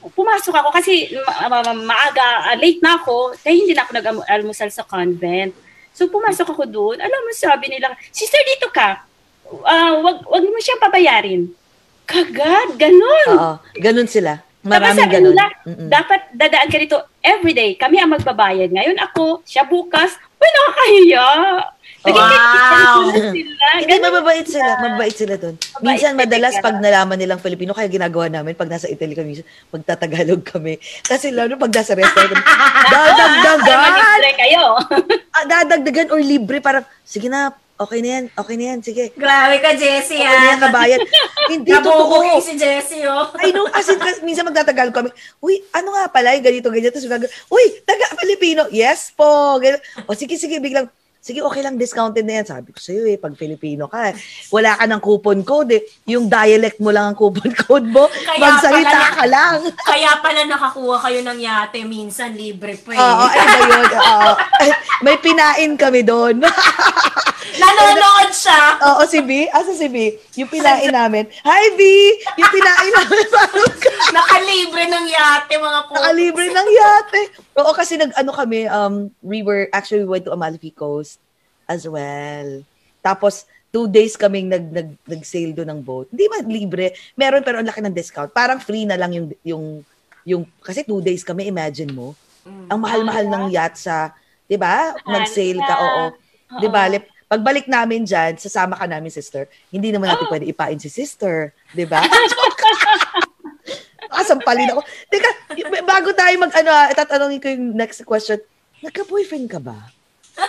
pumasok 0.00 0.54
ako 0.54 0.68
kasi 0.70 1.10
ma- 1.18 1.50
ma- 1.50 1.64
ma- 1.64 1.84
maaga, 1.88 2.48
ah, 2.48 2.56
late 2.56 2.78
na 2.78 2.96
ako, 2.96 3.34
kaya 3.34 3.54
hindi 3.54 3.74
na 3.74 3.82
ako 3.82 3.92
nag-almusal 3.94 4.70
sa 4.70 4.86
convent. 4.86 5.50
So, 5.90 6.06
pumasok 6.06 6.46
ako 6.48 6.62
doon. 6.64 6.96
Alam 6.96 7.20
mo, 7.20 7.30
sabi 7.34 7.66
nila, 7.66 7.90
sister, 8.08 8.38
dito 8.46 8.70
ka. 8.70 9.02
Ah, 9.66 9.98
wag, 9.98 10.22
wag 10.22 10.44
mo 10.44 10.58
siyang 10.58 10.78
pabayarin. 10.78 11.50
Kagad, 12.04 12.78
ganun. 12.78 13.28
Oo, 13.28 13.52
ganun 13.74 14.06
sila. 14.06 14.38
Tapos 14.58 14.70
Maraming 14.74 15.00
sabi 15.00 15.14
ganun. 15.14 15.32
nila, 15.34 15.46
Mm-mm. 15.64 15.88
dapat 15.88 16.20
dadaan 16.32 16.68
ka 16.68 16.78
dito 16.78 16.96
everyday. 17.18 17.74
Kami 17.74 17.98
ang 17.98 18.10
magbabayad. 18.10 18.70
Ngayon 18.70 18.98
ako, 19.02 19.42
siya 19.42 19.64
bukas. 19.64 20.14
Uy, 20.38 20.48
nakakahiya. 20.48 21.26
Wow. 22.06 23.10
sila. 23.10 23.68
Hindi, 23.82 23.94
mababait 23.98 24.46
sila. 24.46 24.70
Mababait 24.78 25.14
sila 25.14 25.34
doon. 25.34 25.54
Minsan, 25.82 26.14
madalas, 26.14 26.54
pag 26.62 26.78
nalaman 26.78 27.18
nilang 27.18 27.42
Filipino, 27.42 27.74
kaya 27.74 27.90
ginagawa 27.90 28.30
namin, 28.30 28.54
pag 28.54 28.70
nasa 28.70 28.86
Italy 28.86 29.18
kami, 29.18 29.42
magtatagalog 29.74 30.46
kami. 30.46 30.78
Kasi 31.02 31.34
lalo 31.34 31.58
pag 31.58 31.74
nasa 31.74 31.98
restaurant, 31.98 32.38
kami, 32.38 32.70
dadagdagan! 32.94 34.20
kayo. 34.38 34.64
Ah, 35.38 35.46
dadagdagan 35.46 36.10
or 36.10 36.18
libre, 36.18 36.58
parang, 36.58 36.82
sige 37.06 37.30
na, 37.30 37.54
okay 37.78 38.02
na 38.02 38.08
yan, 38.18 38.24
okay 38.34 38.58
na 38.58 38.64
yan, 38.74 38.78
sige. 38.82 39.14
Grabe 39.14 39.62
ka, 39.62 39.70
Jessie, 39.78 40.18
Okay 40.18 40.34
na 40.34 40.48
yan, 40.50 40.58
ah. 40.58 40.62
kabayan. 40.66 41.00
Hindi 41.46 41.70
totoo. 41.70 42.42
si 42.42 42.58
Jessie, 42.58 43.06
oh. 43.06 43.30
I 43.38 43.54
know, 43.54 43.70
as 43.70 43.86
in, 43.86 44.02
kas- 44.02 44.18
minsan 44.26 44.42
magtatagal 44.42 44.90
kami, 44.90 45.14
uy, 45.38 45.62
ano 45.70 45.94
nga 45.94 46.10
pala, 46.10 46.34
yung 46.34 46.42
ganito, 46.42 46.74
ganyan, 46.74 46.90
tapos 46.90 47.06
gagawin, 47.06 47.30
uy, 47.54 47.64
taga 47.86 48.18
Filipino, 48.18 48.66
yes 48.74 49.14
po, 49.14 49.62
ganyan. 49.62 49.78
O 50.10 50.18
sige, 50.18 50.34
sige, 50.34 50.58
biglang, 50.58 50.90
sige, 51.28 51.44
okay 51.44 51.60
lang, 51.60 51.76
discounted 51.76 52.24
na 52.24 52.40
yan. 52.40 52.46
Sabi 52.48 52.72
ko 52.72 52.80
sa'yo 52.80 53.04
eh, 53.04 53.20
pag 53.20 53.36
Filipino 53.36 53.84
ka, 53.84 54.08
eh, 54.08 54.14
wala 54.48 54.72
ka 54.72 54.88
ng 54.88 54.96
coupon 54.98 55.44
code 55.44 55.76
eh. 55.76 55.82
Yung 56.08 56.24
dialect 56.26 56.80
mo 56.80 56.88
lang 56.88 57.12
ang 57.12 57.18
coupon 57.18 57.52
code 57.52 57.84
mo, 57.84 58.08
Kaya 58.08 58.40
magsalita 58.40 58.88
pala- 58.88 59.12
ka 59.12 59.24
lang. 59.28 59.56
Kaya 59.76 60.10
pala 60.18 60.40
nakakuha 60.42 60.96
kayo 60.98 61.20
ng 61.20 61.38
yate, 61.38 61.84
minsan 61.84 62.32
libre 62.32 62.80
pa 62.80 62.90
eh. 62.90 62.98
Oo, 62.98 63.24
ay 63.26 63.44
ba 63.44 63.60
yun? 63.68 63.90
Oo. 63.92 64.30
Ay, 64.58 64.68
May 64.98 65.16
pinain 65.18 65.72
kami 65.76 66.00
doon. 66.00 66.40
Nanonood 67.58 68.30
siya. 68.30 68.78
Oo, 68.84 69.02
si 69.04 69.18
B. 69.20 69.46
Asa 69.48 69.72
si 69.72 69.88
B? 69.88 69.96
Yung 70.36 70.46
pinain 70.46 70.92
namin. 70.94 71.26
Hi, 71.42 71.74
B! 71.74 71.80
Yung 72.36 72.50
pinain 72.50 72.92
namin. 72.92 73.24
Nakalibre 74.16 74.84
ng 74.86 75.06
yate, 75.06 75.54
mga 75.56 75.80
po. 75.84 75.92
Nakalibre 75.92 76.46
ng 76.46 76.68
yate. 76.68 77.20
Oo, 77.56 77.72
kasi 77.72 77.98
nag-ano 77.98 78.30
kami, 78.30 78.68
um, 78.68 79.10
we 79.20 79.42
were, 79.42 79.66
actually, 79.72 80.02
we 80.02 80.10
went 80.10 80.24
to 80.24 80.32
Amalfi 80.32 80.70
Coast 80.70 81.17
as 81.68 81.84
well. 81.84 82.64
Tapos, 83.04 83.44
two 83.68 83.86
days 83.86 84.16
kaming 84.16 84.48
nag, 84.48 84.64
nag, 84.72 84.88
nag-sail 85.04 85.52
doon 85.52 85.68
ng 85.76 85.80
boat. 85.84 86.08
Hindi 86.08 86.24
man 86.32 86.48
libre. 86.48 86.96
Meron, 87.14 87.44
pero 87.44 87.60
ang 87.60 87.68
laki 87.68 87.84
ng 87.84 87.92
discount. 87.92 88.32
Parang 88.32 88.58
free 88.58 88.88
na 88.88 88.96
lang 88.96 89.12
yung, 89.12 89.28
yung, 89.44 89.64
yung, 90.24 90.42
kasi 90.64 90.82
two 90.82 91.04
days 91.04 91.20
kami, 91.20 91.46
imagine 91.46 91.92
mo. 91.92 92.16
Ang 92.48 92.80
mahal-mahal 92.80 93.28
ng 93.28 93.44
yacht 93.52 93.76
sa, 93.76 94.16
di 94.48 94.56
ba? 94.56 94.96
Nag-sail 95.04 95.60
ka, 95.60 95.74
oo. 95.76 96.04
Di 96.56 96.68
ba? 96.72 96.88
Pagbalik 97.28 97.68
namin 97.68 98.08
dyan, 98.08 98.40
sasama 98.40 98.72
ka 98.80 98.88
namin, 98.88 99.12
sister. 99.12 99.44
Hindi 99.68 99.92
naman 99.92 100.08
natin 100.08 100.32
pwede 100.32 100.48
ipain 100.48 100.80
si 100.80 100.88
sister. 100.88 101.52
Di 101.76 101.84
ba? 101.84 102.00
Kasampalin 104.16 104.72
ako. 104.72 104.80
Teka, 105.12 105.30
bago 105.84 106.08
tayo 106.16 106.34
mag, 106.40 106.52
ano, 106.56 106.72
ah, 106.72 106.88
tatanungin 106.96 107.40
ko 107.44 107.48
yung 107.52 107.76
next 107.76 108.00
question. 108.08 108.40
Nagka-boyfriend 108.80 109.52
ka 109.52 109.60
ba? 109.60 109.76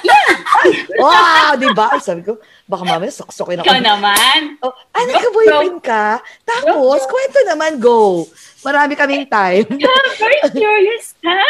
Yeah! 0.07 0.38
wow, 1.03 1.55
di 1.55 1.69
ba? 1.71 1.95
Ay, 1.95 2.01
sabi 2.01 2.21
ko, 2.25 2.37
baka 2.65 2.83
mamaya 2.83 3.11
soksokin 3.11 3.61
ako. 3.61 3.67
Ikaw 3.67 3.79
naman. 3.79 4.39
Oh, 4.63 4.73
ah, 4.73 5.03
nagka-boyfriend 5.05 5.79
ka? 5.83 6.19
Tapos, 6.43 7.01
kwento 7.05 7.39
naman, 7.47 7.77
go. 7.77 8.25
Marami 8.63 8.93
kaming 8.95 9.25
time. 9.27 9.67
Very 10.21 10.39
curious 10.51 11.15
ka. 11.19 11.41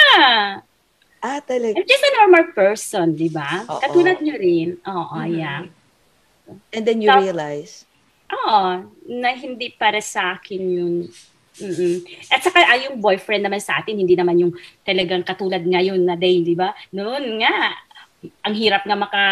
ah, 1.25 1.39
talaga. 1.43 1.75
I'm 1.77 1.87
just 1.87 2.05
a 2.05 2.11
normal 2.21 2.45
person, 2.53 3.17
di 3.17 3.29
ba? 3.29 3.65
Katulad 3.81 4.21
niyo 4.21 4.35
rin. 4.37 4.69
Oo, 4.85 5.17
yeah. 5.25 5.65
And 6.73 6.83
then 6.85 7.01
you 7.01 7.09
Tap- 7.09 7.21
realize, 7.21 7.89
Oo, 8.29 8.85
na 9.09 9.29
hindi 9.33 9.73
para 9.73 9.97
sa 10.05 10.37
akin 10.37 10.61
yun. 10.61 10.95
Mm-mm. 11.59 11.95
At 12.31 12.39
saka 12.45 12.63
ay, 12.63 12.87
yung 12.87 13.01
boyfriend 13.03 13.43
naman 13.43 13.59
sa 13.59 13.81
atin, 13.81 13.99
hindi 13.99 14.15
naman 14.15 14.37
yung 14.39 14.53
talagang 14.85 15.25
katulad 15.25 15.59
ngayon 15.59 15.99
na 16.05 16.15
day, 16.15 16.39
di 16.45 16.55
ba? 16.55 16.71
Noon 16.95 17.41
nga, 17.43 17.73
ang 18.19 18.51
hirap 18.53 18.83
nga 18.83 18.97
maka... 18.97 19.23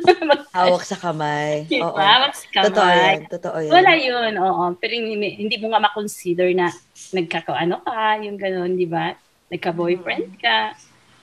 Hawak 0.56 0.84
sa 0.84 0.96
kamay. 0.96 1.68
Diba? 1.68 1.92
Oo. 1.92 1.98
Hawak 1.98 2.32
sa 2.32 2.46
kamay. 2.48 2.66
Totoo 2.70 2.88
yan. 2.88 3.18
Totoo 3.28 3.58
yan. 3.60 3.72
Wala 3.72 3.92
yun, 3.94 4.32
oo. 4.38 4.62
Pero 4.80 4.92
hindi, 4.94 5.28
hindi 5.36 5.56
mo 5.58 5.68
nga 5.70 5.82
makonsider 5.82 6.48
na 6.56 6.72
nagkakaano 7.12 7.84
ka, 7.84 8.22
yung 8.22 8.40
gano'n, 8.40 8.72
di 8.74 8.88
ba? 8.88 9.12
Nagka-boyfriend 9.52 10.40
ka. 10.40 10.72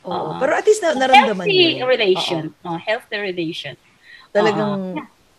Oo. 0.05 0.13
Oo. 0.13 0.31
Pero 0.37 0.51
at 0.53 0.65
least 0.65 0.81
na, 0.81 0.93
naramdaman 0.93 1.45
Healthy 1.45 1.57
niyo. 1.73 1.85
relation. 1.85 2.43
Oh, 2.61 2.77
healthy 2.77 3.17
relation. 3.17 3.73
Oo. 3.73 4.29
Talagang, 4.31 4.73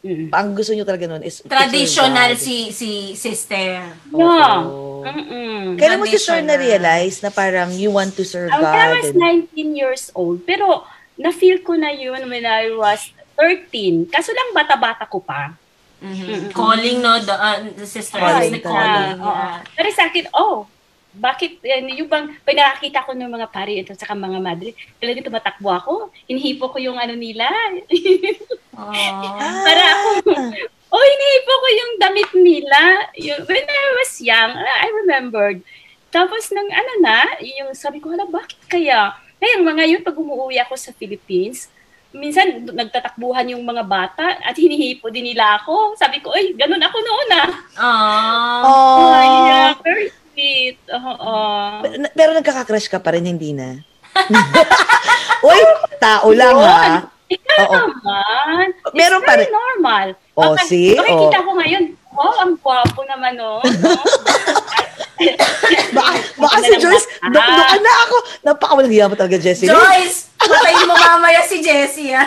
Mm. 0.02 0.34
ang 0.34 0.58
gusto 0.58 0.74
niyo 0.74 0.82
talaga 0.82 1.06
nun 1.06 1.22
is 1.22 1.46
Traditional 1.46 2.34
si 2.34 2.74
si 2.74 3.14
sister. 3.14 3.78
Yeah. 4.10 4.66
Oo. 4.66 5.06
Mm-mm. 5.06 5.78
Kailan 5.78 6.02
mo 6.02 6.10
si 6.10 6.18
Sir 6.18 6.42
Traditional. 6.42 6.58
na-realize 6.58 7.22
na 7.22 7.30
parang 7.30 7.70
you 7.70 7.86
want 7.88 8.10
to 8.12 8.26
serve 8.26 8.50
Um, 8.50 8.66
I 8.66 8.66
God? 8.66 8.90
was 8.98 9.14
and- 9.14 9.46
19 9.54 9.78
years 9.78 10.10
old, 10.12 10.42
pero 10.42 10.82
na-feel 11.22 11.62
ko 11.62 11.78
na 11.78 11.94
yun 11.94 12.26
when 12.26 12.42
I 12.42 12.74
was 12.74 13.14
13. 13.38 14.10
Kaso 14.10 14.34
lang 14.34 14.50
bata-bata 14.52 15.06
ko 15.06 15.22
pa. 15.22 15.54
Mhm. 16.02 16.50
Calling 16.50 16.98
no 16.98 17.22
the, 17.22 17.30
uh, 17.30 17.62
the 17.78 17.86
sister 17.86 18.18
Calling 18.18 18.50
is 18.50 18.58
the 18.58 18.62
talaga. 18.66 18.74
calling. 18.74 19.18
Oo. 19.22 19.30
yeah. 19.30 19.56
Pero 19.78 19.88
sa 19.94 20.10
akin, 20.10 20.26
oh, 20.34 20.66
bakit, 21.12 21.60
eh, 21.62 21.78
yung 21.94 22.08
bang, 22.08 22.32
pag 22.42 22.56
nakakita 22.56 23.06
ko 23.06 23.12
ng 23.12 23.30
mga 23.30 23.48
pari 23.52 23.84
ito 23.84 23.92
sa 23.94 24.16
mga 24.16 24.40
madre, 24.40 24.72
talagang 24.98 25.28
tumatakbo 25.28 25.68
ako, 25.70 25.94
hinihipo 26.26 26.72
ko 26.72 26.78
yung 26.80 26.96
ano 26.96 27.14
nila. 27.14 27.46
Oh. 28.72 28.88
Para 29.68 29.82
ako, 29.92 30.08
oh, 30.90 31.04
hinihipo 31.04 31.52
ko 31.52 31.68
yung 31.70 31.92
damit 32.00 32.30
nila. 32.34 32.80
Yung, 33.20 33.44
when 33.44 33.66
I 33.68 33.84
was 34.00 34.12
young, 34.18 34.56
I 34.56 34.88
remembered. 35.04 35.60
Tapos 36.08 36.48
nang 36.50 36.68
ano 36.68 36.92
na, 37.04 37.24
yung 37.40 37.76
sabi 37.76 38.00
ko, 38.00 38.10
hala, 38.12 38.24
bakit 38.28 38.58
kaya? 38.66 39.12
Kaya 39.43 39.59
mga 39.59 39.84
yun, 39.88 40.03
pag 40.03 40.14
umuwi 40.14 40.55
ako 40.57 40.78
sa 40.78 40.95
Philippines, 40.95 41.66
minsan 42.14 42.62
nagtatakbuhan 42.62 43.51
yung 43.51 43.64
mga 43.64 43.82
bata 43.82 44.38
at 44.38 44.55
hinihipo 44.55 45.11
din 45.11 45.26
nila 45.26 45.59
ako. 45.59 45.99
Sabi 45.99 46.22
ko, 46.22 46.30
ay, 46.30 46.55
ganun 46.55 46.78
ako 46.78 46.97
noon 46.97 47.28
ah. 47.34 47.51
Oh. 47.74 48.62
Oh. 48.62 49.11
Yeah, 49.43 49.74
very 49.82 50.09
sweet. 50.30 50.78
Oo. 50.88 51.34
Pero, 51.82 51.95
pero 52.14 52.30
nagkakakrush 52.32 52.86
ka 52.86 53.03
pa 53.03 53.18
rin, 53.18 53.26
hindi 53.26 53.51
na. 53.51 53.82
Uy, 55.43 55.61
tao 55.99 56.28
lang 56.30 56.55
Yun. 56.55 56.62
ha. 56.62 57.11
Ikaw 57.26 57.59
Oo. 57.64 57.76
naman. 57.88 58.66
It's 58.76 58.95
Meron 58.95 59.22
pa 59.24 59.34
very 59.34 59.49
rin. 59.49 59.53
normal. 59.53 60.07
Oh, 60.36 60.53
Baka- 60.55 60.68
see? 60.68 60.93
Makikita 60.95 61.38
Oh. 61.40 61.45
ko 61.45 61.53
ngayon, 61.59 61.84
oh, 62.16 62.34
ang 62.40 62.54
gwapo 62.60 63.00
naman, 63.08 63.36
oh. 63.40 63.60
Baka, 65.92 66.12
baka 66.34 66.56
si 66.66 66.74
Joyce, 66.82 67.06
dokdokan 67.22 67.82
na 67.84 67.94
ako. 68.08 68.16
Napakawalang 68.42 68.92
hiya 68.92 69.06
mo 69.06 69.14
talaga, 69.14 69.38
Jessie. 69.38 69.70
Joyce! 69.70 70.32
Patayin 70.40 70.88
mo 70.90 70.94
mamaya 70.98 71.46
si 71.46 71.62
Jessie, 71.62 72.10
ah. 72.10 72.26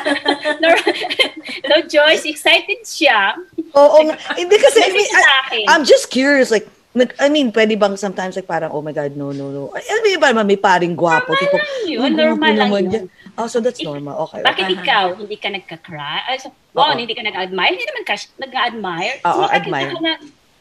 Hello, 1.65 1.77
Joyce. 1.89 2.23
Excited 2.23 2.87
siya. 2.87 3.35
Oo 3.75 4.07
nga. 4.07 4.15
Hindi 4.39 4.55
kasi, 4.55 4.79
I 4.79 4.89
mean, 4.95 5.09
I. 5.51 5.59
I'm 5.67 5.83
just 5.83 6.07
curious, 6.07 6.47
like, 6.53 6.69
nag, 6.95 7.11
I 7.19 7.27
mean, 7.27 7.51
pwede 7.51 7.75
bang 7.75 7.99
sometimes 7.99 8.39
like 8.39 8.47
parang, 8.47 8.71
oh 8.71 8.79
my 8.79 8.95
God, 8.95 9.19
no, 9.19 9.35
no, 9.35 9.51
no. 9.51 9.75
Yun 9.75 10.21
ba 10.21 10.31
naman, 10.31 10.47
may 10.47 10.55
paring 10.59 10.95
gwapo. 10.95 11.35
tipo, 11.35 11.59
yun, 11.83 11.99
"Uy, 11.99 12.15
gwapo 12.15 12.15
normal 12.15 12.51
lang 12.55 12.71
naman 12.71 12.83
yun." 12.87 12.93
yan. 12.95 13.05
Oh, 13.35 13.47
so 13.47 13.59
that's 13.59 13.83
normal. 13.83 14.15
Okay. 14.27 14.39
Bakit 14.41 14.65
Aha. 14.65 14.75
ikaw, 14.79 15.05
hindi 15.15 15.35
ka 15.35 15.49
nagka-cry? 15.51 16.39
So, 16.39 16.49
Oo. 16.73 16.87
oh, 16.87 16.95
hindi 16.95 17.11
ka 17.11 17.23
nag-admire? 17.23 17.75
Hindi 17.75 17.87
naman 17.87 18.03
ka 18.03 18.15
nag-admire? 18.39 19.17
Oo, 19.23 19.43
ka 19.43 19.55
admire. 19.59 19.91
kita 19.91 19.99
na 19.99 20.13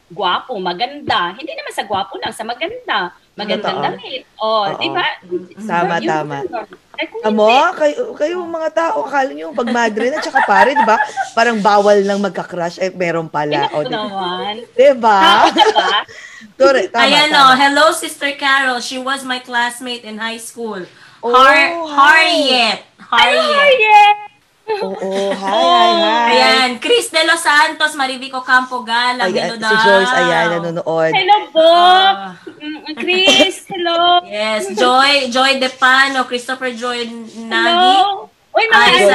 gwapo, 0.05 0.53
maganda. 0.59 1.33
Hindi 1.33 1.55
naman 1.55 1.71
sa 1.71 1.87
gwapo 1.87 2.19
lang, 2.19 2.35
sa 2.35 2.43
maganda. 2.43 3.15
Magandang 3.35 3.79
Totoo. 3.79 3.85
damit. 3.89 4.21
Oh, 4.39 4.63
Oo. 4.67 4.79
di 4.79 4.87
ba? 4.91 5.07
Tama, 5.59 5.95
Yun, 5.99 6.07
tama. 6.07 6.37
Amo, 7.27 7.47
kayo, 7.75 8.15
kayo 8.15 8.35
mga 8.43 8.69
tao, 8.71 9.03
akala 9.03 9.31
nyo, 9.35 9.51
pag 9.51 9.67
madre 9.67 10.07
na, 10.07 10.23
tsaka 10.23 10.47
pare, 10.47 10.71
di 10.71 10.85
ba? 10.87 10.95
Parang 11.31 11.59
bawal 11.59 11.99
lang 11.99 12.23
magka-crush, 12.23 12.79
eh, 12.79 12.91
meron 12.91 13.27
pala. 13.27 13.67
ina 13.67 13.75
O, 13.75 13.83
ko 13.83 13.87
di, 13.87 13.91
naman. 13.91 14.53
di 14.71 14.89
ba? 14.95 15.47
Tao 15.47 15.51
ka 15.51 15.67
ba? 15.73 15.99
Correct, 16.55 16.91
tama, 16.91 17.03
Ayan 17.03 17.27
tama. 17.31 17.43
oh, 17.43 17.53
hello 17.55 17.85
Sister 17.91 18.31
Carol. 18.35 18.79
She 18.79 18.95
was 18.95 19.27
my 19.27 19.43
classmate 19.43 20.07
in 20.07 20.15
high 20.15 20.39
school. 20.39 20.87
Oh, 21.25 21.33
Har- 21.33 21.73
hi. 21.89 22.29
Harriet. 22.29 22.79
Harriet. 23.01 23.79
yeah. 23.81 24.13
Oo, 24.65 25.33
hi, 25.33 25.33
hi, 25.33 25.89
hi. 25.97 26.29
Ayan, 26.37 26.69
Chris 26.77 27.09
De 27.09 27.21
Los 27.25 27.41
Santos, 27.41 27.93
Marivico 27.97 28.45
Campo 28.45 28.81
Galang, 28.85 29.29
Ay, 29.29 29.37
hello 29.37 29.57
si 29.57 29.75
Joyce, 29.85 30.13
ayan, 30.21 30.45
nanonood. 30.57 31.13
Hello, 31.13 31.37
Bo. 31.49 31.65
Ah. 31.65 32.37
Mm, 32.61 32.93
Chris, 32.97 33.65
hello. 33.69 34.21
Yes, 34.29 34.69
Joy, 34.73 35.33
Joy 35.33 35.57
Depano, 35.57 36.25
Christopher 36.29 36.73
Joy 36.73 37.09
Nagi. 37.45 37.73
Hello. 37.73 38.29
Uy, 38.53 38.65
mga 38.69 38.87
yan 38.93 39.09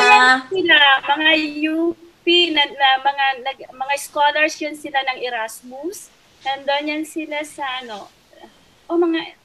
sila, 0.51 0.79
mga 1.15 1.31
UP, 1.71 2.27
na, 2.51 2.63
na, 2.67 2.89
mga, 3.07 3.27
nag, 3.47 3.59
mga 3.71 3.95
scholars 4.03 4.55
yun 4.59 4.75
sila 4.75 4.99
ng 5.15 5.19
Erasmus. 5.25 6.11
Nandun 6.43 6.91
yan 6.91 7.05
sila 7.07 7.39
sa 7.47 7.65
ano, 7.83 8.07
oh 8.87 8.99
mga, 8.99 9.40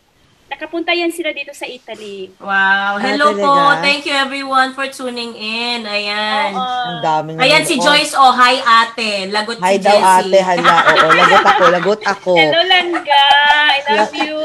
nakapunta 0.45 0.91
yan 0.91 1.09
sila 1.09 1.29
dito 1.29 1.51
sa 1.51 1.65
Italy. 1.65 2.29
Wow, 2.37 2.95
Ah, 2.95 3.01
hello 3.01 3.33
po. 3.33 3.43
talaga? 3.43 3.81
Thank 3.81 4.05
you 4.05 4.13
everyone 4.13 4.71
for 4.71 4.85
tuning 4.87 5.33
in. 5.33 5.83
Ayan. 5.83 6.53
Ang 6.53 7.01
daming 7.01 7.35
Ayan 7.37 7.63
si. 7.63 7.75
Joyce, 7.75 8.13
oh, 8.13 8.29
hi 8.31 8.61
ate. 8.61 9.27
Lagot 9.27 9.57
Hi 9.59 9.75
si 9.75 9.81
daw 9.81 9.97
Jessie. 9.97 10.31
ate, 10.31 10.39
hala. 10.39 10.75
Oo, 10.95 11.09
lagot 11.11 11.43
ako, 11.45 11.63
lagot 11.71 12.01
ako. 12.03 12.33
Hello, 12.35 12.61
Langga. 12.63 13.25
I 13.67 13.79
love 13.91 14.15
you. 14.15 14.37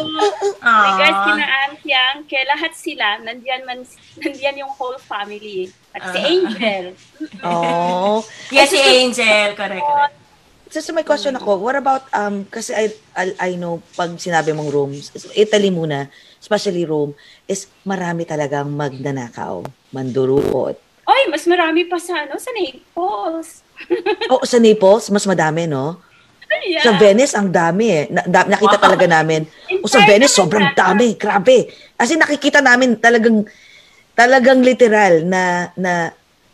Aw. 0.58 0.82
My 0.82 0.92
guys, 0.98 1.18
kina 1.22 1.46
auntie, 1.46 1.96
uncle, 2.10 2.46
lahat 2.48 2.72
sila, 2.74 3.06
nandiyan, 3.20 3.62
man, 3.62 3.80
nandiyan 4.16 4.56
yung 4.58 4.72
whole 4.72 4.98
family. 4.98 5.68
At 5.90 6.02
si 6.06 6.18
Ah. 6.18 6.28
Angel. 6.28 6.84
Oh. 7.42 8.22
Yes, 8.48 8.70
si 8.70 8.78
Angel. 8.78 9.52
Correct, 9.52 9.78
correct. 9.80 10.19
So, 10.70 10.78
so 10.78 10.94
may 10.94 11.02
question 11.02 11.34
ako, 11.34 11.58
what 11.58 11.74
about, 11.74 12.06
um, 12.14 12.46
kasi 12.46 12.70
I, 12.70 12.94
I, 13.12 13.26
I 13.36 13.58
know, 13.58 13.82
pag 13.92 14.14
sinabi 14.14 14.54
mong 14.54 14.70
Rome, 14.70 14.94
Italy 15.34 15.66
muna, 15.66 16.06
especially 16.38 16.86
Rome, 16.86 17.10
is 17.44 17.66
marami 17.82 18.22
talagang 18.22 18.70
magnanakaw, 18.70 19.66
mandurukot. 19.90 20.78
Oy, 21.10 21.22
mas 21.26 21.42
marami 21.44 21.90
pa 21.90 21.98
sa, 21.98 22.22
ano, 22.22 22.38
sa 22.38 22.54
Naples. 22.54 23.66
Oh, 24.30 24.46
sa 24.46 24.62
Naples, 24.62 25.10
mas 25.10 25.26
madami, 25.26 25.66
no? 25.66 25.98
Yeah. 26.62 26.84
Sa 26.84 26.90
Venice, 26.94 27.34
ang 27.34 27.50
dami 27.50 27.86
eh. 27.88 28.04
Na, 28.06 28.22
da- 28.22 28.46
nakita 28.46 28.78
Wow. 28.78 28.84
talaga 28.84 29.06
namin. 29.08 29.48
In 29.66 29.80
O 29.80 29.90
sa 29.90 29.98
fact, 29.98 30.10
Venice, 30.12 30.34
sobrang 30.36 30.70
na- 30.70 30.76
dami. 30.76 31.16
Grabe. 31.16 31.66
As 31.96 32.12
in, 32.12 32.20
nakikita 32.20 32.60
namin 32.60 32.94
talagang, 32.94 33.42
talagang 34.12 34.60
literal 34.60 35.24
na, 35.24 35.42
na 35.74 36.12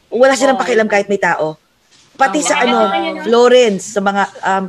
wala 0.08 0.32
silang 0.32 0.56
pakialam 0.56 0.86
kahit 0.86 1.10
may 1.10 1.18
tao. 1.18 1.58
Pati 2.16 2.40
Oh, 2.40 2.46
sa 2.48 2.54
ano. 2.64 2.76
Florence, 3.22 3.92
sa 3.92 4.00
mga, 4.00 4.22
um, 4.42 4.64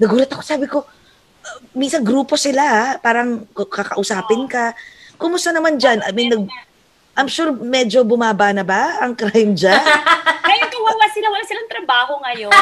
nagulat 0.00 0.28
ako, 0.32 0.42
sabi 0.42 0.66
ko, 0.66 0.82
uh, 0.82 1.58
minsan 1.76 2.00
grupo 2.00 2.34
sila, 2.34 2.64
ha? 2.64 2.86
parang 2.96 3.44
kakausapin 3.52 4.48
ka. 4.48 4.72
Kumusta 5.16 5.52
naman 5.52 5.76
dyan? 5.76 6.00
I 6.04 6.10
mean, 6.12 6.32
nag, 6.32 6.44
I'm 7.16 7.28
sure 7.28 7.48
medyo 7.52 8.04
bumaba 8.04 8.52
na 8.52 8.60
ba 8.60 9.00
ang 9.00 9.16
crime 9.16 9.56
dyan? 9.56 9.80
Ngayon, 10.46 10.68
kawawa 10.68 11.06
sila, 11.12 11.26
wala 11.32 11.44
silang 11.44 11.68
trabaho 11.68 12.12
ngayon. 12.22 12.52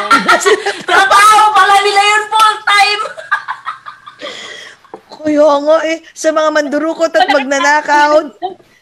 Trabaho 0.90 1.42
pala 1.52 1.76
nila 1.82 2.02
yun 2.02 2.24
full 2.30 2.56
time. 2.62 3.02
Kaya 5.14 5.50
nga 5.62 5.78
eh, 5.88 5.98
sa 6.12 6.28
mga 6.30 6.48
mandurukot 6.52 7.12
at 7.12 7.28
magnanakaw, 7.30 8.28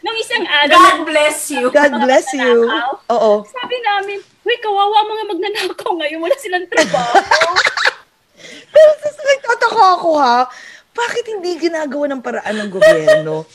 Nung 0.03 0.17
isang 0.19 0.43
araw, 0.43 0.75
God 0.75 0.99
bless 1.07 1.37
you. 1.47 1.71
God 1.71 1.93
bless 2.03 2.27
you. 2.35 2.67
Oo. 3.07 3.47
sabi 3.47 3.77
namin, 3.79 4.19
Uy, 4.43 4.55
kawawa 4.59 4.97
mga 5.03 5.23
magnanakaw 5.25 5.91
ngayon, 5.95 6.19
wala 6.19 6.35
silang 6.35 6.67
trabaho. 6.67 7.15
Pero 8.73 8.89
sis, 8.99 9.15
nagtataka 9.15 9.85
ako 9.95 10.09
ha, 10.15 10.49
bakit 10.91 11.25
hindi 11.25 11.57
ginagawa 11.59 12.05
ng 12.07 12.21
paraan 12.21 12.55
ng 12.57 12.69
gobyerno? 12.69 13.47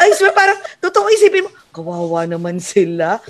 I 0.00 0.10
swear, 0.12 0.32
parang, 0.32 0.58
totoo 0.80 1.06
isipin 1.08 1.44
mo, 1.44 1.50
kawawa 1.70 2.24
naman 2.24 2.56
sila. 2.56 3.20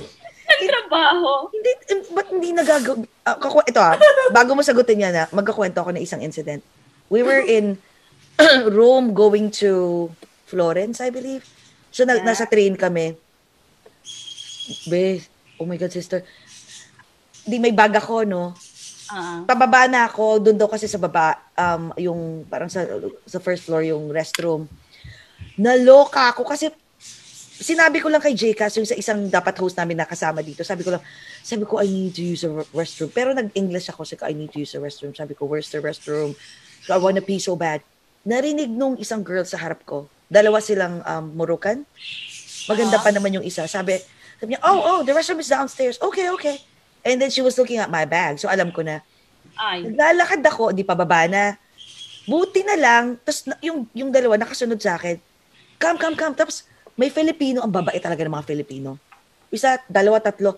Ang 0.45 0.63
trabaho. 0.65 1.51
Hindi, 1.51 1.71
ba't 2.09 2.29
hindi 2.31 2.51
nagagawa? 2.53 3.03
Kaku- 3.27 3.67
ito 3.67 3.81
ha, 3.81 3.99
bago 4.31 4.55
mo 4.55 4.63
sagutin 4.63 5.03
yan 5.03 5.15
ha, 5.15 5.25
magkakwento 5.29 5.81
ako 5.81 5.91
ng 5.93 6.05
isang 6.05 6.23
incident. 6.23 6.63
We 7.09 7.21
were 7.21 7.41
in 7.41 7.77
Rome 8.71 9.13
going 9.13 9.51
to 9.61 10.09
Florence, 10.45 11.01
I 11.01 11.11
believe. 11.11 11.43
So, 11.91 12.03
na- 12.03 12.17
Yeah. 12.17 12.27
nasa 12.27 12.47
train 12.47 12.77
kami. 12.77 13.19
Be, 14.87 15.21
oh 15.57 15.67
my 15.67 15.77
God, 15.77 15.91
sister. 15.91 16.25
Di 17.45 17.61
may 17.61 17.73
bag 17.73 17.93
ako, 17.97 18.25
no? 18.25 18.57
Ah. 19.05 19.45
pababa 19.45 19.85
na 19.85 20.09
ako, 20.09 20.41
doon 20.41 20.57
daw 20.57 20.65
kasi 20.65 20.89
sa 20.89 20.97
baba, 20.97 21.37
um, 21.61 21.93
yung 22.01 22.21
parang 22.49 22.73
sa, 22.73 22.89
sa 23.29 23.37
first 23.37 23.69
floor, 23.69 23.85
yung 23.85 24.09
restroom. 24.09 24.65
Naloka 25.61 26.33
ako 26.33 26.49
kasi 26.49 26.73
sinabi 27.61 28.01
ko 28.01 28.09
lang 28.09 28.25
kay 28.25 28.33
Jcas, 28.33 28.73
yung 28.81 28.89
sa 28.89 28.97
isang 28.97 29.29
dapat 29.29 29.61
host 29.61 29.77
namin 29.77 30.01
na 30.01 30.09
kasama 30.09 30.41
dito, 30.41 30.65
sabi 30.65 30.89
ko 30.89 30.97
lang, 30.97 31.05
sabi 31.45 31.69
ko, 31.69 31.85
I 31.85 31.87
need 31.87 32.17
to 32.17 32.25
use 32.25 32.49
a 32.49 32.51
re- 32.51 32.71
restroom. 32.73 33.13
Pero 33.13 33.37
nag-English 33.37 33.93
ako, 33.93 34.09
sabi 34.09 34.19
ko, 34.19 34.25
I 34.25 34.35
need 34.35 34.51
to 34.57 34.65
use 34.65 34.73
a 34.73 34.81
restroom. 34.81 35.13
Sabi 35.13 35.37
ko, 35.37 35.45
where's 35.45 35.69
the 35.69 35.85
restroom? 35.85 36.33
So, 36.89 36.97
I 36.97 36.99
wanna 36.99 37.21
pee 37.21 37.39
so 37.39 37.55
bad. 37.61 37.85
Narinig 38.25 38.73
nung 38.73 38.97
isang 38.97 39.21
girl 39.21 39.45
sa 39.45 39.61
harap 39.61 39.85
ko, 39.85 40.09
dalawa 40.33 40.65
silang 40.65 41.05
um, 41.05 41.37
Moroccan. 41.37 41.85
Maganda 42.73 42.97
pa 43.05 43.13
naman 43.13 43.37
yung 43.37 43.45
isa. 43.45 43.69
Sabi, 43.69 44.01
Sabi 44.41 44.61
niya, 44.61 44.63
oh, 44.67 44.81
oh, 44.83 45.01
the 45.07 45.15
restroom 45.15 45.41
is 45.41 45.49
downstairs. 45.49 45.97
Okay, 46.03 46.29
okay. 46.35 46.59
And 47.05 47.21
then 47.21 47.29
she 47.29 47.45
was 47.45 47.55
looking 47.61 47.79
at 47.79 47.93
my 47.93 48.09
bag. 48.09 48.41
So 48.41 48.49
alam 48.49 48.73
ko 48.73 48.81
na, 48.81 49.05
Ay. 49.55 49.85
naglalakad 49.87 50.41
ako, 50.41 50.73
di 50.73 50.83
pa 50.83 50.97
baba 50.97 51.29
na. 51.29 51.55
Buti 52.25 52.65
na 52.65 52.81
lang, 52.81 53.21
tapos 53.21 53.45
yung, 53.61 53.85
yung 53.93 54.09
dalawa 54.09 54.41
nakasunod 54.41 54.81
sa 54.81 54.97
akin. 54.97 55.21
Come, 55.77 56.01
come, 56.01 56.17
come. 56.17 56.33
Tapos 56.33 56.65
may 56.97 57.13
Filipino, 57.13 57.61
ang 57.61 57.69
babae 57.69 58.01
talaga 58.01 58.25
ng 58.25 58.33
mga 58.33 58.49
Filipino. 58.49 58.97
Isa, 59.53 59.77
dalawa, 59.87 60.25
tatlo. 60.25 60.57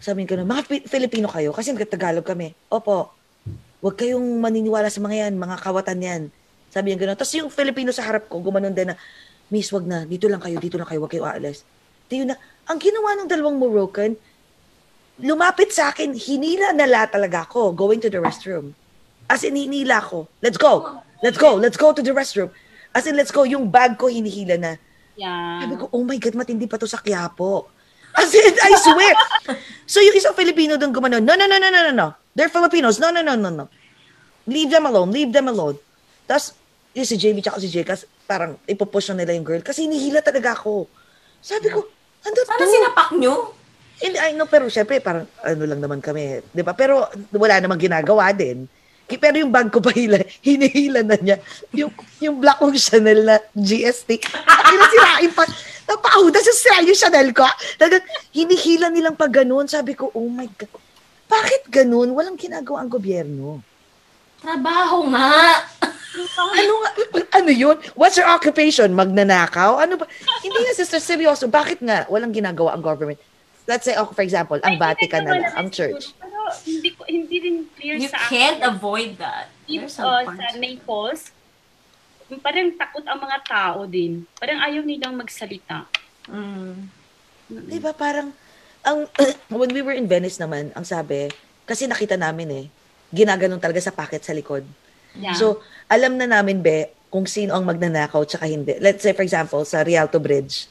Sabi 0.00 0.24
ko 0.24 0.34
na, 0.34 0.48
mga 0.48 0.64
Fi- 0.64 0.86
Filipino 0.88 1.28
kayo, 1.28 1.52
kasi 1.52 1.76
nagtagalog 1.76 2.24
kami. 2.24 2.56
Opo, 2.72 3.12
huwag 3.84 3.96
kayong 4.00 4.40
maniniwala 4.40 4.88
sa 4.88 5.04
mga 5.04 5.28
yan, 5.28 5.32
mga 5.36 5.56
kawatan 5.60 6.00
yan. 6.00 6.22
Sabi 6.72 6.90
niya 6.90 7.04
gano'n. 7.04 7.18
Tapos 7.20 7.34
yung 7.36 7.52
Filipino 7.52 7.92
sa 7.92 8.08
harap 8.08 8.32
ko, 8.32 8.40
gumanon 8.40 8.72
din 8.72 8.90
na, 8.90 8.96
Miss, 9.52 9.68
wag 9.68 9.84
na, 9.84 10.08
dito 10.08 10.24
lang 10.24 10.40
kayo, 10.40 10.56
dito 10.56 10.80
lang 10.80 10.88
kayo, 10.88 11.04
wag 11.04 11.12
kayo 11.12 11.28
aalis. 11.28 11.68
Yun 12.08 12.32
na, 12.32 12.40
ang 12.64 12.80
ginawa 12.80 13.12
ng 13.20 13.28
dalawang 13.28 13.60
Moroccan, 13.60 14.16
lumapit 15.20 15.74
sa 15.74 15.92
akin, 15.92 16.16
hinila 16.16 16.72
na 16.72 16.88
la 16.88 17.04
talaga 17.04 17.44
ako 17.44 17.76
going 17.76 18.00
to 18.00 18.08
the 18.08 18.22
restroom. 18.22 18.72
As 19.28 19.44
in, 19.44 19.56
hinila 19.56 20.00
ko. 20.00 20.28
Let's 20.40 20.56
go. 20.56 21.02
Let's 21.20 21.36
go. 21.36 21.56
Let's 21.56 21.76
go 21.76 21.92
to 21.92 22.02
the 22.02 22.12
restroom. 22.12 22.52
As 22.92 23.08
in, 23.08 23.16
let's 23.16 23.32
go. 23.32 23.44
Yung 23.44 23.68
bag 23.68 23.96
ko, 23.96 24.08
hinihila 24.08 24.56
na. 24.60 24.72
Yeah. 25.16 25.64
Sabi 25.64 25.74
ko, 25.76 25.88
oh 25.92 26.04
my 26.04 26.16
God, 26.16 26.36
matindi 26.36 26.68
pa 26.68 26.80
to 26.80 26.88
sa 26.88 27.00
Quiapo. 27.00 27.68
As 28.12 28.32
in, 28.32 28.52
I 28.60 28.72
swear. 28.76 29.14
so 29.92 30.00
yung 30.04 30.16
isang 30.16 30.36
Filipino 30.36 30.76
doon 30.76 30.92
gumano, 30.92 31.16
no, 31.16 31.32
no, 31.32 31.44
no, 31.48 31.56
no, 31.56 31.68
no, 31.68 31.80
no, 31.88 31.92
no. 31.92 32.08
They're 32.36 32.52
Filipinos. 32.52 33.00
No, 33.00 33.08
no, 33.08 33.24
no, 33.24 33.36
no, 33.36 33.48
no. 33.48 33.66
Leave 34.44 34.68
them 34.68 34.84
alone. 34.84 35.08
Leave 35.12 35.32
them 35.32 35.48
alone. 35.48 35.80
Tapos, 36.28 36.56
yung 36.92 37.08
si 37.08 37.16
JB 37.16 37.40
tsaka 37.40 37.60
si 37.60 37.72
Jcas, 37.72 38.04
parang 38.28 38.60
ipopush 38.68 39.12
na 39.12 39.24
nila 39.24 39.32
yung 39.36 39.46
girl. 39.46 39.64
Kasi 39.64 39.88
hinihila 39.88 40.20
talaga 40.20 40.52
ako. 40.52 40.88
Sabi 41.40 41.72
ko, 41.72 41.88
ano 42.22 42.36
Sana 42.44 42.60
to? 42.60 42.68
sinapak 42.68 43.08
nyo. 43.16 43.34
Hindi, 44.02 44.18
I 44.18 44.34
know, 44.34 44.50
pero 44.50 44.66
syempre, 44.66 44.98
parang 44.98 45.30
ano 45.46 45.62
lang 45.62 45.78
naman 45.78 46.02
kami, 46.02 46.42
di 46.50 46.62
ba? 46.66 46.74
Pero 46.74 47.06
wala 47.30 47.62
namang 47.62 47.78
ginagawa 47.78 48.34
din. 48.34 48.66
Pero 49.06 49.38
yung 49.38 49.52
bag 49.52 49.70
ko 49.70 49.78
pa 49.78 49.94
hila, 49.94 50.18
hinihila 50.42 51.06
na 51.06 51.16
niya. 51.20 51.36
Yung, 51.70 51.92
yung 52.18 52.36
black 52.42 52.58
kong 52.58 52.74
Chanel 52.74 53.22
na 53.22 53.36
GST. 53.54 54.24
Ay, 54.48 54.74
nasirain 54.74 55.30
pa. 55.30 55.44
Napauda 55.86 56.40
sa 56.40 56.52
sira 56.54 56.82
yung 56.82 56.96
Chanel 56.96 57.30
ko. 57.30 57.44
Talagang 57.76 58.02
hinihila 58.32 58.88
nilang 58.88 59.14
pag 59.14 59.30
ganun. 59.30 59.68
Sabi 59.68 59.94
ko, 59.94 60.10
oh 60.16 60.26
my 60.26 60.48
God. 60.56 60.72
Bakit 61.28 61.68
ganun? 61.68 62.12
Walang 62.16 62.40
ginagawa 62.40 62.82
ang 62.82 62.90
gobyerno. 62.90 63.60
Trabaho 64.42 65.06
nga. 65.12 65.30
Ano 66.12 66.84
nga, 66.84 66.90
ano 67.40 67.48
yun? 67.48 67.72
What's 67.96 68.20
your 68.20 68.28
occupation? 68.28 68.92
Magnanakaw? 68.92 69.80
Ano 69.80 69.96
ba? 69.96 70.04
Hindi 70.44 70.60
nga, 70.60 70.76
sister, 70.76 71.00
seryoso. 71.00 71.48
Bakit 71.48 71.80
nga 71.80 72.04
walang 72.12 72.36
ginagawa 72.36 72.76
ang 72.76 72.84
government? 72.84 73.16
Let's 73.66 73.86
say, 73.86 73.94
oh, 73.94 74.10
for 74.10 74.26
example, 74.26 74.58
ang 74.62 74.74
Vatican 74.74 75.22
na 75.22 75.38
ginagawa 75.38 75.46
lang, 75.46 75.54
ang 75.54 75.68
church. 75.70 76.10
Pero 76.18 76.40
hindi 76.66 76.90
ko 76.92 77.02
hindi 77.06 77.36
din 77.38 77.56
clear 77.78 77.96
You 77.98 78.10
sa 78.10 78.18
can't 78.26 78.58
akin. 78.58 78.74
avoid 78.74 79.10
that. 79.22 79.54
If, 79.70 79.86
There's 79.86 79.94
some 79.94 80.10
uh, 80.10 80.26
sa 80.26 80.58
Naples, 80.58 81.30
parang 82.42 82.74
takot 82.74 83.04
ang 83.06 83.20
mga 83.22 83.38
tao 83.46 83.86
din. 83.86 84.26
Parang 84.40 84.58
ayaw 84.64 84.82
nilang 84.82 85.14
magsalita. 85.14 85.86
Mm. 86.26 86.90
Di 87.68 87.78
ba 87.78 87.92
parang, 87.94 88.34
ang, 88.82 89.06
when 89.52 89.70
we 89.70 89.84
were 89.84 89.94
in 89.94 90.10
Venice 90.10 90.42
naman, 90.42 90.74
ang 90.74 90.86
sabi, 90.86 91.30
kasi 91.68 91.86
nakita 91.86 92.18
namin 92.18 92.48
eh, 92.50 92.64
ginaganon 93.12 93.60
talaga 93.62 93.78
sa 93.78 93.94
packet 93.94 94.24
sa 94.24 94.34
likod. 94.34 94.64
Yeah. 95.14 95.36
So, 95.36 95.60
alam 95.86 96.16
na 96.16 96.24
namin, 96.24 96.64
be, 96.64 96.88
kung 97.12 97.28
sino 97.28 97.52
ang 97.52 97.68
magnanakaw 97.68 98.24
tsaka 98.24 98.48
hindi. 98.48 98.80
Let's 98.80 99.04
say, 99.04 99.12
for 99.12 99.20
example, 99.20 99.60
sa 99.68 99.84
Rialto 99.84 100.16
Bridge, 100.16 100.64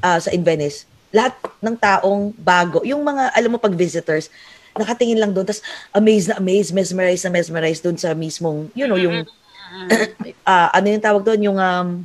ah, 0.00 0.16
sa 0.16 0.32
in 0.32 0.40
Venice, 0.40 0.88
lahat 1.08 1.34
ng 1.58 1.76
taong 1.76 2.32
bago, 2.36 2.84
yung 2.84 3.00
mga, 3.00 3.32
alam 3.32 3.50
mo, 3.50 3.58
pag 3.58 3.72
visitors, 3.72 4.28
nakatingin 4.76 5.18
lang 5.18 5.32
doon, 5.32 5.42
tapos 5.42 5.64
amazed 5.90 6.28
na 6.30 6.36
amazed, 6.38 6.70
mesmerized 6.70 7.24
na 7.24 7.32
mesmerized 7.32 7.82
doon 7.82 7.96
sa 7.96 8.12
mismong, 8.12 8.68
you 8.76 8.86
know, 8.86 9.00
yung, 9.00 9.24
ah, 10.46 10.68
ano 10.70 10.86
yung 10.86 11.02
tawag 11.02 11.24
doon, 11.24 11.40
yung, 11.42 11.58
um, 11.58 12.04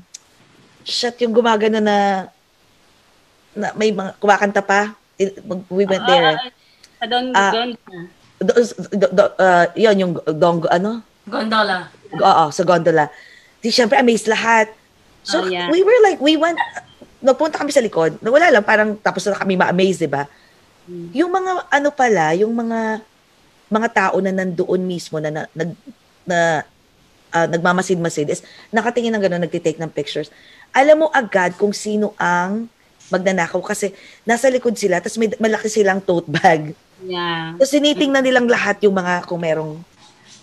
shit, 0.83 1.15
yung 1.21 1.31
gumagana 1.31 1.79
na, 1.79 1.97
na 3.53 3.67
may 3.77 3.93
mga 3.93 4.17
kumakanta 4.17 4.59
pa. 4.59 4.95
It- 5.15 5.39
We 5.69 5.85
went 5.85 6.03
there. 6.03 6.33
Ah, 6.33 6.49
sa 6.99 7.05
Don, 7.05 7.25
Ah, 7.31 7.51
Don, 7.53 7.69
Do, 8.43 8.51
do, 8.91 9.07
do, 9.13 9.23
ah, 9.39 9.71
yun, 9.77 9.95
yung 9.95 10.13
dong, 10.35 10.65
ano? 10.67 10.99
Gondola. 11.23 11.87
Oo, 12.11 12.51
sa 12.51 12.63
gondola. 12.65 13.07
Di, 13.63 13.71
syempre, 13.71 13.95
amazed 13.95 14.27
lahat. 14.27 14.67
So, 15.23 15.39
Oh, 15.39 15.47
yeah. 15.47 15.71
we 15.71 15.79
were 15.79 15.95
like, 16.03 16.19
we 16.19 16.35
went, 16.35 16.59
nagpunta 17.23 17.55
kami 17.55 17.71
sa 17.71 17.79
likod, 17.79 18.19
na 18.19 18.29
wala 18.29 18.51
lang, 18.51 18.63
parang 18.67 18.99
tapos 18.99 19.23
na 19.23 19.39
kami 19.39 19.55
ma-amaze, 19.55 20.03
di 20.03 20.11
ba? 20.11 20.27
Hmm. 20.83 21.07
Yung 21.15 21.31
mga, 21.31 21.71
ano 21.71 21.89
pala, 21.95 22.35
yung 22.35 22.51
mga, 22.51 22.99
mga 23.71 23.87
tao 23.89 24.19
na 24.19 24.35
nandoon 24.35 24.81
mismo 24.83 25.23
na, 25.23 25.31
na, 25.31 25.41
nag, 25.55 25.71
na 26.27 26.39
ah, 27.31 27.47
nagmamasid-masid 27.47 28.27
is 28.29 28.43
nakatingin 28.69 29.15
ng 29.15 29.23
gano'n, 29.23 29.41
nagtitake 29.47 29.79
ng 29.79 29.89
pictures. 29.89 30.29
Alam 30.75 31.07
mo 31.07 31.07
agad 31.09 31.55
kung 31.55 31.71
sino 31.71 32.11
ang 32.19 32.67
magnanakaw 33.07 33.63
kasi 33.63 33.95
nasa 34.27 34.51
likod 34.51 34.75
sila, 34.75 34.99
tapos 34.99 35.17
may 35.17 35.31
malaki 35.39 35.71
silang 35.71 36.03
tote 36.03 36.27
bag. 36.27 36.75
yeah. 37.07 37.55
Tapos 37.55 37.71
sinitingnan 37.71 38.21
nilang 38.21 38.47
lahat 38.51 38.83
yung 38.83 38.93
mga 38.93 39.25
kung 39.25 39.41
merong 39.41 39.79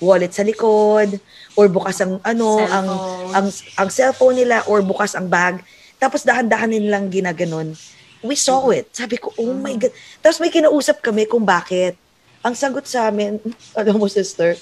wallet 0.01 0.33
sa 0.33 0.41
likod 0.41 1.21
or 1.55 1.69
bukas 1.69 2.01
ang 2.01 2.17
ano 2.25 2.57
ang 2.57 2.89
Cellphone. 2.89 3.33
ang 3.37 3.47
ang 3.77 3.89
cellphone 3.93 4.37
nila 4.41 4.57
or 4.65 4.81
bukas 4.81 5.13
ang 5.13 5.29
bag. 5.29 5.61
Tapos 6.01 6.25
dahan-dahan 6.25 6.73
nilang 6.73 7.13
ginaganon. 7.13 7.77
We 8.25 8.33
saw 8.33 8.73
it. 8.73 8.89
Sabi 8.97 9.21
ko, 9.21 9.37
oh 9.37 9.53
my 9.53 9.77
God. 9.77 9.93
Tapos 10.25 10.41
may 10.41 10.49
kinausap 10.49 11.05
kami 11.05 11.29
kung 11.29 11.45
bakit. 11.45 11.95
Ang 12.41 12.57
sagot 12.57 12.89
sa 12.89 13.13
amin, 13.13 13.37
alam 13.79 14.01
mo 14.01 14.09
sister, 14.09 14.57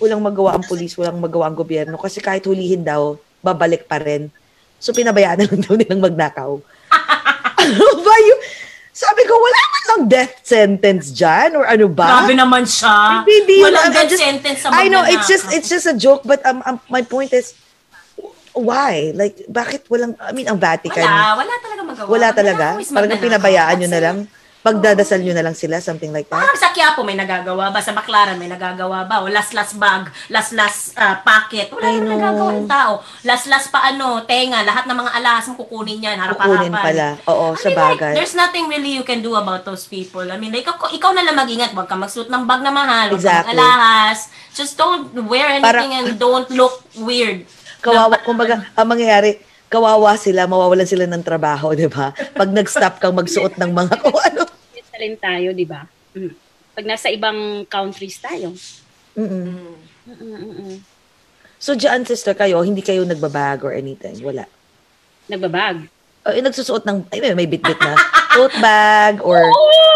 walang 0.00 0.24
magawa 0.24 0.56
ang 0.56 0.64
polis, 0.64 0.96
walang 0.96 1.20
magawa 1.20 1.52
ang 1.52 1.56
gobyerno 1.56 2.00
kasi 2.00 2.24
kahit 2.24 2.48
hulihin 2.48 2.80
daw, 2.80 3.20
babalik 3.44 3.84
pa 3.84 4.00
rin. 4.00 4.32
So 4.80 4.96
pinabayaan 4.96 5.44
na 5.44 5.46
lang 5.48 5.60
daw 5.60 5.76
nilang 5.76 6.00
magnakaw. 6.00 6.52
ano 7.62 7.84
ba 8.00 8.14
yung... 8.24 8.42
Sabi 8.94 9.26
ko, 9.26 9.34
wala 9.34 9.58
man 9.58 9.82
lang 9.90 10.02
death 10.06 10.46
sentence 10.46 11.10
dyan 11.10 11.58
or 11.58 11.66
ano 11.66 11.90
ba? 11.90 12.22
Grabe 12.22 12.38
naman 12.38 12.62
siya. 12.62 13.26
Hindi 13.26 13.58
yun. 13.58 13.74
Walang 13.74 13.90
I'm 13.90 13.96
death 13.96 14.10
just- 14.14 14.22
sentence 14.22 14.58
sa 14.62 14.70
I 14.70 14.86
know, 14.86 15.02
it's 15.02 15.26
just 15.26 15.50
it's 15.50 15.66
just 15.66 15.90
a 15.90 15.98
joke, 15.98 16.22
but 16.22 16.38
um, 16.46 16.62
um, 16.62 16.78
my 16.86 17.02
point 17.02 17.34
is, 17.34 17.58
why? 18.54 19.10
Like, 19.12 19.42
bakit 19.46 19.84
walang, 19.90 20.14
I 20.18 20.30
mean, 20.30 20.46
ang 20.46 20.58
Vatican, 20.58 21.02
Wala, 21.02 21.36
wala 21.36 21.54
talaga 21.58 21.82
magawa. 21.82 22.06
wala 22.08 22.28
talaga? 22.30 22.66
Parang 22.80 23.20
pinabayaan 23.20 23.76
nyo 23.82 23.90
na 23.90 24.02
lang? 24.02 24.18
Pagdadasal 24.64 25.20
nyo 25.20 25.36
na 25.36 25.44
lang 25.44 25.52
sila, 25.52 25.76
something 25.76 26.08
like 26.08 26.24
that? 26.32 26.40
Parang 26.40 26.56
sa 26.56 26.72
Quiapo 26.72 27.04
may 27.04 27.12
nagagawa 27.12 27.68
ba? 27.68 27.84
Sa 27.84 27.92
Baclaran 27.92 28.40
may 28.40 28.48
nagagawa 28.48 29.04
ba? 29.04 29.20
O 29.20 29.28
last-last 29.28 29.76
bag, 29.76 30.08
last-last 30.32 30.96
ah, 30.96 31.20
packet. 31.20 31.68
Wala 31.68 31.92
know. 32.00 32.08
nagagawa 32.16 32.50
ng 32.56 32.64
tao. 32.64 33.04
Last-last 33.28 33.68
pa 33.68 33.92
ano, 33.92 34.24
tenga, 34.24 34.64
lahat 34.64 34.88
ng 34.88 34.96
mga 34.96 35.12
alas 35.20 35.52
mo 35.52 35.60
kukunin 35.60 36.00
yan, 36.00 36.16
harap-harapan. 36.16 36.72
Kukunin 36.72 36.80
pala. 36.80 37.06
Oo, 37.28 37.52
I 37.52 37.60
sa 37.60 37.68
mean, 37.68 37.76
like, 37.76 38.00
bagay. 38.00 38.12
there's 38.16 38.32
nothing 38.32 38.64
really 38.72 38.96
you 38.96 39.04
can 39.04 39.20
do 39.20 39.36
about 39.36 39.68
those 39.68 39.84
people. 39.84 40.24
I 40.24 40.40
mean, 40.40 40.48
like, 40.48 40.64
ikaw, 40.64 40.88
ikaw 40.88 41.12
na 41.12 41.28
lang 41.28 41.36
mag-ingat. 41.36 41.76
Huwag 41.76 41.84
ka 41.84 42.00
magsuot 42.00 42.32
ng 42.32 42.48
bag 42.48 42.64
na 42.64 42.72
mahal. 42.72 43.12
Huwag 43.12 43.20
Exactly. 43.20 43.52
mag-alahas. 43.52 44.32
Just 44.56 44.80
don't 44.80 45.12
wear 45.28 45.60
anything 45.60 45.92
Parang- 45.92 46.08
and 46.08 46.16
don't 46.16 46.48
look 46.48 46.80
weird. 46.96 47.44
Kawawa, 47.84 48.16
kumbaga, 48.24 48.64
ang 48.72 48.88
mangyayari, 48.88 49.36
kawawa 49.68 50.16
sila, 50.16 50.48
mawawalan 50.48 50.88
sila 50.88 51.04
ng 51.04 51.20
trabaho, 51.20 51.76
di 51.76 51.84
ba? 51.84 52.10
Pag 52.32 52.48
nag-stop 52.48 52.96
kang 52.96 53.12
magsuot 53.12 53.54
ng 53.54 53.70
mga 53.70 53.94
kung 54.02 54.16
ano. 54.16 54.48
Rin 54.94 55.18
tayo, 55.18 55.50
di 55.50 55.66
ba? 55.66 55.84
Mm. 56.14 56.32
Pag 56.72 56.86
nasa 56.86 57.10
ibang 57.10 57.66
countries 57.66 58.16
tayo. 58.16 58.54
Mm-mm. 59.12 59.52
Mm. 59.52 59.74
Mm-mm-mm. 60.06 60.74
So, 61.58 61.74
dyan, 61.74 62.04
sister, 62.04 62.32
kayo, 62.32 62.62
hindi 62.62 62.80
kayo 62.80 63.02
nagbabag 63.02 63.62
or 63.62 63.72
anything? 63.72 64.16
Wala. 64.20 64.48
Nagbabag. 65.26 65.90
O, 66.22 66.32
yung 66.32 66.46
nagsusuot 66.46 66.84
ng, 66.84 67.10
ay, 67.10 67.18
may- 67.20 67.36
may 67.36 67.48
bit-bit 67.48 67.76
na 67.76 67.98
tote 68.30 68.56
bag 68.58 69.20
or, 69.20 69.44
Oo! 69.44 69.92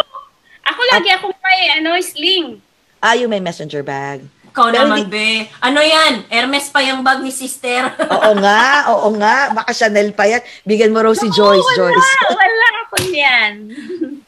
Ako 0.67 0.81
lagi 0.93 1.09
akong 1.11 1.37
may 1.39 1.61
ano, 1.75 1.97
sling. 1.97 2.61
ah, 3.01 3.15
yung 3.15 3.31
may 3.31 3.41
messenger 3.41 3.81
bag. 3.81 4.21
Ikaw 4.49 4.67
Pero 4.73 4.89
naman, 4.89 5.07
be. 5.13 5.45
Ano 5.61 5.81
yan? 5.85 6.25
Hermes 6.33 6.73
pa 6.73 6.81
yung 6.81 7.05
bag 7.05 7.21
ni 7.21 7.29
sister. 7.29 7.85
Oo 8.15 8.33
nga, 8.41 8.89
oo 8.91 9.09
nga. 9.21 9.53
Baka 9.53 9.71
Chanel 9.77 10.17
pa 10.17 10.25
yan. 10.25 10.41
Bigyan 10.65 10.93
mo 10.93 11.05
raw 11.05 11.13
si 11.13 11.29
Joyce, 11.29 11.61
wala, 11.61 11.77
Joyce. 11.77 12.11
Wala 12.41 12.69
ako 12.89 12.97
yan. 13.13 13.53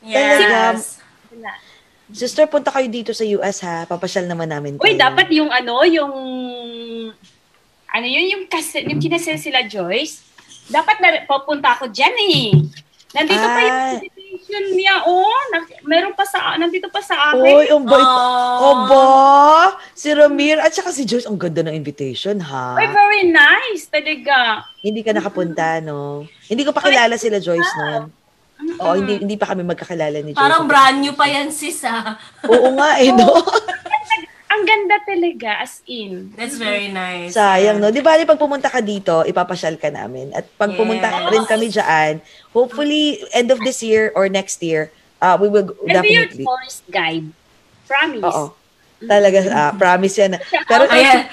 yes. 0.04 1.00
Wala. 1.32 1.50
Sister, 2.10 2.44
punta 2.50 2.74
kayo 2.74 2.90
dito 2.90 3.14
sa 3.14 3.24
US 3.40 3.62
ha. 3.64 3.86
Papasyal 3.88 4.26
naman 4.26 4.50
namin 4.50 4.76
kayo. 4.76 4.84
Uy, 4.84 4.98
dapat 4.98 5.30
yung 5.32 5.48
ano, 5.48 5.86
yung 5.86 6.14
ano 7.90 8.06
yun, 8.06 8.26
yung, 8.38 8.44
kas, 8.46 8.76
yung 8.78 9.00
kinasal 9.02 9.38
sila 9.38 9.66
Joyce, 9.66 10.22
dapat 10.70 11.02
na 11.02 11.08
papunta 11.26 11.74
ako 11.74 11.90
dyan 11.90 12.14
eh. 12.30 12.54
Nandito 13.10 13.42
pa 13.42 13.60
yung 13.62 13.80
Ah. 14.30 14.36
invitation 14.36 14.64
niya, 14.78 14.94
oh. 15.06 15.40
Na, 15.50 15.58
meron 15.82 16.14
pa 16.14 16.22
sa, 16.22 16.54
nandito 16.54 16.86
pa 16.86 17.02
sa 17.02 17.34
Uy, 17.34 17.66
akin. 17.66 17.74
ang 17.74 17.84
bait. 17.86 18.06
Oh. 18.06 18.70
Obo! 18.70 19.02
Si 19.94 20.08
Ramir 20.14 20.62
at 20.62 20.70
saka 20.70 20.94
si 20.94 21.02
Joyce. 21.02 21.26
Ang 21.26 21.38
ganda 21.38 21.66
ng 21.66 21.74
invitation, 21.74 22.38
ha? 22.38 22.78
Uy, 22.78 22.86
very 22.86 23.26
nice, 23.26 23.90
talaga. 23.90 24.64
Hindi 24.78 25.02
ka 25.02 25.10
nakapunta, 25.10 25.82
no? 25.82 26.26
Hindi 26.46 26.62
ko 26.62 26.70
pa 26.70 26.86
kilala 26.86 27.18
sila 27.18 27.42
Joyce 27.42 27.74
noon. 27.76 28.04
Oo, 28.60 28.92
hindi 28.92 29.24
hindi 29.24 29.36
pa 29.40 29.48
kami 29.50 29.64
magkakilala 29.64 30.20
ni 30.20 30.36
Joy. 30.36 30.40
Parang 30.40 30.68
brand 30.68 31.00
new 31.00 31.16
pa 31.16 31.26
yan, 31.26 31.48
sis, 31.48 31.80
ah. 31.88 32.14
Oo 32.44 32.76
nga 32.76 33.00
eh, 33.00 33.10
no? 33.10 33.34
Ang 34.50 34.62
ganda 34.66 34.98
talaga, 35.06 35.62
as 35.62 35.78
in. 35.86 36.34
That's 36.34 36.58
very 36.58 36.90
nice. 36.90 37.38
Sayang, 37.38 37.78
no? 37.78 37.94
Di 37.94 38.02
ba, 38.02 38.18
pag 38.18 38.34
pumunta 38.34 38.66
ka 38.66 38.82
dito, 38.82 39.22
ipapasyal 39.22 39.78
ka 39.78 39.94
namin. 39.94 40.34
At 40.34 40.50
pag 40.58 40.74
pumunta 40.74 41.06
Yes. 41.06 41.30
rin 41.30 41.44
kami 41.46 41.66
dyan, 41.70 42.12
hopefully, 42.50 43.22
end 43.30 43.54
of 43.54 43.62
this 43.62 43.78
year 43.78 44.10
or 44.10 44.26
next 44.26 44.58
year, 44.58 44.90
uh, 45.22 45.38
we 45.38 45.46
will 45.46 45.70
I'll 45.86 46.02
be 46.02 46.10
your 46.10 46.26
definitely. 46.26 46.44
tourist 46.44 46.82
guide. 46.90 47.30
Promise. 47.86 48.26
Oo. 48.26 48.44
Talaga, 49.00 49.38
ah, 49.48 49.72
promise 49.72 50.18
yan. 50.18 50.36
Pero, 50.66 50.84
Ayan, 50.92 51.24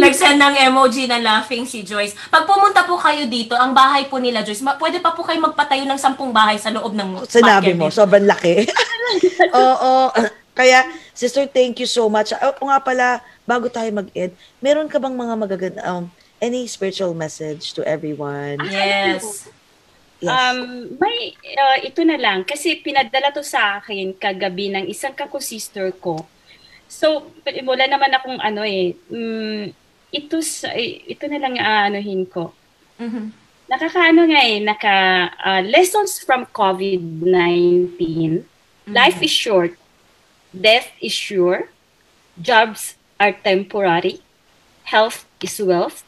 nag-send 0.00 0.40
ng 0.40 0.56
emoji 0.64 1.04
na 1.04 1.20
laughing 1.20 1.68
si 1.68 1.84
Joyce. 1.84 2.16
Pag 2.30 2.48
pumunta 2.48 2.86
po 2.86 2.96
kayo 2.96 3.28
dito, 3.28 3.52
ang 3.52 3.76
bahay 3.76 4.08
po 4.08 4.16
nila, 4.16 4.40
Joyce, 4.40 4.64
ma- 4.64 4.78
pwede 4.78 4.96
pa 4.96 5.12
po 5.12 5.20
kayo 5.20 5.36
magpatayo 5.36 5.84
ng 5.84 6.00
sampung 6.00 6.32
bahay 6.32 6.56
sa 6.56 6.72
loob 6.72 6.94
ng 6.94 7.26
sinabi 7.28 7.74
mo, 7.74 7.90
sobrang 7.90 8.24
laki. 8.24 8.64
Oo. 9.52 10.08
Kaya, 10.52 10.84
sister, 11.16 11.48
thank 11.48 11.80
you 11.80 11.88
so 11.88 12.12
much. 12.12 12.32
O 12.60 12.68
nga 12.68 12.80
pala, 12.80 13.06
bago 13.48 13.72
tayo 13.72 13.88
mag-end, 13.88 14.36
meron 14.60 14.88
ka 14.88 15.00
bang 15.00 15.16
mga 15.16 15.34
magaganda, 15.36 15.80
um, 15.88 16.12
any 16.36 16.68
spiritual 16.68 17.16
message 17.16 17.72
to 17.72 17.80
everyone? 17.88 18.60
Yes. 18.68 19.48
Yes. 20.20 20.28
Um, 20.28 20.92
may, 21.02 21.34
uh, 21.56 21.78
ito 21.82 22.04
na 22.04 22.14
lang, 22.20 22.44
kasi 22.44 22.78
pinadala 22.78 23.32
to 23.34 23.42
sa 23.42 23.80
akin 23.80 24.14
kagabi 24.14 24.70
ng 24.70 24.86
isang 24.86 25.16
kako-sister 25.16 25.90
ko. 25.98 26.22
So, 26.86 27.32
wala 27.64 27.88
naman 27.88 28.12
akong 28.12 28.38
ano 28.38 28.62
eh, 28.62 28.92
mm, 29.08 29.72
ito, 30.12 30.36
sa- 30.44 30.76
eh, 30.76 31.00
ito 31.08 31.24
na 31.26 31.40
lang 31.40 31.56
aanuhin 31.56 32.28
ko. 32.28 32.52
Mhm. 33.00 33.32
Nakakaano 33.72 34.28
nga 34.28 34.40
eh, 34.44 34.60
naka, 34.60 34.94
uh, 35.40 35.64
lessons 35.64 36.20
from 36.20 36.44
COVID-19. 36.52 38.44
Life 38.84 39.24
is 39.24 39.32
short. 39.32 39.81
Death 40.52 40.92
is 41.00 41.12
sure. 41.12 41.72
Jobs 42.36 43.00
are 43.16 43.32
temporary. 43.32 44.20
Health 44.84 45.24
is 45.40 45.56
wealth. 45.60 46.04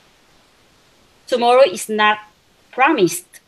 Tomorrow 1.24 1.64
is 1.64 1.88
not 1.88 2.28
promised. 2.68 3.40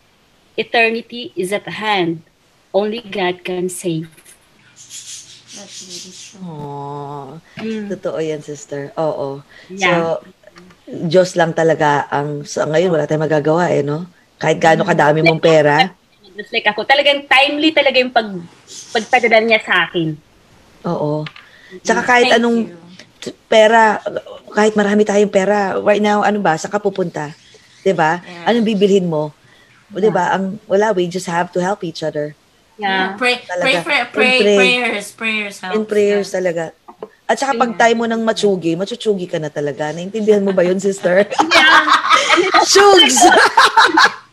Eternity 0.57 1.36
is 1.36 1.53
at 1.53 1.68
hand. 1.68 2.24
Only 2.72 3.05
God 3.05 3.44
can 3.44 3.68
save. 3.68 4.09
That's 5.57 5.76
really 5.84 6.12
true. 6.12 6.40
Aww. 6.40 7.28
Mm. 7.61 7.88
Totoo 7.92 8.18
yan, 8.20 8.40
sister. 8.40 8.92
Oo. 8.97 9.44
Yeah. 9.68 9.84
So, 9.84 10.24
Diyos 10.86 11.36
lang 11.36 11.53
talaga 11.53 12.09
ang, 12.09 12.44
sa 12.49 12.64
ngayon, 12.64 12.92
wala 12.92 13.05
tayong 13.05 13.26
magagawa 13.28 13.68
eh, 13.72 13.84
no? 13.84 14.09
Kahit 14.36 14.61
gaano 14.61 14.84
kadami 14.84 15.20
mong 15.24 15.40
pera. 15.40 15.92
Just 16.36 16.53
like 16.53 16.68
ako, 16.68 16.84
talagang 16.84 17.24
timely 17.24 17.72
talaga 17.72 17.97
yung 17.97 18.12
pag, 18.12 18.28
pagpadala 18.92 19.40
niya 19.40 19.61
sa 19.64 19.88
akin. 19.88 20.25
Oo. 20.87 21.26
Tsaka 21.82 22.01
kahit 22.07 22.30
Thank 22.30 22.39
anong 22.39 22.59
you. 22.70 23.32
pera, 23.51 23.99
kahit 24.55 24.78
marami 24.78 25.03
tayong 25.03 25.32
pera, 25.34 25.74
right 25.82 26.03
now, 26.03 26.22
ano 26.22 26.39
ba, 26.39 26.55
saan 26.55 26.70
ka 26.70 26.78
pupunta? 26.78 27.34
'Di 27.82 27.95
ba? 27.95 28.22
Yeah. 28.22 28.51
Anong 28.51 28.66
bibilhin 28.66 29.07
mo? 29.07 29.34
O 29.91 29.99
'di 29.99 30.11
ba? 30.11 30.34
Ang 30.34 30.62
wala, 30.66 30.95
we 30.95 31.07
just 31.07 31.26
have 31.26 31.51
to 31.55 31.59
help 31.62 31.82
each 31.82 32.03
other. 32.03 32.34
Yeah. 32.76 33.16
Pray, 33.16 33.41
Talaga. 33.41 33.62
pray, 33.62 33.76
pray, 33.80 34.03
pray, 34.12 34.34
And 34.37 34.43
pray. 34.43 34.57
prayers, 34.59 35.07
prayers 35.14 35.57
helps. 35.64 35.74
In 35.74 35.82
prayers 35.89 36.28
talaga. 36.28 36.76
At 37.26 37.41
saka 37.41 37.57
pag 37.59 37.72
tayo 37.74 37.95
mo 37.99 38.05
ng 38.07 38.22
matsugi, 38.22 38.76
matsugi 38.78 39.26
ka 39.26 39.41
na 39.41 39.51
talaga. 39.51 39.91
Naintindihan 39.91 40.45
mo 40.45 40.53
ba 40.55 40.62
yun, 40.62 40.78
sister? 40.78 41.26
Shugs! 42.70 43.18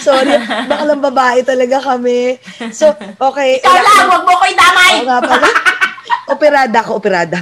Sorry, 0.00 0.34
baka 0.66 0.84
lang 0.84 1.00
babae 1.00 1.44
talaga 1.44 1.76
kami. 1.78 2.40
So, 2.72 2.90
okay. 3.20 3.60
Ikaw 3.60 3.76
lang, 3.76 4.08
huwag 4.08 4.24
mo 4.24 4.32
ko 4.34 4.44
idamay! 4.48 4.92
Oo 4.96 5.06
nga 5.06 5.20
pala. 5.20 5.48
operada 6.30 6.78
ko, 6.82 6.90
operada. 6.96 7.38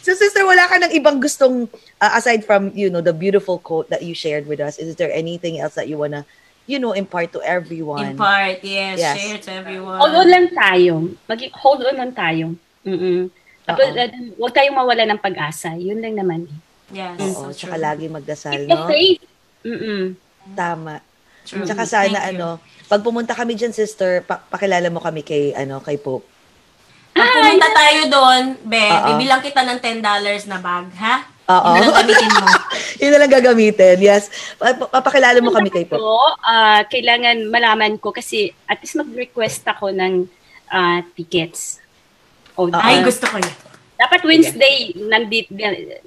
so, 0.00 0.14
sister, 0.14 0.42
wala 0.42 0.66
ka 0.66 0.78
ng 0.80 0.92
ibang 0.94 1.18
gustong, 1.18 1.66
uh, 1.98 2.12
aside 2.14 2.42
from, 2.42 2.70
you 2.72 2.88
know, 2.88 3.02
the 3.02 3.12
beautiful 3.12 3.58
quote 3.58 3.90
that 3.90 4.02
you 4.02 4.14
shared 4.14 4.46
with 4.46 4.58
us, 4.58 4.78
is 4.78 4.94
there 4.96 5.10
anything 5.10 5.58
else 5.58 5.74
that 5.74 5.86
you 5.86 5.98
wanna, 5.98 6.22
you 6.66 6.78
know, 6.78 6.94
impart 6.94 7.30
to 7.30 7.42
everyone? 7.42 8.14
In 8.14 8.16
part, 8.16 8.62
yes, 8.62 8.98
Yes. 8.98 9.14
share 9.18 9.38
to 9.42 9.50
everyone. 9.52 9.98
Hold 9.98 10.14
on 10.16 10.28
lang 10.30 10.46
tayo. 10.50 10.92
Mag- 11.26 11.54
hold 11.54 11.82
on 11.84 11.96
lang 11.98 12.12
tayo. 12.14 12.54
Mm-mm. 12.86 13.28
Tapos, 13.64 13.86
uh, 13.90 14.08
huwag 14.36 14.52
tayong 14.52 14.76
mawala 14.76 15.04
ng 15.08 15.20
pag-asa. 15.20 15.72
Yun 15.74 15.98
lang 15.98 16.14
naman. 16.14 16.40
Yes, 16.92 17.16
Oo, 17.18 17.48
so 17.48 17.64
tsaka 17.64 17.80
true. 17.80 17.84
lagi 17.84 18.06
magdasal, 18.06 18.52
Keep 18.54 18.68
the 18.68 18.76
no? 18.76 18.86
faith. 18.86 19.22
Mm-mm. 19.64 20.02
Tama. 20.52 21.00
True. 21.44 21.64
Tsaka 21.64 21.84
sana, 21.84 22.18
Thank 22.18 22.36
you. 22.36 22.40
ano, 22.40 22.48
pag 22.88 23.00
pumunta 23.04 23.36
kami 23.36 23.52
dyan, 23.54 23.72
sister, 23.72 24.24
pa- 24.24 24.40
pakilala 24.40 24.88
mo 24.88 25.00
kami 25.00 25.20
kay, 25.20 25.52
ano, 25.52 25.80
kay 25.80 26.00
Pope. 26.00 26.24
Pag 27.14 27.30
pumunta 27.30 27.68
tayo 27.70 28.00
doon, 28.10 28.42
Be, 28.64 28.80
Oo. 28.80 29.06
bibilang 29.14 29.44
kita 29.44 29.62
ng 29.62 29.78
$10 29.78 30.00
na 30.48 30.58
bag, 30.58 30.88
ha? 30.98 31.16
Oo. 31.44 31.76
Yun 31.76 31.84
na 31.84 31.92
lang 31.92 31.96
gamitin 32.00 32.30
mo. 32.32 32.46
Yun 33.04 33.10
na 33.12 33.18
lang 33.20 33.32
gagamitin, 33.32 33.96
yes. 34.00 34.24
Pa- 34.56 34.72
pa- 34.72 34.88
Papakilala 34.88 35.38
mo 35.44 35.52
kami 35.52 35.68
kay 35.68 35.84
Pope. 35.84 36.00
Ah, 36.40 36.82
kailangan 36.88 37.44
malaman 37.52 38.00
ko 38.00 38.10
kasi 38.10 38.48
at 38.64 38.80
least 38.80 38.96
mag-request 38.96 39.62
ako 39.68 39.92
ng 39.92 40.24
ah, 40.72 41.04
tickets. 41.12 41.84
O, 42.56 42.72
Ay, 42.72 42.98
ah, 42.98 43.04
gusto 43.04 43.28
ko 43.28 43.36
yun. 43.36 43.54
Dapat 43.94 44.20
Wednesday 44.26 44.90
nandito 45.06 45.54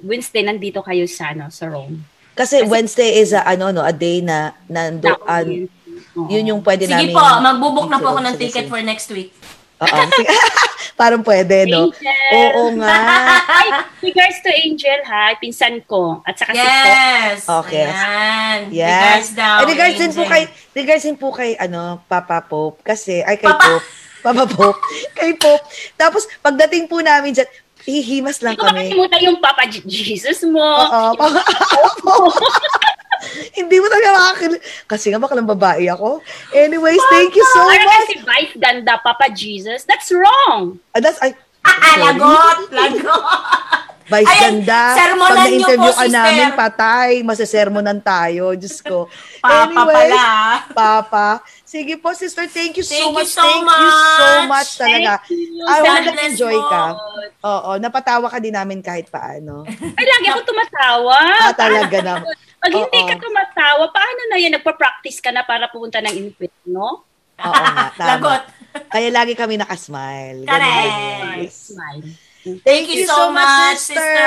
Wednesday 0.04 0.44
nandito 0.44 0.84
kayo 0.84 1.08
sa 1.08 1.32
ano 1.32 1.48
sa 1.48 1.72
Rome. 1.72 2.04
Kasi 2.38 2.62
Wednesday 2.62 3.18
is 3.18 3.34
a, 3.34 3.42
ano, 3.44 3.70
no, 3.70 3.82
a 3.82 3.90
day 3.90 4.22
na, 4.22 4.38
nando, 4.64 5.10
Na- 5.10 5.42
an- 5.42 5.66
Oo. 6.14 6.30
yun 6.30 6.46
yung 6.48 6.62
pwede 6.62 6.86
Sige 6.86 6.94
namin. 6.94 7.10
po, 7.10 7.18
magbubook 7.18 7.88
na 7.88 7.98
po 7.98 8.14
ako 8.14 8.20
ng 8.22 8.34
Sige, 8.34 8.42
ticket 8.44 8.64
sige. 8.64 8.70
for 8.70 8.80
next 8.80 9.10
week. 9.10 9.34
Oo. 9.78 9.90
Sige. 10.08 10.30
Parang 11.00 11.22
pwede, 11.22 11.66
no? 11.66 11.90
Angel. 11.90 12.30
Oo 12.36 12.62
nga. 12.74 12.94
Ay, 13.58 13.68
regards 14.02 14.38
to 14.40 14.50
Angel 14.50 15.00
ha, 15.04 15.30
pinsan 15.36 15.78
ko 15.84 16.22
at 16.22 16.34
saka 16.34 16.50
si. 16.50 16.58
Yes! 16.58 17.46
Okay. 17.46 17.86
Ayan. 17.86 18.58
Yes. 18.68 18.90
Regards 18.90 19.30
daw, 19.34 19.56
Eh, 19.56 19.66
regards 19.68 19.96
din 19.96 20.12
po 20.12 20.22
kay, 20.24 20.42
regards 20.72 21.04
din 21.04 21.16
po 21.16 21.28
kay, 21.30 21.50
ano, 21.54 21.80
Papa 22.04 22.38
Pope. 22.40 22.82
Kasi, 22.82 23.18
ay, 23.20 23.34
kay 23.34 23.46
Papa- 23.46 23.78
Pope. 23.78 23.86
Papa 24.20 24.44
Pope. 24.48 24.80
kay 25.18 25.30
Pope. 25.34 25.62
Tapos, 25.94 26.26
pagdating 26.36 26.86
po 26.86 26.98
namin 26.98 27.30
dyan, 27.30 27.46
hihimas 27.84 28.40
lang 28.40 28.52
Hindi 28.52 28.60
ko 28.60 28.66
kami. 28.66 28.78
makalimutan 28.80 29.20
yung 29.22 29.38
Papa 29.38 29.62
Je- 29.66 29.84
Jesus 29.84 30.42
mo. 30.42 30.60
Oo. 30.60 31.12
Papa 31.14 31.40
Hindi 33.52 33.76
mo 33.76 33.86
talaga 33.86 34.08
makakil... 34.14 34.52
Kasi 34.86 35.10
nga, 35.10 35.18
baka 35.18 35.34
lang 35.34 35.44
babae 35.44 35.86
ako. 35.88 36.22
Anyways, 36.50 37.02
thank 37.08 37.34
you 37.34 37.42
so 37.52 37.60
Para 37.60 37.82
much. 37.82 37.90
kasi 38.00 38.14
vice 38.20 38.54
ganda, 38.56 38.94
Papa 38.96 39.26
Jesus. 39.28 39.82
That's 39.82 40.08
wrong. 40.08 40.78
Ah, 40.92 41.02
that's, 41.02 41.18
ay, 41.20 41.34
Ah, 41.60 41.74
sorry. 41.92 42.14
lagot! 42.14 42.58
Vice 44.08 44.24
Ayan, 44.24 44.64
ganda. 44.64 44.80
sermonan 44.96 45.28
Pag 45.28 45.38
na-interview 45.44 45.92
ka 45.92 46.06
namin, 46.08 46.48
patay. 46.56 47.10
Masasermonan 47.20 48.00
tayo. 48.00 48.56
Diyos 48.56 48.80
ko. 48.80 49.04
Papa 49.44 49.68
Anyways, 49.68 50.16
pala. 50.16 50.24
Papa. 50.72 51.28
Sige 51.60 52.00
po, 52.00 52.16
sister. 52.16 52.48
Thank 52.48 52.80
you 52.80 52.84
so 52.84 52.96
Thank 52.96 53.12
you 53.12 53.20
much. 53.20 53.28
so 53.28 53.44
thank 53.44 53.60
you 53.60 53.92
so 53.92 54.28
much. 54.40 54.48
much 54.48 54.70
talaga. 54.80 55.12
Thank 55.20 55.52
you. 55.52 55.60
I 55.60 55.76
hope 55.84 56.04
that 56.08 56.20
enjoy 56.24 56.56
ka. 56.56 56.84
Oo, 57.44 57.70
napatawa 57.76 58.26
ka 58.26 58.40
din 58.40 58.56
namin 58.56 58.80
kahit 58.80 59.12
paano. 59.12 59.68
Ay, 59.68 60.04
lagi 60.08 60.26
ako 60.32 60.40
tumatawa. 60.48 61.16
Ah, 61.44 61.52
talaga 61.52 61.96
na. 62.00 62.14
Pag 62.58 62.72
hindi 62.74 62.98
Oo. 62.98 63.06
ka 63.06 63.16
tumatawa, 63.20 63.84
paano 63.92 64.20
na 64.26 64.36
yan? 64.40 64.56
Nagpa-practice 64.56 65.20
ka 65.20 65.30
na 65.30 65.44
para 65.44 65.68
pumunta 65.68 66.00
ng 66.00 66.16
inferno? 66.16 67.04
Oo 67.38 67.52
nga, 67.54 67.86
tama. 68.00 68.08
Lagot. 68.16 68.42
Kaya 68.88 69.08
lagi 69.12 69.36
kami 69.36 69.60
nakasmile. 69.60 70.48
Correct. 70.48 71.52
Smile. 71.52 72.08
Thank 72.64 72.88
you 72.88 73.04
so 73.04 73.30
much, 73.30 73.78
sister. 73.78 74.24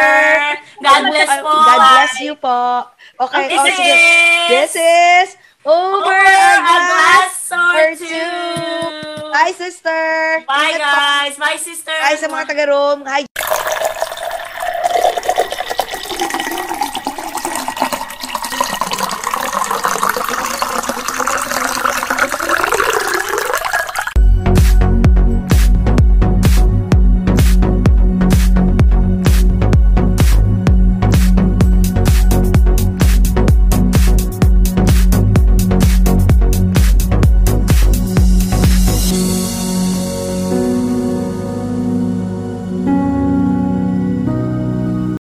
God 0.84 1.02
bless 1.10 1.30
po. 1.42 1.54
God 1.54 1.80
bless 1.80 2.14
you 2.20 2.34
po. 2.36 2.86
Okay, 3.22 3.46
This 3.50 3.60
oh, 3.60 3.66
sige. 3.66 3.88
is- 3.88 4.50
This 4.50 4.74
is 4.76 5.30
Over, 5.62 6.02
Over 6.02 6.18
a 6.18 6.58
glass 6.66 7.38
or 7.54 7.94
two. 7.94 8.10
two. 8.10 9.30
Bye, 9.30 9.54
sister. 9.54 10.42
Bye, 10.50 10.74
Ingat 10.74 10.82
po. 10.82 10.98
guys. 10.98 11.34
Bye, 11.38 11.60
sister. 11.62 11.94
Bye 11.94 12.18
sa 12.18 12.26
mga 12.26 12.50
taga-room. 12.50 13.06
Hi. 13.06 13.30